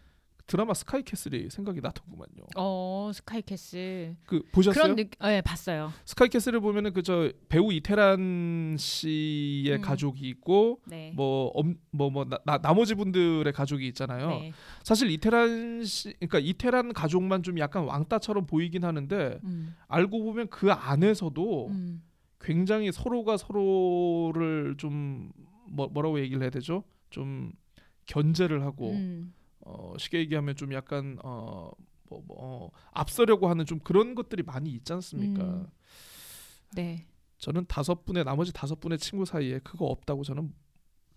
드라마 0.47 0.73
스카이캐슬이 0.73 1.49
생각이 1.49 1.79
나더구만요. 1.79 2.43
어, 2.57 3.09
스카이캐슬. 3.13 4.17
그 4.25 4.43
보셨어요? 4.51 4.83
그런 4.83 4.95
느 4.97 5.05
예, 5.29 5.41
봤어요. 5.41 5.93
스카이캐슬을 6.03 6.59
보면은 6.59 6.91
그 6.91 7.01
저 7.03 7.31
배우 7.47 7.71
이태란 7.71 8.75
씨의 8.77 9.77
음. 9.77 9.81
가족이 9.81 10.27
있고 10.27 10.81
네. 10.87 11.13
뭐뭐뭐 11.15 12.25
나머지 12.61 12.95
분들의 12.95 13.51
가족이 13.53 13.87
있잖아요. 13.89 14.27
네. 14.29 14.51
사실 14.83 15.09
이태란 15.11 15.85
씨 15.85 16.13
그러니까 16.15 16.39
이태란 16.39 16.91
가족만 16.93 17.43
좀 17.43 17.57
약간 17.59 17.85
왕따처럼 17.85 18.45
보이긴 18.45 18.83
하는데 18.83 19.39
음. 19.45 19.73
알고 19.87 20.21
보면 20.23 20.47
그 20.49 20.69
안에서도 20.71 21.67
음. 21.67 22.03
굉장히 22.41 22.91
서로가 22.91 23.37
서로를 23.37 24.75
좀 24.77 25.31
뭐, 25.67 25.87
뭐라고 25.87 26.19
얘기를 26.19 26.41
해야 26.41 26.49
되죠? 26.49 26.83
좀 27.09 27.53
견제를 28.05 28.63
하고 28.63 28.91
음. 28.91 29.33
어, 29.61 29.93
쉽게 29.97 30.19
얘기하면 30.19 30.55
좀 30.55 30.73
약간 30.73 31.17
어, 31.23 31.71
뭐, 32.09 32.23
뭐 32.27 32.37
어, 32.39 32.71
앞서려고 32.91 33.47
하는 33.47 33.65
좀 33.65 33.79
그런 33.79 34.15
것들이 34.15 34.43
많이 34.43 34.71
있지 34.71 34.91
않습니까? 34.93 35.43
음. 35.43 35.67
네. 36.75 37.05
저는 37.37 37.65
다섯 37.67 38.05
분의 38.05 38.23
나머지 38.23 38.53
다섯 38.53 38.79
분의 38.79 38.99
친구 38.99 39.25
사이에 39.25 39.59
그거 39.59 39.85
없다고 39.85 40.23
저는 40.23 40.53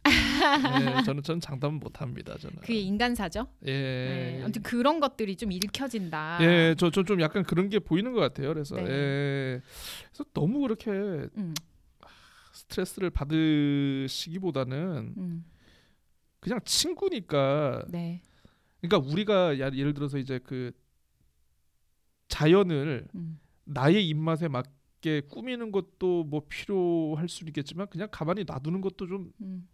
네, 0.05 0.07
저는 1.05 1.22
저는 1.22 1.40
장담 1.40 1.74
못 1.74 2.00
합니다. 2.00 2.36
저는 2.38 2.57
그게 2.61 2.78
인간사죠. 2.80 3.46
예. 3.66 3.72
네. 3.72 4.40
아무튼 4.42 4.62
그런 4.62 5.00
것들이 5.00 5.36
좀 5.36 5.50
읽혀진다. 5.52 6.38
예, 6.42 6.74
저 6.78 6.90
좀 6.90 7.20
약간 7.20 7.42
그런 7.42 7.68
게 7.70 7.78
보이는 7.78 8.12
것 8.12 8.20
같아요. 8.20 8.48
그래서 8.48 8.76
네. 8.76 8.82
예. 8.86 9.61
그래서 10.09 10.24
너무 10.34 10.61
그렇게 10.61 10.90
음. 10.90 11.55
스트레스를 12.52 13.11
받으시기보다는 13.11 15.14
음. 15.16 15.44
그냥 16.40 16.61
친구니까 16.64 17.84
네. 17.88 18.20
그러니까 18.80 19.11
우리가 19.11 19.59
야- 19.61 19.70
예를 19.74 19.94
들어서 19.94 20.18
이제 20.18 20.38
그 20.44 20.72
자연을 22.28 23.07
음. 23.14 23.38
나의 23.64 24.07
입맛에 24.09 24.48
맞게 24.48 25.22
꾸미는 25.30 25.72
것도 25.72 26.24
뭐 26.24 26.42
필요할 26.48 27.28
수 27.28 27.44
있겠지만 27.44 27.86
그냥 27.88 28.09
가만히 28.11 28.44
놔두는 28.44 28.80
것도 28.82 29.07
좀 29.07 29.32
음. 29.40 29.66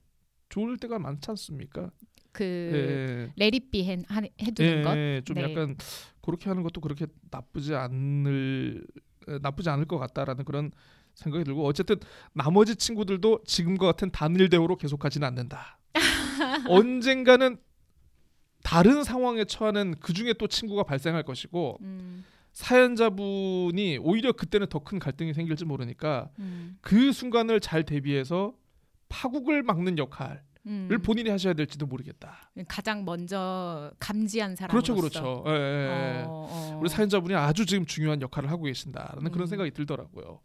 좋을 0.50 0.76
때가 0.76 0.98
많지 0.98 1.30
않습니까? 1.30 1.90
그 2.32 2.44
예. 2.44 3.32
레리비 3.36 3.84
해, 3.88 3.96
하- 4.06 4.20
해두는 4.40 4.82
것. 4.84 4.96
예, 4.96 5.22
좀 5.24 5.36
네. 5.36 5.42
약간 5.50 5.76
그렇게 6.22 6.48
하는 6.50 6.62
것도 6.62 6.80
그렇게 6.80 7.06
나쁘지 7.30 7.74
않을 7.74 8.84
에, 9.28 9.38
나쁘지 9.40 9.68
않을 9.70 9.86
것 9.86 9.98
같다라는 9.98 10.44
그런 10.44 10.70
생각이 11.14 11.44
들고 11.44 11.66
어쨌든 11.66 11.96
나머지 12.32 12.76
친구들도 12.76 13.40
지금과 13.46 13.86
같은 13.86 14.10
단일 14.12 14.48
대우로 14.48 14.76
계속하지는 14.76 15.26
않는다. 15.26 15.78
언젠가는 16.68 17.56
다른 18.62 19.02
상황에 19.02 19.44
처하는 19.44 19.94
그 20.00 20.12
중에 20.12 20.34
또 20.34 20.46
친구가 20.46 20.84
발생할 20.84 21.22
것이고 21.24 21.78
음. 21.82 22.24
사연자분이 22.52 23.98
오히려 24.02 24.32
그때는 24.32 24.66
더 24.68 24.80
큰 24.80 24.98
갈등이 24.98 25.32
생길지 25.34 25.64
모르니까 25.64 26.30
음. 26.38 26.76
그 26.80 27.12
순간을 27.12 27.60
잘 27.60 27.84
대비해서 27.84 28.54
파국을 29.10 29.62
막는 29.62 29.98
역할 29.98 30.42
음. 30.66 30.88
본인이 31.02 31.28
하셔야 31.28 31.52
될지도 31.52 31.86
모르겠다. 31.86 32.50
가장 32.68 33.04
먼저 33.04 33.90
감지한 33.98 34.54
그렇죠, 34.56 34.94
사람으로서. 34.94 35.20
그렇죠. 35.20 35.44
예, 35.46 35.52
예, 35.52 36.18
예. 36.20 36.24
어, 36.26 36.48
어. 36.50 36.78
우리 36.80 36.88
사연자분이 36.88 37.34
아주 37.34 37.66
지금 37.66 37.84
중요한 37.84 38.20
역할을 38.22 38.50
하고 38.50 38.64
계신다라는 38.64 39.30
그런 39.30 39.46
음. 39.46 39.46
생각이 39.46 39.70
들더라고요. 39.72 40.40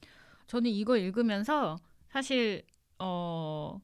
저는 0.48 0.70
이거 0.72 0.98
읽으면서 0.98 1.78
사실 2.10 2.64
어 3.00 3.80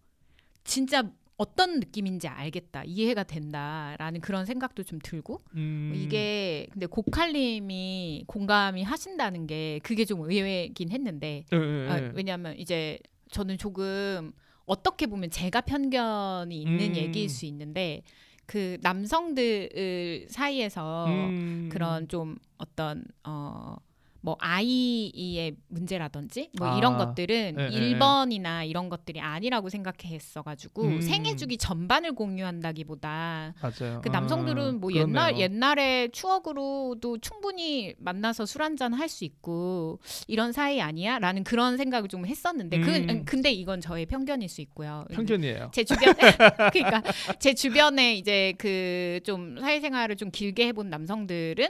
진짜 0.63 1.03
어떤 1.37 1.79
느낌인지 1.79 2.27
알겠다 2.27 2.83
이해가 2.85 3.23
된다라는 3.23 4.21
그런 4.21 4.45
생각도 4.45 4.83
좀 4.83 4.99
들고 5.01 5.41
음. 5.55 5.91
이게 5.95 6.67
근데 6.71 6.85
고칼님이 6.85 8.25
공감이 8.27 8.83
하신다는 8.83 9.47
게 9.47 9.79
그게 9.83 10.05
좀 10.05 10.21
의외긴 10.21 10.91
했는데 10.91 11.45
예, 11.51 11.57
예, 11.57 11.89
아, 11.89 11.99
예. 11.99 12.11
왜냐하면 12.13 12.57
이제 12.57 12.99
저는 13.31 13.57
조금 13.57 14.31
어떻게 14.65 15.05
보면 15.05 15.29
제가 15.31 15.61
편견이 15.61 16.61
있는 16.61 16.91
음. 16.91 16.95
얘기일 16.95 17.29
수 17.29 17.45
있는데 17.45 18.03
그 18.45 18.77
남성들 18.81 20.27
사이에서 20.29 21.05
음. 21.07 21.69
그런 21.71 22.07
좀 22.07 22.37
어떤 22.57 23.03
어. 23.23 23.75
뭐 24.23 24.37
아이의 24.39 25.55
문제라든지 25.67 26.49
뭐 26.57 26.67
아, 26.67 26.77
이런 26.77 26.97
것들은 26.97 27.55
예, 27.59 27.63
예, 27.63 27.75
일 27.75 27.97
1번이나 27.99 28.67
이런 28.67 28.87
것들이 28.89 29.19
아니라고 29.19 29.69
생각했어 29.69 30.43
가지고 30.43 30.83
음. 30.83 31.01
생애 31.01 31.35
주기 31.35 31.57
전반을 31.57 32.13
공유한다기보다 32.13 33.53
맞아요. 33.61 34.01
그 34.03 34.09
남성들은 34.09 34.63
아, 34.63 34.71
뭐 34.73 34.91
그렇네요. 34.91 35.07
옛날 35.07 35.39
옛날의 35.39 36.11
추억으로도 36.11 37.17
충분히 37.19 37.93
만나서 37.97 38.45
술 38.45 38.61
한잔 38.63 38.93
할 38.93 39.11
수 39.11 39.25
있고 39.25 39.99
이런 40.27 40.53
사이 40.53 40.79
아니야라는 40.79 41.43
그런 41.43 41.75
생각을 41.75 42.07
좀 42.07 42.25
했었는데 42.25 42.79
그 42.79 42.95
음. 42.95 43.25
근데 43.25 43.51
이건 43.51 43.81
저의 43.81 44.05
편견일 44.05 44.47
수 44.47 44.61
있고요. 44.61 45.03
편견이에요. 45.11 45.71
제 45.73 45.83
주변 45.83 46.13
그러니까 46.71 47.03
제 47.39 47.53
주변에 47.53 48.15
이제 48.15 48.53
그 48.57 49.19
좀 49.25 49.57
사회생활을 49.59 50.15
좀 50.15 50.31
길게 50.31 50.67
해본 50.67 50.89
남성들은 50.89 51.67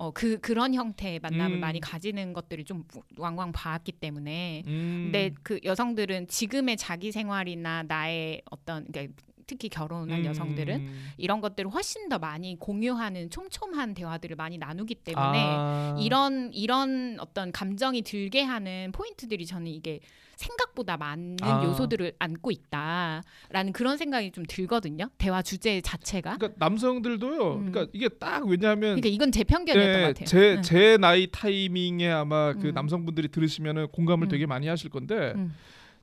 어 0.00 0.10
그 0.12 0.38
그런 0.40 0.74
형태의 0.74 1.20
만남을 1.20 1.58
음. 1.58 1.60
많이 1.60 1.78
가지는 1.78 2.32
것들을 2.32 2.64
좀 2.64 2.84
왕왕 3.18 3.52
봐왔기 3.52 3.92
때문에 3.92 4.62
음. 4.66 5.00
근데 5.04 5.34
그 5.42 5.60
여성들은 5.62 6.26
지금의 6.26 6.78
자기 6.78 7.12
생활이나 7.12 7.82
나의 7.82 8.40
어떤 8.50 8.86
그러니까 8.86 9.14
특히 9.46 9.68
결혼한 9.68 10.20
음. 10.20 10.24
여성들은 10.24 10.88
이런 11.18 11.42
것들을 11.42 11.70
훨씬 11.70 12.08
더 12.08 12.18
많이 12.18 12.58
공유하는 12.58 13.28
촘촘한 13.28 13.92
대화들을 13.92 14.36
많이 14.36 14.56
나누기 14.56 14.94
때문에 14.94 15.38
아. 15.38 15.96
이런 16.00 16.50
이런 16.54 17.18
어떤 17.20 17.52
감정이 17.52 18.00
들게 18.00 18.42
하는 18.42 18.92
포인트들이 18.92 19.44
저는 19.44 19.66
이게 19.66 20.00
생각보다 20.40 20.96
많은 20.96 21.36
아. 21.42 21.62
요소들을 21.64 22.14
안고 22.18 22.50
있다라는 22.50 23.72
그런 23.74 23.98
생각이 23.98 24.32
좀 24.32 24.44
들거든요. 24.48 25.10
대화 25.18 25.42
주제 25.42 25.80
자체가. 25.82 26.38
그러니까 26.38 26.58
남성들도요. 26.58 27.54
음. 27.54 27.70
그러니까 27.70 27.90
이게 27.92 28.08
딱 28.08 28.46
왜냐하면 28.46 29.00
그러니까 29.00 29.08
이건 29.08 29.32
제 29.32 29.44
편견이었던 29.44 30.00
것 30.00 30.06
같아요. 30.08 30.24
제, 30.24 30.56
응. 30.56 30.62
제 30.62 30.96
나이 30.96 31.26
타이밍에 31.30 32.08
아마 32.10 32.54
그 32.54 32.68
음. 32.68 32.74
남성분들이 32.74 33.28
들으시면은 33.28 33.88
공감을 33.88 34.26
음. 34.26 34.30
되게 34.30 34.46
많이 34.46 34.66
하실 34.66 34.88
건데 34.88 35.34
음. 35.36 35.54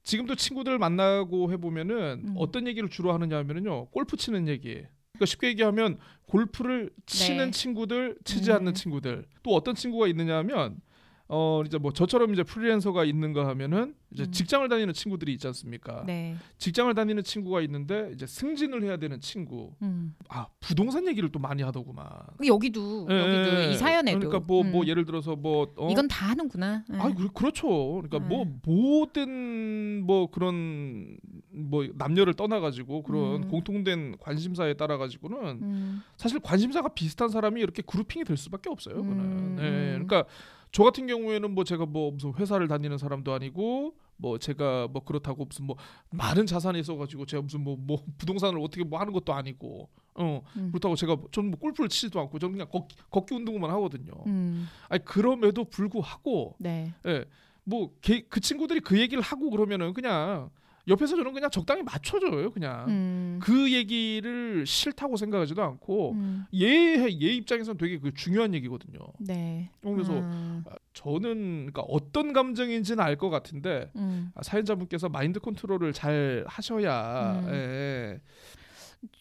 지금도 0.04 0.36
친구들 0.36 0.78
만나고 0.78 1.52
해보면은 1.52 1.96
음. 2.28 2.34
어떤 2.38 2.68
얘기를 2.68 2.90
주로 2.90 3.12
하냐 3.14 3.38
하면은요 3.38 3.88
골프 3.88 4.18
치는 4.18 4.48
얘기. 4.48 4.84
그러니까 5.14 5.26
쉽게 5.26 5.48
얘기하면 5.48 5.98
골프를 6.28 6.92
치는 7.08 7.46
네. 7.46 7.52
친구들, 7.52 8.18
치지 8.24 8.52
음. 8.52 8.58
않는 8.58 8.74
친구들. 8.76 9.26
또 9.42 9.56
어떤 9.56 9.74
친구가 9.74 10.08
있느냐 10.08 10.38
하면 10.38 10.80
어 11.28 11.62
이제 11.66 11.78
뭐 11.78 11.92
저처럼 11.92 12.34
이제 12.34 12.44
프리랜서가 12.44 13.04
있는가 13.04 13.48
하면은 13.48 13.96
이제 14.12 14.24
음. 14.24 14.32
직장을 14.32 14.68
다니는 14.70 14.94
친구들이 14.94 15.34
있지 15.34 15.48
않습니까? 15.48 16.04
네. 16.06 16.36
직장을 16.58 16.94
다니는 16.94 17.24
친구가 17.24 17.62
있는데 17.62 18.10
이제 18.14 18.26
승진을 18.26 18.84
해야 18.84 18.98
되는 18.98 19.20
친구. 19.20 19.74
음. 19.82 20.16
아 20.30 20.48
부동산 20.60 21.08
얘기를 21.08 21.30
또 21.30 21.40
많이 21.40 21.62
하더구만. 21.64 22.08
여기도 22.46 23.08
예, 23.10 23.20
여기도 23.20 23.58
예. 23.58 23.72
이 23.72 23.76
사연에도 23.76 24.20
그러니까 24.20 24.40
뭐뭐 24.48 24.82
음. 24.82 24.88
예를 24.88 25.06
들어서 25.06 25.36
뭐 25.36 25.74
어? 25.76 25.90
이건 25.92 26.08
다 26.08 26.28
하는구나. 26.28 26.86
예. 26.94 26.98
아 26.98 27.14
그, 27.14 27.28
그렇죠. 27.34 27.68
그러니까 28.02 28.20
뭐 28.20 28.44
음. 28.44 28.62
모든 28.66 30.04
뭐 30.06 30.32
그런 30.32 31.18
뭐 31.52 31.86
남녀를 31.96 32.34
떠나 32.34 32.60
가지고 32.60 33.04
그런 33.04 33.44
음. 33.44 33.48
공통된 33.50 34.18
관심사에 34.20 34.76
따라 34.76 34.98
가지고는 34.98 35.38
음. 35.62 36.02
사실 36.16 36.40
관심사가 36.40 36.90
비슷한 36.90 37.28
사람이 37.30 37.60
이렇게 37.60 37.82
그룹핑이 37.82 38.24
될 38.24 38.38
수밖에 38.38 38.70
없어요. 38.70 38.96
그는. 38.96 39.20
음, 39.20 39.58
예. 39.60 39.64
음. 39.64 40.06
그러니까 40.06 40.26
저 40.72 40.84
같은 40.84 41.08
경우에는 41.08 41.52
뭐 41.52 41.64
제가 41.64 41.86
뭐 41.86 42.12
무슨 42.12 42.34
회사를 42.36 42.68
다니는 42.68 42.98
사람도 42.98 43.34
아니고 43.34 43.96
뭐 44.18 44.38
제가 44.38 44.88
뭐 44.92 45.04
그렇다고 45.04 45.46
무슨 45.46 45.66
뭐 45.66 45.76
많은 46.10 46.46
자산이 46.46 46.80
있어가지고 46.80 47.26
제가 47.26 47.44
무슨 47.44 47.62
뭐 47.62 47.78
뭐 47.78 48.04
부동산을 48.18 48.60
어떻게 48.60 48.84
뭐 48.84 49.00
하는 49.00 49.14
것도 49.14 49.34
아니고 49.34 49.90
어 50.16 50.42
음. 50.58 50.70
그렇다고 50.72 50.96
제가 50.96 51.16
저는 51.32 51.52
뭐 51.52 51.60
골프를 51.60 51.90
치지도 51.90 52.20
않고 52.20 52.40
저는 52.40 52.54
그냥 52.54 52.68
걷기, 52.70 52.96
걷기 53.12 53.36
운동만 53.36 53.70
하거든요. 53.72 54.12
음. 54.26 54.68
아니 54.90 55.04
그럼에도 55.06 55.64
불구하고 55.64 56.56
네. 56.58 56.94
예, 57.06 57.26
뭐그 57.66 58.40
친구들이 58.42 58.80
그 58.80 59.00
얘기를 59.00 59.22
하고 59.22 59.50
그러면은 59.52 59.94
그냥 59.94 60.50
옆에서 60.88 61.16
저는 61.18 61.34
그냥 61.34 61.50
적당히 61.52 61.84
맞춰줘요, 61.84 62.52
그냥 62.52 62.88
음. 62.88 63.40
그 63.42 63.72
얘기를 63.74 64.66
싫다고 64.66 65.18
생각하지도 65.18 65.62
않고 65.62 66.12
음. 66.14 66.46
얘, 66.56 66.68
얘 66.68 67.34
입장에서는 67.34 67.78
되게 67.78 68.00
그 68.00 68.14
중요한 68.14 68.54
얘기거든요. 68.54 69.00
네. 69.20 69.70
그래서 69.82 70.14
음. 70.14 70.64
아, 70.68 70.76
저는 70.94 71.72
그러니까 71.72 71.82
어떤 71.84 72.32
감정인지는 72.34 73.04
알 73.04 73.18
것 73.18 73.30
같은데 73.30 73.92
음. 73.96 74.32
아, 74.36 74.44
사연자분께서 74.44 75.10
마인드 75.10 75.40
컨트롤을 75.40 75.92
잘 75.92 76.46
하셔야 76.48 77.40
음. 77.40 77.50
예, 77.52 78.20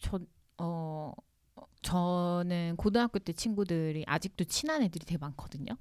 저, 0.03 0.21
어, 0.59 1.13
저는 1.83 2.75
고등학교 2.77 3.19
때 3.19 3.33
친구들이 3.33 4.05
아직도 4.07 4.45
친한 4.45 4.83
애들이 4.83 5.05
되게 5.07 5.19
많거든요. 5.19 5.77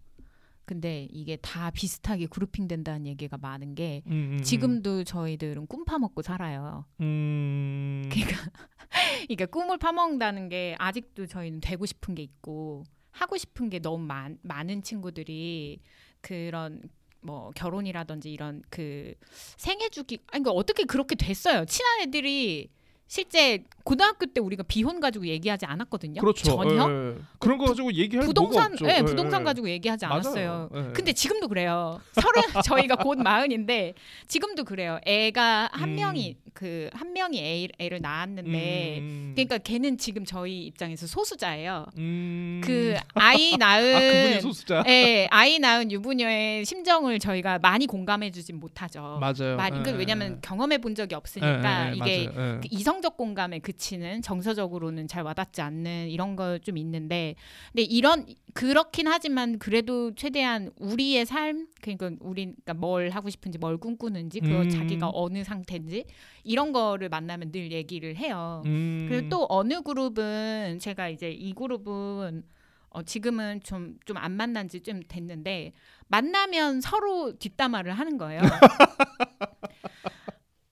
근데 0.65 1.07
이게 1.11 1.37
다 1.37 1.69
비슷하게 1.69 2.25
그룹핑 2.27 2.67
된다는 2.67 3.05
얘기가 3.05 3.37
많은 3.37 3.75
게 3.75 4.01
음, 4.07 4.37
음, 4.37 4.43
지금도 4.43 5.03
저희들은 5.03 5.67
꿈 5.67 5.85
파먹고 5.85 6.21
살아요. 6.23 6.85
음, 7.01 8.09
그러니까, 8.11 8.51
그러니까 9.27 9.45
꿈을 9.45 9.77
파먹는다는 9.77 10.49
게 10.49 10.75
아직도 10.79 11.27
저희는 11.27 11.61
되고 11.61 11.85
싶은 11.85 12.15
게 12.15 12.23
있고 12.23 12.83
하고 13.11 13.37
싶은 13.37 13.69
게 13.69 13.79
너무 13.79 14.03
많, 14.03 14.37
많은 14.41 14.81
친구들이 14.81 15.79
그런 16.21 16.81
뭐 17.21 17.51
결혼이라든지 17.51 18.31
이런 18.31 18.61
그 18.69 19.13
생애 19.57 19.89
주기 19.89 20.15
아니 20.27 20.43
그러니까 20.43 20.51
어떻게 20.51 20.83
그렇게 20.83 21.15
됐어요. 21.15 21.65
친한 21.65 22.01
애들이 22.01 22.69
실제 23.07 23.63
고등학교 23.83 24.25
때 24.25 24.41
우리가 24.41 24.63
비혼 24.63 24.99
가지고 24.99 25.27
얘기하지 25.27 25.65
않았거든요. 25.67 26.19
그렇죠. 26.21 26.43
전혀 26.55 26.89
예. 26.89 27.15
그런 27.37 27.57
거 27.59 27.65
가지고 27.65 27.93
얘기할 27.93 28.25
부동산 28.25 28.75
뭐가. 28.79 28.93
예, 28.93 28.97
예, 28.97 29.03
부동산 29.03 29.41
예. 29.41 29.45
가지고 29.45 29.69
얘기하지. 29.69 30.05
않았어요. 30.05 30.69
예. 30.73 30.81
근데 30.93 31.13
지금도 31.13 31.47
그래요. 31.47 32.01
서른 32.13 32.41
저희가 32.65 32.95
곧 32.95 33.19
마흔인데 33.19 33.93
지금도 34.27 34.63
그래요. 34.63 34.99
애가 35.05 35.69
한 35.71 35.89
음. 35.89 35.95
명이 35.95 36.37
그 36.53 36.89
한 36.93 37.13
명이 37.13 37.39
애, 37.39 37.67
애를 37.79 38.01
낳았는데 38.01 38.99
음, 38.99 39.31
그러니까 39.35 39.57
걔는 39.57 39.97
지금 39.97 40.25
저희 40.25 40.65
입장에서 40.65 41.05
소수자예요. 41.07 41.85
음. 41.97 42.61
그 42.63 42.95
아이 43.13 43.53
아 43.55 43.57
낳은 43.57 44.41
소수자 44.41 44.83
예, 44.87 45.27
아이 45.31 45.59
낳은 45.59 45.91
유부녀의 45.91 46.65
심정을 46.65 47.19
저희가 47.19 47.59
많이 47.59 47.85
공감해주진 47.87 48.59
못하죠. 48.59 49.19
맞아요. 49.19 49.57
많이 49.57 49.83
그 49.83 49.91
예, 49.91 49.93
왜냐하면 49.93 50.33
예. 50.33 50.37
경험해 50.41 50.77
본 50.79 50.95
적이 50.95 51.13
예, 51.13 51.15
없으니까 51.17 51.87
예, 51.87 51.91
예, 51.91 51.95
이게. 51.95 52.23
예. 52.23 52.29
그 52.61 52.61
이성 52.71 52.94
적 53.01 53.17
공감에 53.17 53.59
그치는 53.59 54.21
정서적으로는 54.21 55.07
잘 55.07 55.23
와닿지 55.23 55.61
않는 55.61 56.09
이런 56.09 56.35
거 56.35 56.57
좀 56.63 56.77
있는데 56.77 57.35
근데 57.71 57.83
이런 57.83 58.25
그렇긴 58.53 59.07
하지만 59.07 59.59
그래도 59.59 60.13
최대한 60.15 60.71
우리의 60.79 61.25
삶 61.25 61.67
그러니까 61.81 62.11
우리 62.21 62.45
그러니까 62.45 62.73
뭘 62.73 63.09
하고 63.09 63.29
싶은지 63.29 63.57
뭘 63.57 63.77
꿈꾸는지 63.77 64.39
그 64.39 64.47
음. 64.47 64.69
자기가 64.69 65.09
어느 65.13 65.43
상태인지 65.43 66.05
이런 66.43 66.71
거를 66.71 67.09
만나면 67.09 67.51
늘 67.51 67.71
얘기를 67.71 68.15
해요. 68.15 68.63
음. 68.65 69.05
그리고 69.09 69.29
또 69.29 69.45
어느 69.49 69.81
그룹은 69.81 70.79
제가 70.79 71.09
이제 71.09 71.29
이 71.31 71.53
그룹은 71.53 72.43
어 72.89 73.03
지금은 73.03 73.59
좀 73.63 73.97
좀 74.05 74.15
안 74.17 74.31
만난 74.31 74.69
지 74.69 74.79
좀 74.81 75.01
됐는데 75.07 75.73
만나면 76.07 76.79
서로 76.81 77.33
뒷담화를 77.37 77.91
하는 77.93 78.17
거예요. 78.17 78.39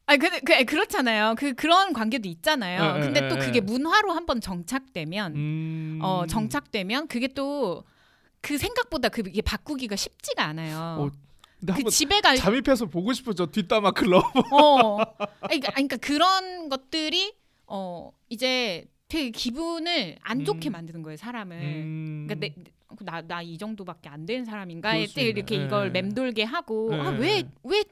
아, 0.05 0.17
근데 0.17 0.39
그, 0.41 0.65
그렇잖아요. 0.65 1.35
그 1.37 1.53
그런 1.53 1.93
관계도 1.93 2.27
있잖아요. 2.27 2.81
예, 2.81 2.97
예, 2.97 2.99
근데 3.05 3.29
또 3.29 3.35
예, 3.35 3.39
그게 3.39 3.57
예. 3.57 3.61
문화로 3.61 4.11
한번 4.11 4.41
정착되면 4.41 5.35
음. 5.35 5.99
어 6.01 6.25
정착되면 6.27 7.07
그게 7.07 7.27
또 7.27 7.83
그 8.43 8.57
생각보다 8.57 9.07
그 9.07 9.23
이게 9.25 9.41
바꾸기가 9.41 9.95
쉽지가 9.95 10.43
않아요. 10.43 10.77
어, 10.77 11.11
그 11.65 11.89
집에 11.89 12.19
갈 12.19 12.35
잠입해서 12.35 12.85
보고 12.87 13.13
싶어져 13.13 13.45
뒷담화 13.45 13.91
클럽. 13.91 14.21
어. 14.51 14.97
그러니까, 15.47 15.71
그러니까 15.71 15.97
그런 15.97 16.67
것들이 16.67 17.33
어 17.65 18.11
이제 18.27 18.85
되게 19.07 19.29
기분을 19.29 20.17
안 20.21 20.43
좋게 20.43 20.69
음. 20.69 20.71
만드는 20.73 21.03
거예요, 21.03 21.15
사람을. 21.15 21.57
음. 21.57 22.27
그러니까 22.29 22.63
나나 22.99 23.41
이 23.41 23.57
정도밖에 23.57 24.09
안 24.09 24.25
되는 24.25 24.43
사람인가? 24.43 24.91
그럴 24.91 25.07
수때 25.07 25.21
이렇게. 25.21 25.55
이걸 25.55 25.87
예. 25.87 26.01
맴돌게 26.01 26.43
하고 26.43 26.89
예. 26.91 26.99
아왜왜 26.99 27.83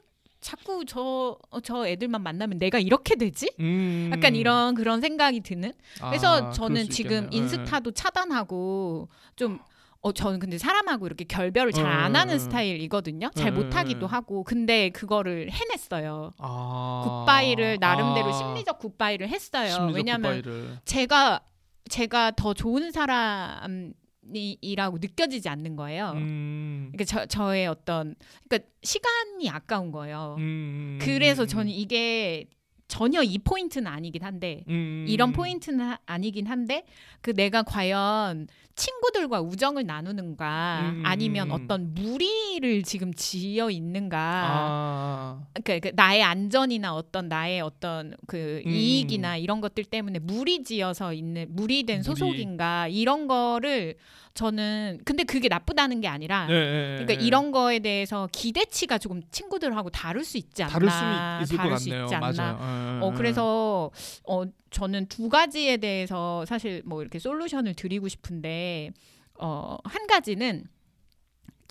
자꾸 0.42 0.84
저 0.84 1.38
저 1.62 1.86
애들만 1.86 2.22
만나면 2.22 2.58
내가 2.58 2.78
이렇게 2.78 3.14
되지? 3.14 3.50
음. 3.60 4.10
약간 4.12 4.34
이런 4.34 4.74
그런 4.74 5.00
생각이 5.00 5.40
드는. 5.40 5.72
그래서 6.00 6.48
아, 6.48 6.50
저는 6.50 6.84
수 6.84 6.90
지금 6.90 7.24
있겠네요. 7.24 7.30
예. 7.32 7.36
인스타도 7.36 7.92
차단하고 7.92 9.08
좀 9.36 9.58
어, 10.00 10.10
저는 10.10 10.40
근데 10.40 10.58
사람하고 10.58 11.06
이렇게 11.06 11.24
결별을 11.24 11.70
잘 11.70 11.84
음, 11.86 11.90
안 11.90 12.16
하는 12.16 12.34
음, 12.34 12.34
음. 12.34 12.38
스타일이거든요. 12.38 13.30
잘 13.36 13.52
음, 13.52 13.54
못하기도 13.54 14.04
음. 14.06 14.10
하고. 14.12 14.42
근데 14.42 14.90
그거를 14.90 15.50
해냈어요. 15.52 16.32
아. 16.38 17.22
굿바이를 17.24 17.78
나름대로 17.80 18.30
아. 18.30 18.32
심리적 18.32 18.80
굿바이를 18.80 19.28
했어요. 19.28 19.68
심리적 19.70 19.94
왜냐하면 19.94 20.42
굿바이를. 20.42 20.78
제가 20.84 21.40
제가 21.88 22.32
더 22.32 22.52
좋은 22.54 22.90
사람 22.90 23.92
이라고 24.30 24.98
느껴지지 24.98 25.48
않는 25.48 25.76
거예요. 25.76 26.12
음. 26.14 26.90
그러니까 26.92 27.04
저, 27.04 27.26
저의 27.26 27.66
어떤 27.66 28.14
그러니까 28.48 28.70
시간이 28.82 29.50
아까운 29.50 29.90
거예요. 29.90 30.36
음. 30.38 30.98
그래서 31.02 31.42
음. 31.42 31.46
저는 31.48 31.72
이게 31.72 32.46
전혀 32.92 33.22
이 33.22 33.38
포인트는 33.38 33.90
아니긴 33.90 34.22
한데 34.22 34.64
음. 34.68 35.06
이런 35.08 35.32
포인트는 35.32 35.80
하- 35.80 35.98
아니긴 36.04 36.46
한데 36.46 36.84
그 37.22 37.32
내가 37.32 37.62
과연 37.62 38.48
친구들과 38.74 39.40
우정을 39.40 39.86
나누는가 39.86 40.90
음. 40.92 41.02
아니면 41.06 41.50
어떤 41.52 41.94
무리를 41.94 42.82
지금 42.82 43.14
지어 43.14 43.70
있는가 43.70 44.18
아. 44.18 45.40
그러니까 45.64 45.88
그 45.88 45.94
나의 45.96 46.22
안전이나 46.22 46.94
어떤 46.94 47.28
나의 47.28 47.62
어떤 47.62 48.14
그 48.26 48.62
음. 48.66 48.70
이익이나 48.70 49.38
이런 49.38 49.62
것들 49.62 49.84
때문에 49.84 50.18
무리 50.18 50.62
지어서 50.62 51.14
있는 51.14 51.46
무리된 51.48 51.98
무리. 51.98 52.04
소속인가 52.04 52.88
이런 52.88 53.26
거를 53.26 53.94
저는 54.34 55.00
근데 55.04 55.24
그게 55.24 55.48
나쁘다는 55.48 56.00
게 56.00 56.08
아니라 56.08 56.46
예, 56.48 56.54
예, 56.54 56.96
그러니까 57.04 57.22
예. 57.22 57.26
이런 57.26 57.50
거에 57.52 57.80
대해서 57.80 58.28
기대치가 58.32 58.98
조금 58.98 59.22
친구들하고 59.30 59.90
다를 59.90 60.24
수 60.24 60.38
있지 60.38 60.62
않나 60.62 60.72
다를 60.72 60.90
수는 60.90 61.42
있을 61.42 61.56
것 61.56 61.62
다를 61.62 61.78
수. 61.78 61.88
있지 61.90 62.14
않나 62.14 62.32
맞아요. 62.32 63.00
어 63.02 63.10
예. 63.12 63.16
그래서 63.16 63.90
어 64.26 64.44
저는 64.70 65.06
두 65.06 65.28
가지에 65.28 65.76
대해서 65.76 66.44
사실 66.46 66.82
뭐 66.86 67.02
이렇게 67.02 67.18
솔루션을 67.18 67.74
드리고 67.74 68.08
싶은데 68.08 68.92
어한 69.38 70.06
가지는 70.08 70.64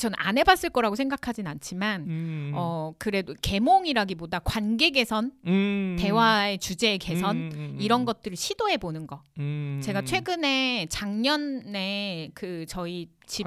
전 0.02 0.12
안 0.18 0.38
해봤을 0.38 0.70
거라고 0.72 0.96
생각하진 0.96 1.48
않지만 1.48 2.02
음. 2.08 2.52
어 2.56 2.94
그래도 2.98 3.34
개몽이라기보다 3.42 4.40
관계 4.40 4.90
개선, 4.90 5.32
음. 5.46 5.96
대화의 6.00 6.60
주제 6.60 6.98
개선 6.98 7.38
음, 7.38 7.50
음, 7.54 7.60
음, 7.60 7.78
이런 7.80 8.02
음. 8.02 8.06
것들을 8.06 8.36
시도해 8.36 8.78
보는 8.78 9.08
거. 9.08 9.22
음. 9.40 9.80
제가 9.84 10.04
최근에 10.04 10.88
작년에 10.90 12.32
그 12.34 12.66
저희 12.68 13.08
집. 13.28 13.46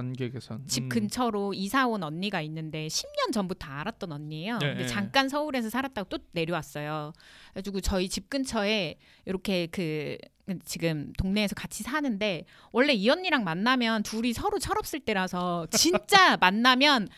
집 0.67 0.85
음. 0.85 0.89
근처로 0.89 1.53
이사 1.53 1.87
온 1.87 2.03
언니가 2.03 2.41
있는데 2.41 2.87
10년 2.87 3.33
전부터 3.33 3.67
알았던 3.69 4.13
언니예요. 4.13 4.59
네, 4.59 4.69
근데 4.69 4.83
네. 4.85 4.89
잠깐 4.89 5.29
서울에서 5.29 5.69
살았다가 5.69 6.09
또 6.09 6.19
내려왔어요. 6.33 7.13
그래가지고 7.53 7.81
저희 7.81 8.09
집 8.09 8.31
근처에 8.31 8.97
이렇게 9.27 9.67
그 9.67 10.17
지금 10.65 11.13
동네에서 11.17 11.55
같이 11.55 11.83
사는데 11.83 12.45
원래 12.73 12.93
이 12.93 13.09
언니랑 13.09 13.45
만나면 13.45 14.03
둘이 14.03 14.33
서로 14.33 14.59
철없을 14.59 15.01
때라서 15.01 15.67
진짜 15.71 16.37
만나면 16.41 17.09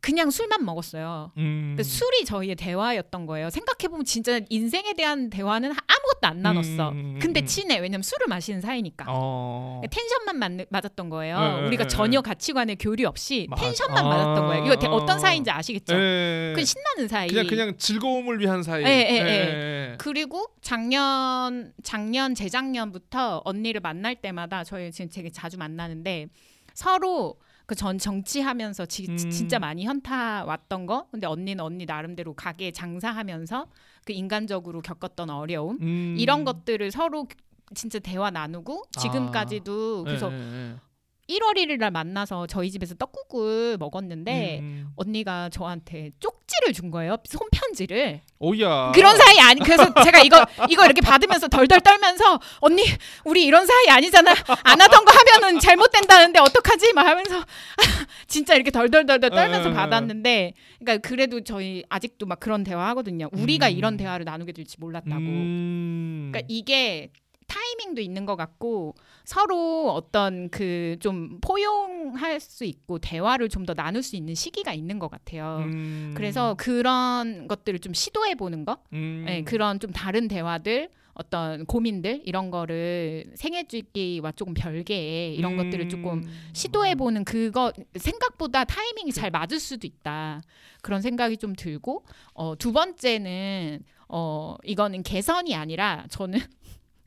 그냥 0.00 0.30
술만 0.30 0.64
먹었어요. 0.64 1.32
음. 1.38 1.74
근데 1.76 1.82
술이 1.82 2.24
저희의 2.24 2.54
대화였던 2.54 3.26
거예요. 3.26 3.50
생각해보면 3.50 4.04
진짜 4.04 4.38
인생에 4.48 4.92
대한 4.94 5.28
대화는 5.28 5.70
아무것도 5.70 6.20
안 6.22 6.40
나눴어. 6.42 6.90
음, 6.90 7.18
근데 7.20 7.40
음. 7.40 7.46
친해. 7.46 7.78
왜냐면 7.78 8.02
술을 8.02 8.26
마시는 8.28 8.60
사이니까. 8.60 9.06
어. 9.08 9.82
텐션만 9.90 10.38
맞, 10.38 10.66
맞았던 10.70 11.10
거예요. 11.10 11.38
네, 11.40 11.66
우리가 11.66 11.84
네, 11.84 11.88
전혀 11.88 12.20
네. 12.22 12.28
가치관의 12.28 12.76
교류 12.76 13.06
없이 13.08 13.46
맞아. 13.50 13.62
텐션만 13.62 13.98
아, 14.04 14.08
맞았던 14.08 14.46
거예요. 14.46 14.64
이거 14.66 14.76
대- 14.76 14.86
아. 14.86 14.90
어떤 14.90 15.18
사이인지 15.18 15.50
아시겠죠? 15.50 15.94
예. 15.96 16.52
그 16.54 16.64
신나는 16.64 17.08
사이. 17.08 17.28
그냥 17.28 17.46
그냥 17.46 17.76
즐거움을 17.76 18.38
위한 18.38 18.62
사이. 18.62 18.84
예, 18.84 18.88
예, 18.88 19.16
예. 19.18 19.94
그리고 19.98 20.46
작년 20.62 21.72
작년 21.82 22.34
재작년부터 22.34 23.42
언니를 23.44 23.80
만날 23.80 24.14
때마다 24.16 24.62
저희 24.64 24.92
지금 24.92 25.10
되게 25.12 25.30
자주 25.30 25.58
만나는데 25.58 26.28
서로 26.74 27.36
그 27.68 27.74
전 27.74 27.98
정치하면서 27.98 28.86
지, 28.86 29.06
음. 29.10 29.16
진짜 29.18 29.58
많이 29.58 29.84
현타 29.84 30.46
왔던 30.46 30.86
거 30.86 31.06
근데 31.10 31.26
언니는 31.26 31.62
언니 31.62 31.84
나름대로 31.84 32.32
가게 32.32 32.70
장사하면서 32.72 33.66
그 34.06 34.14
인간적으로 34.14 34.80
겪었던 34.80 35.28
어려움 35.28 35.76
음. 35.82 36.16
이런 36.18 36.44
것들을 36.44 36.90
서로 36.90 37.26
진짜 37.74 37.98
대화 37.98 38.30
나누고 38.30 38.84
지금까지도 38.98 40.04
그래서 40.04 40.32
예, 40.32 40.36
예, 40.36 40.70
예. 40.70 40.76
1월 41.28 41.56
1일 41.56 41.78
날 41.78 41.90
만나서 41.90 42.46
저희 42.46 42.70
집에서 42.70 42.94
떡국을 42.94 43.76
먹었는데 43.78 44.60
음. 44.60 44.88
언니가 44.96 45.50
저한테 45.50 46.10
쪽지를 46.20 46.72
준 46.72 46.90
거예요. 46.90 47.18
손편지를. 47.24 48.22
오야. 48.38 48.92
그런 48.94 49.16
사이 49.16 49.38
아니 49.40 49.60
그래서 49.60 49.92
제가 50.02 50.20
이거 50.22 50.44
이거 50.70 50.84
이렇게 50.86 51.02
받으면서 51.02 51.48
덜덜 51.48 51.80
떨면서 51.80 52.40
언니 52.60 52.82
우리 53.24 53.44
이런 53.44 53.66
사이 53.66 53.88
아니잖아. 53.90 54.34
안 54.64 54.80
하던 54.80 55.04
거 55.04 55.12
하면은 55.12 55.60
잘못된다는데 55.60 56.38
어떡하지? 56.38 56.94
막 56.94 57.06
하면서 57.06 57.44
진짜 58.26 58.54
이렇게 58.54 58.70
덜덜덜덜 58.70 59.28
떨면서 59.30 59.70
에. 59.70 59.72
받았는데 59.74 60.54
그러니까 60.78 61.06
그래도 61.06 61.42
저희 61.42 61.84
아직도 61.90 62.24
막 62.24 62.40
그런 62.40 62.64
대화 62.64 62.88
하거든요. 62.88 63.28
우리가 63.32 63.68
음. 63.68 63.72
이런 63.72 63.96
대화를 63.98 64.24
나누게 64.24 64.52
될지 64.52 64.76
몰랐다고. 64.80 65.16
음. 65.16 66.30
그러니까 66.32 66.46
이게 66.48 67.10
타이밍도 67.48 68.00
있는 68.00 68.24
것 68.26 68.36
같고 68.36 68.94
서로 69.24 69.90
어떤 69.90 70.48
그 70.50 70.96
좀 71.00 71.38
포용할 71.40 72.40
수 72.40 72.64
있고 72.64 72.98
대화를 72.98 73.48
좀 73.48 73.66
더 73.66 73.74
나눌 73.74 74.02
수 74.02 74.16
있는 74.16 74.34
시기가 74.34 74.72
있는 74.72 74.98
것 74.98 75.10
같아요. 75.10 75.58
음. 75.62 76.14
그래서 76.16 76.54
그런 76.54 77.48
것들을 77.48 77.80
좀 77.80 77.92
시도해 77.92 78.34
보는 78.36 78.64
거, 78.64 78.78
음. 78.92 79.24
네, 79.26 79.42
그런 79.42 79.78
좀 79.80 79.90
다른 79.92 80.28
대화들, 80.28 80.88
어떤 81.12 81.66
고민들 81.66 82.22
이런 82.24 82.50
거를 82.50 83.32
생애 83.34 83.64
주기와 83.64 84.30
조금 84.32 84.54
별개의 84.54 85.34
이런 85.34 85.56
것들을 85.56 85.88
조금 85.88 86.22
음. 86.22 86.50
시도해 86.52 86.94
보는 86.94 87.24
그거 87.24 87.72
생각보다 87.96 88.64
타이밍이 88.64 89.10
잘 89.12 89.30
맞을 89.30 89.58
수도 89.58 89.86
있다 89.86 90.40
그런 90.80 91.02
생각이 91.02 91.36
좀 91.36 91.54
들고 91.56 92.04
어, 92.34 92.54
두 92.56 92.72
번째는 92.72 93.80
어 94.08 94.56
이거는 94.64 95.02
개선이 95.02 95.54
아니라 95.56 96.06
저는 96.08 96.38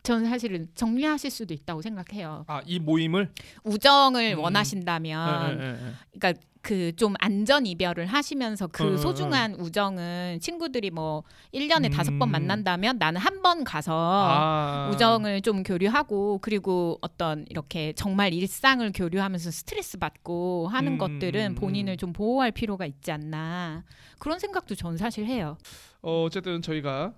저는 0.04 0.26
사실은 0.30 0.68
정리하실 0.76 1.30
수도 1.32 1.54
있다고 1.54 1.82
생각해요. 1.82 2.45
아, 2.47 2.62
이 2.66 2.80
모임을 2.80 3.32
우정을 3.64 4.36
음. 4.38 4.39
원하신다면 4.39 5.60
예, 5.60 5.64
예, 5.64 5.68
예, 5.68 5.72
예. 5.74 5.93
그러니까 6.12 6.41
그 6.62 6.91
좀 6.95 7.16
안전 7.20 7.66
이별을 7.66 8.06
하시면서 8.06 8.66
어, 8.66 8.68
그 8.72 8.93
어, 8.93 8.97
소중한 8.97 9.56
우정은 9.56 10.39
친구들이 10.41 10.91
뭐 10.91 11.24
1년에 11.54 11.91
다섯 11.91 12.12
번 12.20 12.30
음. 12.30 12.32
만난다면 12.34 12.97
나는 12.99 13.20
한 13.20 13.41
번 13.41 13.64
가서 13.64 13.91
아. 13.95 14.91
우정을 14.93 15.41
좀 15.41 15.64
교류하고 15.64 16.38
그리고 16.43 16.99
어떤 17.02 17.43
이렇게 17.49 17.91
정말 17.93 18.32
일상을 18.36 18.91
교류하면서 18.93 19.49
스트레스 19.49 19.97
받고 19.97 20.68
하는 20.68 20.93
음, 20.93 20.97
것들은 20.99 21.54
음, 21.54 21.56
본인을 21.56 21.93
음. 21.93 21.97
좀 21.97 22.14
보호할 22.14 22.52
필요가 22.52 22.86
있지 22.86 23.12
않나 23.12 23.84
그런 24.20 24.38
생각도 24.38 24.76
전 24.76 24.97
사실 24.97 25.26
해요. 25.26 25.58
어, 26.04 26.24
어쨌든 26.26 26.62
저희가 26.62 27.14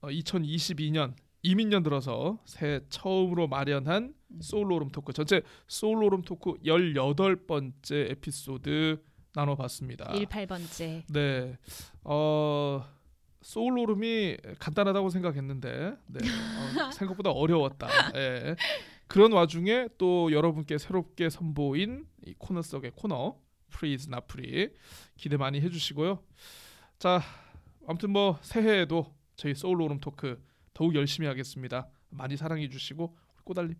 어, 0.00 0.08
2022년 0.08 1.14
임인년 1.42 1.82
들어서 1.82 2.38
새해 2.44 2.80
처음으로 2.88 3.48
마련한 3.48 4.14
소울로룸 4.40 4.90
토크 4.90 5.12
전체 5.12 5.42
소울로룸 5.66 6.22
토크 6.22 6.54
18번째 6.64 8.10
에피소드 8.12 9.02
나눠봤습니다. 9.34 10.12
18번째. 10.12 11.02
네. 11.12 11.58
어 12.04 12.84
소울로름이 13.40 14.36
간단하다고 14.58 15.10
생각했는데 15.10 15.96
네. 16.06 16.20
어, 16.20 16.90
생각보다 16.92 17.30
어려웠다. 17.30 17.88
예. 18.14 18.56
그런 19.08 19.32
와중에 19.32 19.88
또 19.98 20.30
여러분께 20.32 20.78
새롭게 20.78 21.28
선보인 21.28 22.06
이 22.24 22.34
코너 22.38 22.62
속의 22.62 22.92
코너 22.94 23.36
프리즈 23.68 24.08
나프리 24.08 24.70
기대 25.16 25.36
많이 25.36 25.60
해주시고요. 25.60 26.22
자 27.00 27.20
아무튼 27.88 28.10
뭐 28.10 28.38
새해에도 28.42 29.12
저희 29.34 29.54
소울로름 29.54 29.98
토크 29.98 30.40
더욱 30.74 30.94
열심히 30.94 31.26
하겠습니다. 31.28 31.88
많이 32.10 32.36
사랑해 32.36 32.68
주시고 32.68 33.16
꼬달님. 33.44 33.76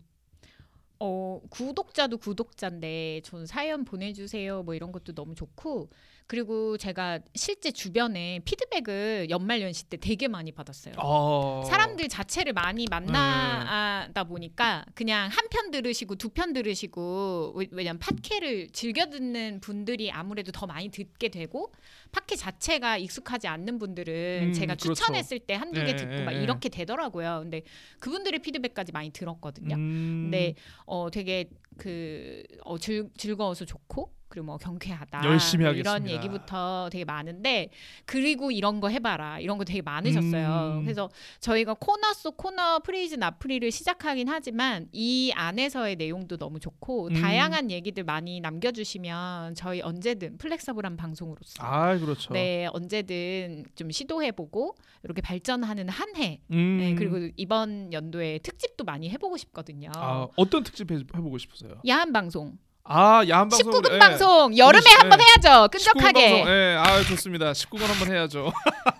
어 0.99 1.41
구독자도 1.49 2.17
구독자인데 2.17 3.21
저는 3.25 3.45
사연 3.45 3.83
보내주세요 3.83 4.63
뭐 4.63 4.73
이런 4.73 4.91
것도 4.91 5.13
너무 5.13 5.35
좋고 5.35 5.89
그리고 6.27 6.77
제가 6.77 7.19
실제 7.35 7.71
주변에 7.71 8.39
피드백을 8.45 9.27
연말 9.29 9.61
연시 9.61 9.85
때 9.85 9.97
되게 9.97 10.27
많이 10.27 10.51
받았어요. 10.51 10.95
어. 10.97 11.63
사람들 11.67 12.07
자체를 12.09 12.53
많이 12.53 12.85
만나다 12.89 14.23
보니까 14.23 14.85
그냥 14.95 15.29
한 15.29 15.47
편 15.49 15.69
들으시고 15.71 16.15
두 16.15 16.29
편 16.29 16.53
들으시고 16.53 17.53
왜- 17.55 17.67
왜냐면 17.71 17.99
팟캐를 17.99 18.69
즐겨 18.71 19.05
듣는 19.07 19.59
분들이 19.61 20.09
아무래도 20.11 20.51
더 20.51 20.65
많이 20.65 20.89
듣게 20.89 21.29
되고 21.29 21.71
팟캐 22.11 22.35
자체가 22.37 22.97
익숙하지 22.97 23.47
않는 23.47 23.77
분들은 23.77 24.47
음, 24.49 24.53
제가 24.53 24.75
그렇죠. 24.75 24.93
추천했을 24.95 25.39
때 25.39 25.53
한두 25.53 25.79
개 25.83 25.89
예, 25.91 25.95
듣고 25.95 26.11
예, 26.13 26.23
막 26.23 26.33
예. 26.33 26.41
이렇게 26.41 26.69
되더라고요. 26.69 27.39
근데 27.43 27.61
그분들의 27.99 28.39
피드백까지 28.39 28.91
많이 28.93 29.11
들었거든요. 29.11 29.75
음. 29.75 30.21
근데 30.23 30.55
어 30.85 31.09
되게 31.11 31.49
그 31.77 32.43
어, 32.63 32.77
즐, 32.79 33.09
즐거워서 33.17 33.65
좋고 33.65 34.11
그리고 34.33 34.47
뭐 34.47 34.57
경쾌하다 34.57 35.25
열심히 35.25 35.63
뭐 35.63 35.73
이런 35.73 35.93
하겠습니다. 36.01 36.17
얘기부터 36.17 36.89
되게 36.91 37.05
많은데 37.05 37.69
그리고 38.05 38.49
이런 38.49 38.79
거 38.79 38.89
해봐라 38.89 39.39
이런 39.39 39.59
거 39.59 39.63
되게 39.63 39.83
많으셨어요. 39.83 40.77
음. 40.79 40.83
그래서 40.83 41.07
저희가 41.39 41.75
코너 41.75 42.13
속 42.13 42.35
코너 42.37 42.79
프리즈 42.79 43.13
나프리를 43.13 43.69
시작하긴 43.71 44.27
하지만 44.27 44.87
이 44.91 45.31
안에서의 45.35 45.97
내용도 45.97 46.37
너무 46.37 46.59
좋고 46.59 47.09
음. 47.09 47.13
다양한 47.13 47.69
얘기들 47.69 48.03
많이 48.05 48.41
남겨주시면 48.41 49.53
저희 49.53 49.81
언제든 49.81 50.39
flexible한 50.39 50.97
방송으로서 50.97 51.53
아 51.59 51.95
그렇죠. 51.99 52.33
네 52.33 52.67
언제든 52.73 53.65
좀 53.75 53.91
시도해보고 53.91 54.73
이렇게 55.03 55.21
발전하는 55.21 55.89
한 55.89 56.15
해. 56.15 56.41
음. 56.51 56.77
네, 56.79 56.95
그리고 56.95 57.29
이번 57.35 57.93
연도에 57.93 58.39
특집도 58.39 58.83
많이 58.83 59.11
해보고 59.11 59.37
싶거든요. 59.37 59.91
아 59.95 60.27
어떤 60.37 60.63
특집 60.63 60.91
해, 60.91 60.95
해보고 60.95 61.37
싶으세요? 61.37 61.79
야한 61.87 62.11
방송, 62.13 62.57
아 62.85 63.23
야한 63.29 63.47
방송. 63.49 63.71
19금 63.71 63.93
예. 63.93 63.99
방송 63.99 64.57
여름에 64.57 64.81
시- 64.81 64.95
한번 64.97 65.19
예. 65.19 65.23
해야죠. 65.23 65.67
19금 65.67 65.71
끈적하게. 65.71 66.43
예, 66.45 66.75
아 66.77 67.01
좋습니다. 67.03 67.51
19금 67.53 67.79
한번 67.85 68.11
해야죠. 68.11 68.51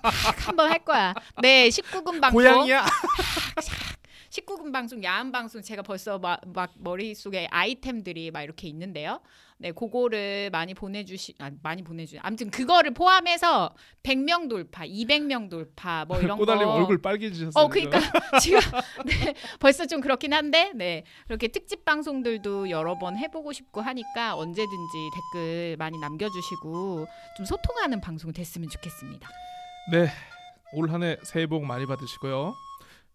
한번 0.46 0.72
할 0.72 0.80
거야. 0.80 1.14
네, 1.42 1.68
19금 1.68 2.22
방송. 2.22 2.32
고양이야. 2.32 2.86
19금 4.30 4.72
방송, 4.72 5.04
야한 5.04 5.32
방송 5.32 5.62
제가 5.62 5.84
벌써 5.84 6.18
막, 6.18 6.40
막 6.48 6.72
머릿속에 6.80 7.48
아이템들이 7.52 8.32
막 8.32 8.42
이렇게 8.42 8.68
있는데요. 8.68 9.20
네, 9.64 9.72
그거를 9.72 10.50
많이 10.52 10.74
보내주시, 10.74 11.36
아, 11.40 11.50
많이 11.62 11.84
보내주. 11.84 12.18
아무튼 12.22 12.52
그거를 12.52 12.94
포함해서 12.94 13.74
100명 14.04 14.50
돌파, 14.50 14.86
200명 14.86 15.50
돌파, 15.50 16.04
뭐 16.04 16.20
이런 16.20 16.38
꼬달님 16.38 16.66
거. 16.66 16.74
얼굴 16.74 17.02
빨개지셨어요. 17.02 17.64
어, 17.64 17.70
그러니까 17.70 18.02
지금 18.42 18.60
네, 19.08 19.34
벌써 19.62 19.86
좀 19.86 20.02
그렇긴 20.02 20.34
한데, 20.34 20.74
네, 20.76 21.06
이렇게 21.30 21.48
특집 21.48 21.86
방송들도 21.86 22.70
여러 22.72 23.00
번 23.00 23.16
해보고 23.18 23.54
싶고 23.54 23.80
하니까 23.80 24.36
언제든지 24.36 24.98
댓글 25.14 25.78
많이 25.80 25.98
남겨주시고 25.98 27.08
좀 27.38 27.46
소통하는 27.46 28.02
방송 28.02 28.34
됐으면 28.34 28.68
좋겠습니다. 28.68 29.30
네. 29.94 30.10
올 30.76 30.92
한해 30.92 31.18
새해 31.24 31.48
복 31.48 31.64
많이 31.66 31.86
받으시고요. 31.86 32.54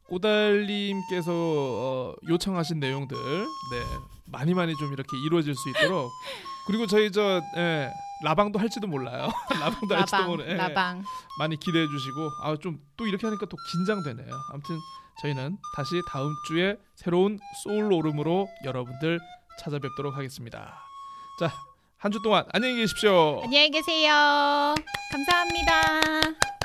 꼬달님께서 0.08 1.32
어, 1.32 2.14
요청하신 2.28 2.80
내용들 2.80 3.16
네 3.16 3.82
많이 4.26 4.54
많이 4.54 4.74
좀 4.76 4.92
이렇게 4.92 5.16
이루어질 5.26 5.54
수 5.54 5.68
있도록 5.70 6.10
그리고 6.66 6.86
저희 6.86 7.10
저 7.12 7.40
예, 7.56 7.90
라방도 8.22 8.58
할지도 8.58 8.86
몰라요. 8.88 9.28
라방도 9.60 9.94
할지도 9.96 10.16
라방, 10.18 10.26
모르. 10.30 10.44
예, 10.46 10.54
라방. 10.54 11.02
많이 11.38 11.56
기대해 11.58 11.86
주시고 11.86 12.30
아 12.42 12.56
좀 12.56 12.78
또 12.96 13.06
이렇게 13.06 13.26
하니까 13.26 13.46
또 13.46 13.56
긴장되네요. 13.72 14.34
아무튼 14.52 14.78
저희는 15.22 15.56
다시 15.76 16.00
다음 16.10 16.34
주에 16.46 16.76
새로운 16.96 17.38
소울 17.64 17.92
오름으로 17.92 18.48
여러분들 18.64 19.18
찾아뵙도록 19.60 20.16
하겠습니다. 20.16 20.74
자 21.40 21.50
한 22.00 22.12
주 22.12 22.20
동안 22.22 22.44
안녕히 22.52 22.76
계십시오. 22.76 23.40
안녕히 23.42 23.70
계세요. 23.72 24.74
감사합니다. 25.10 26.57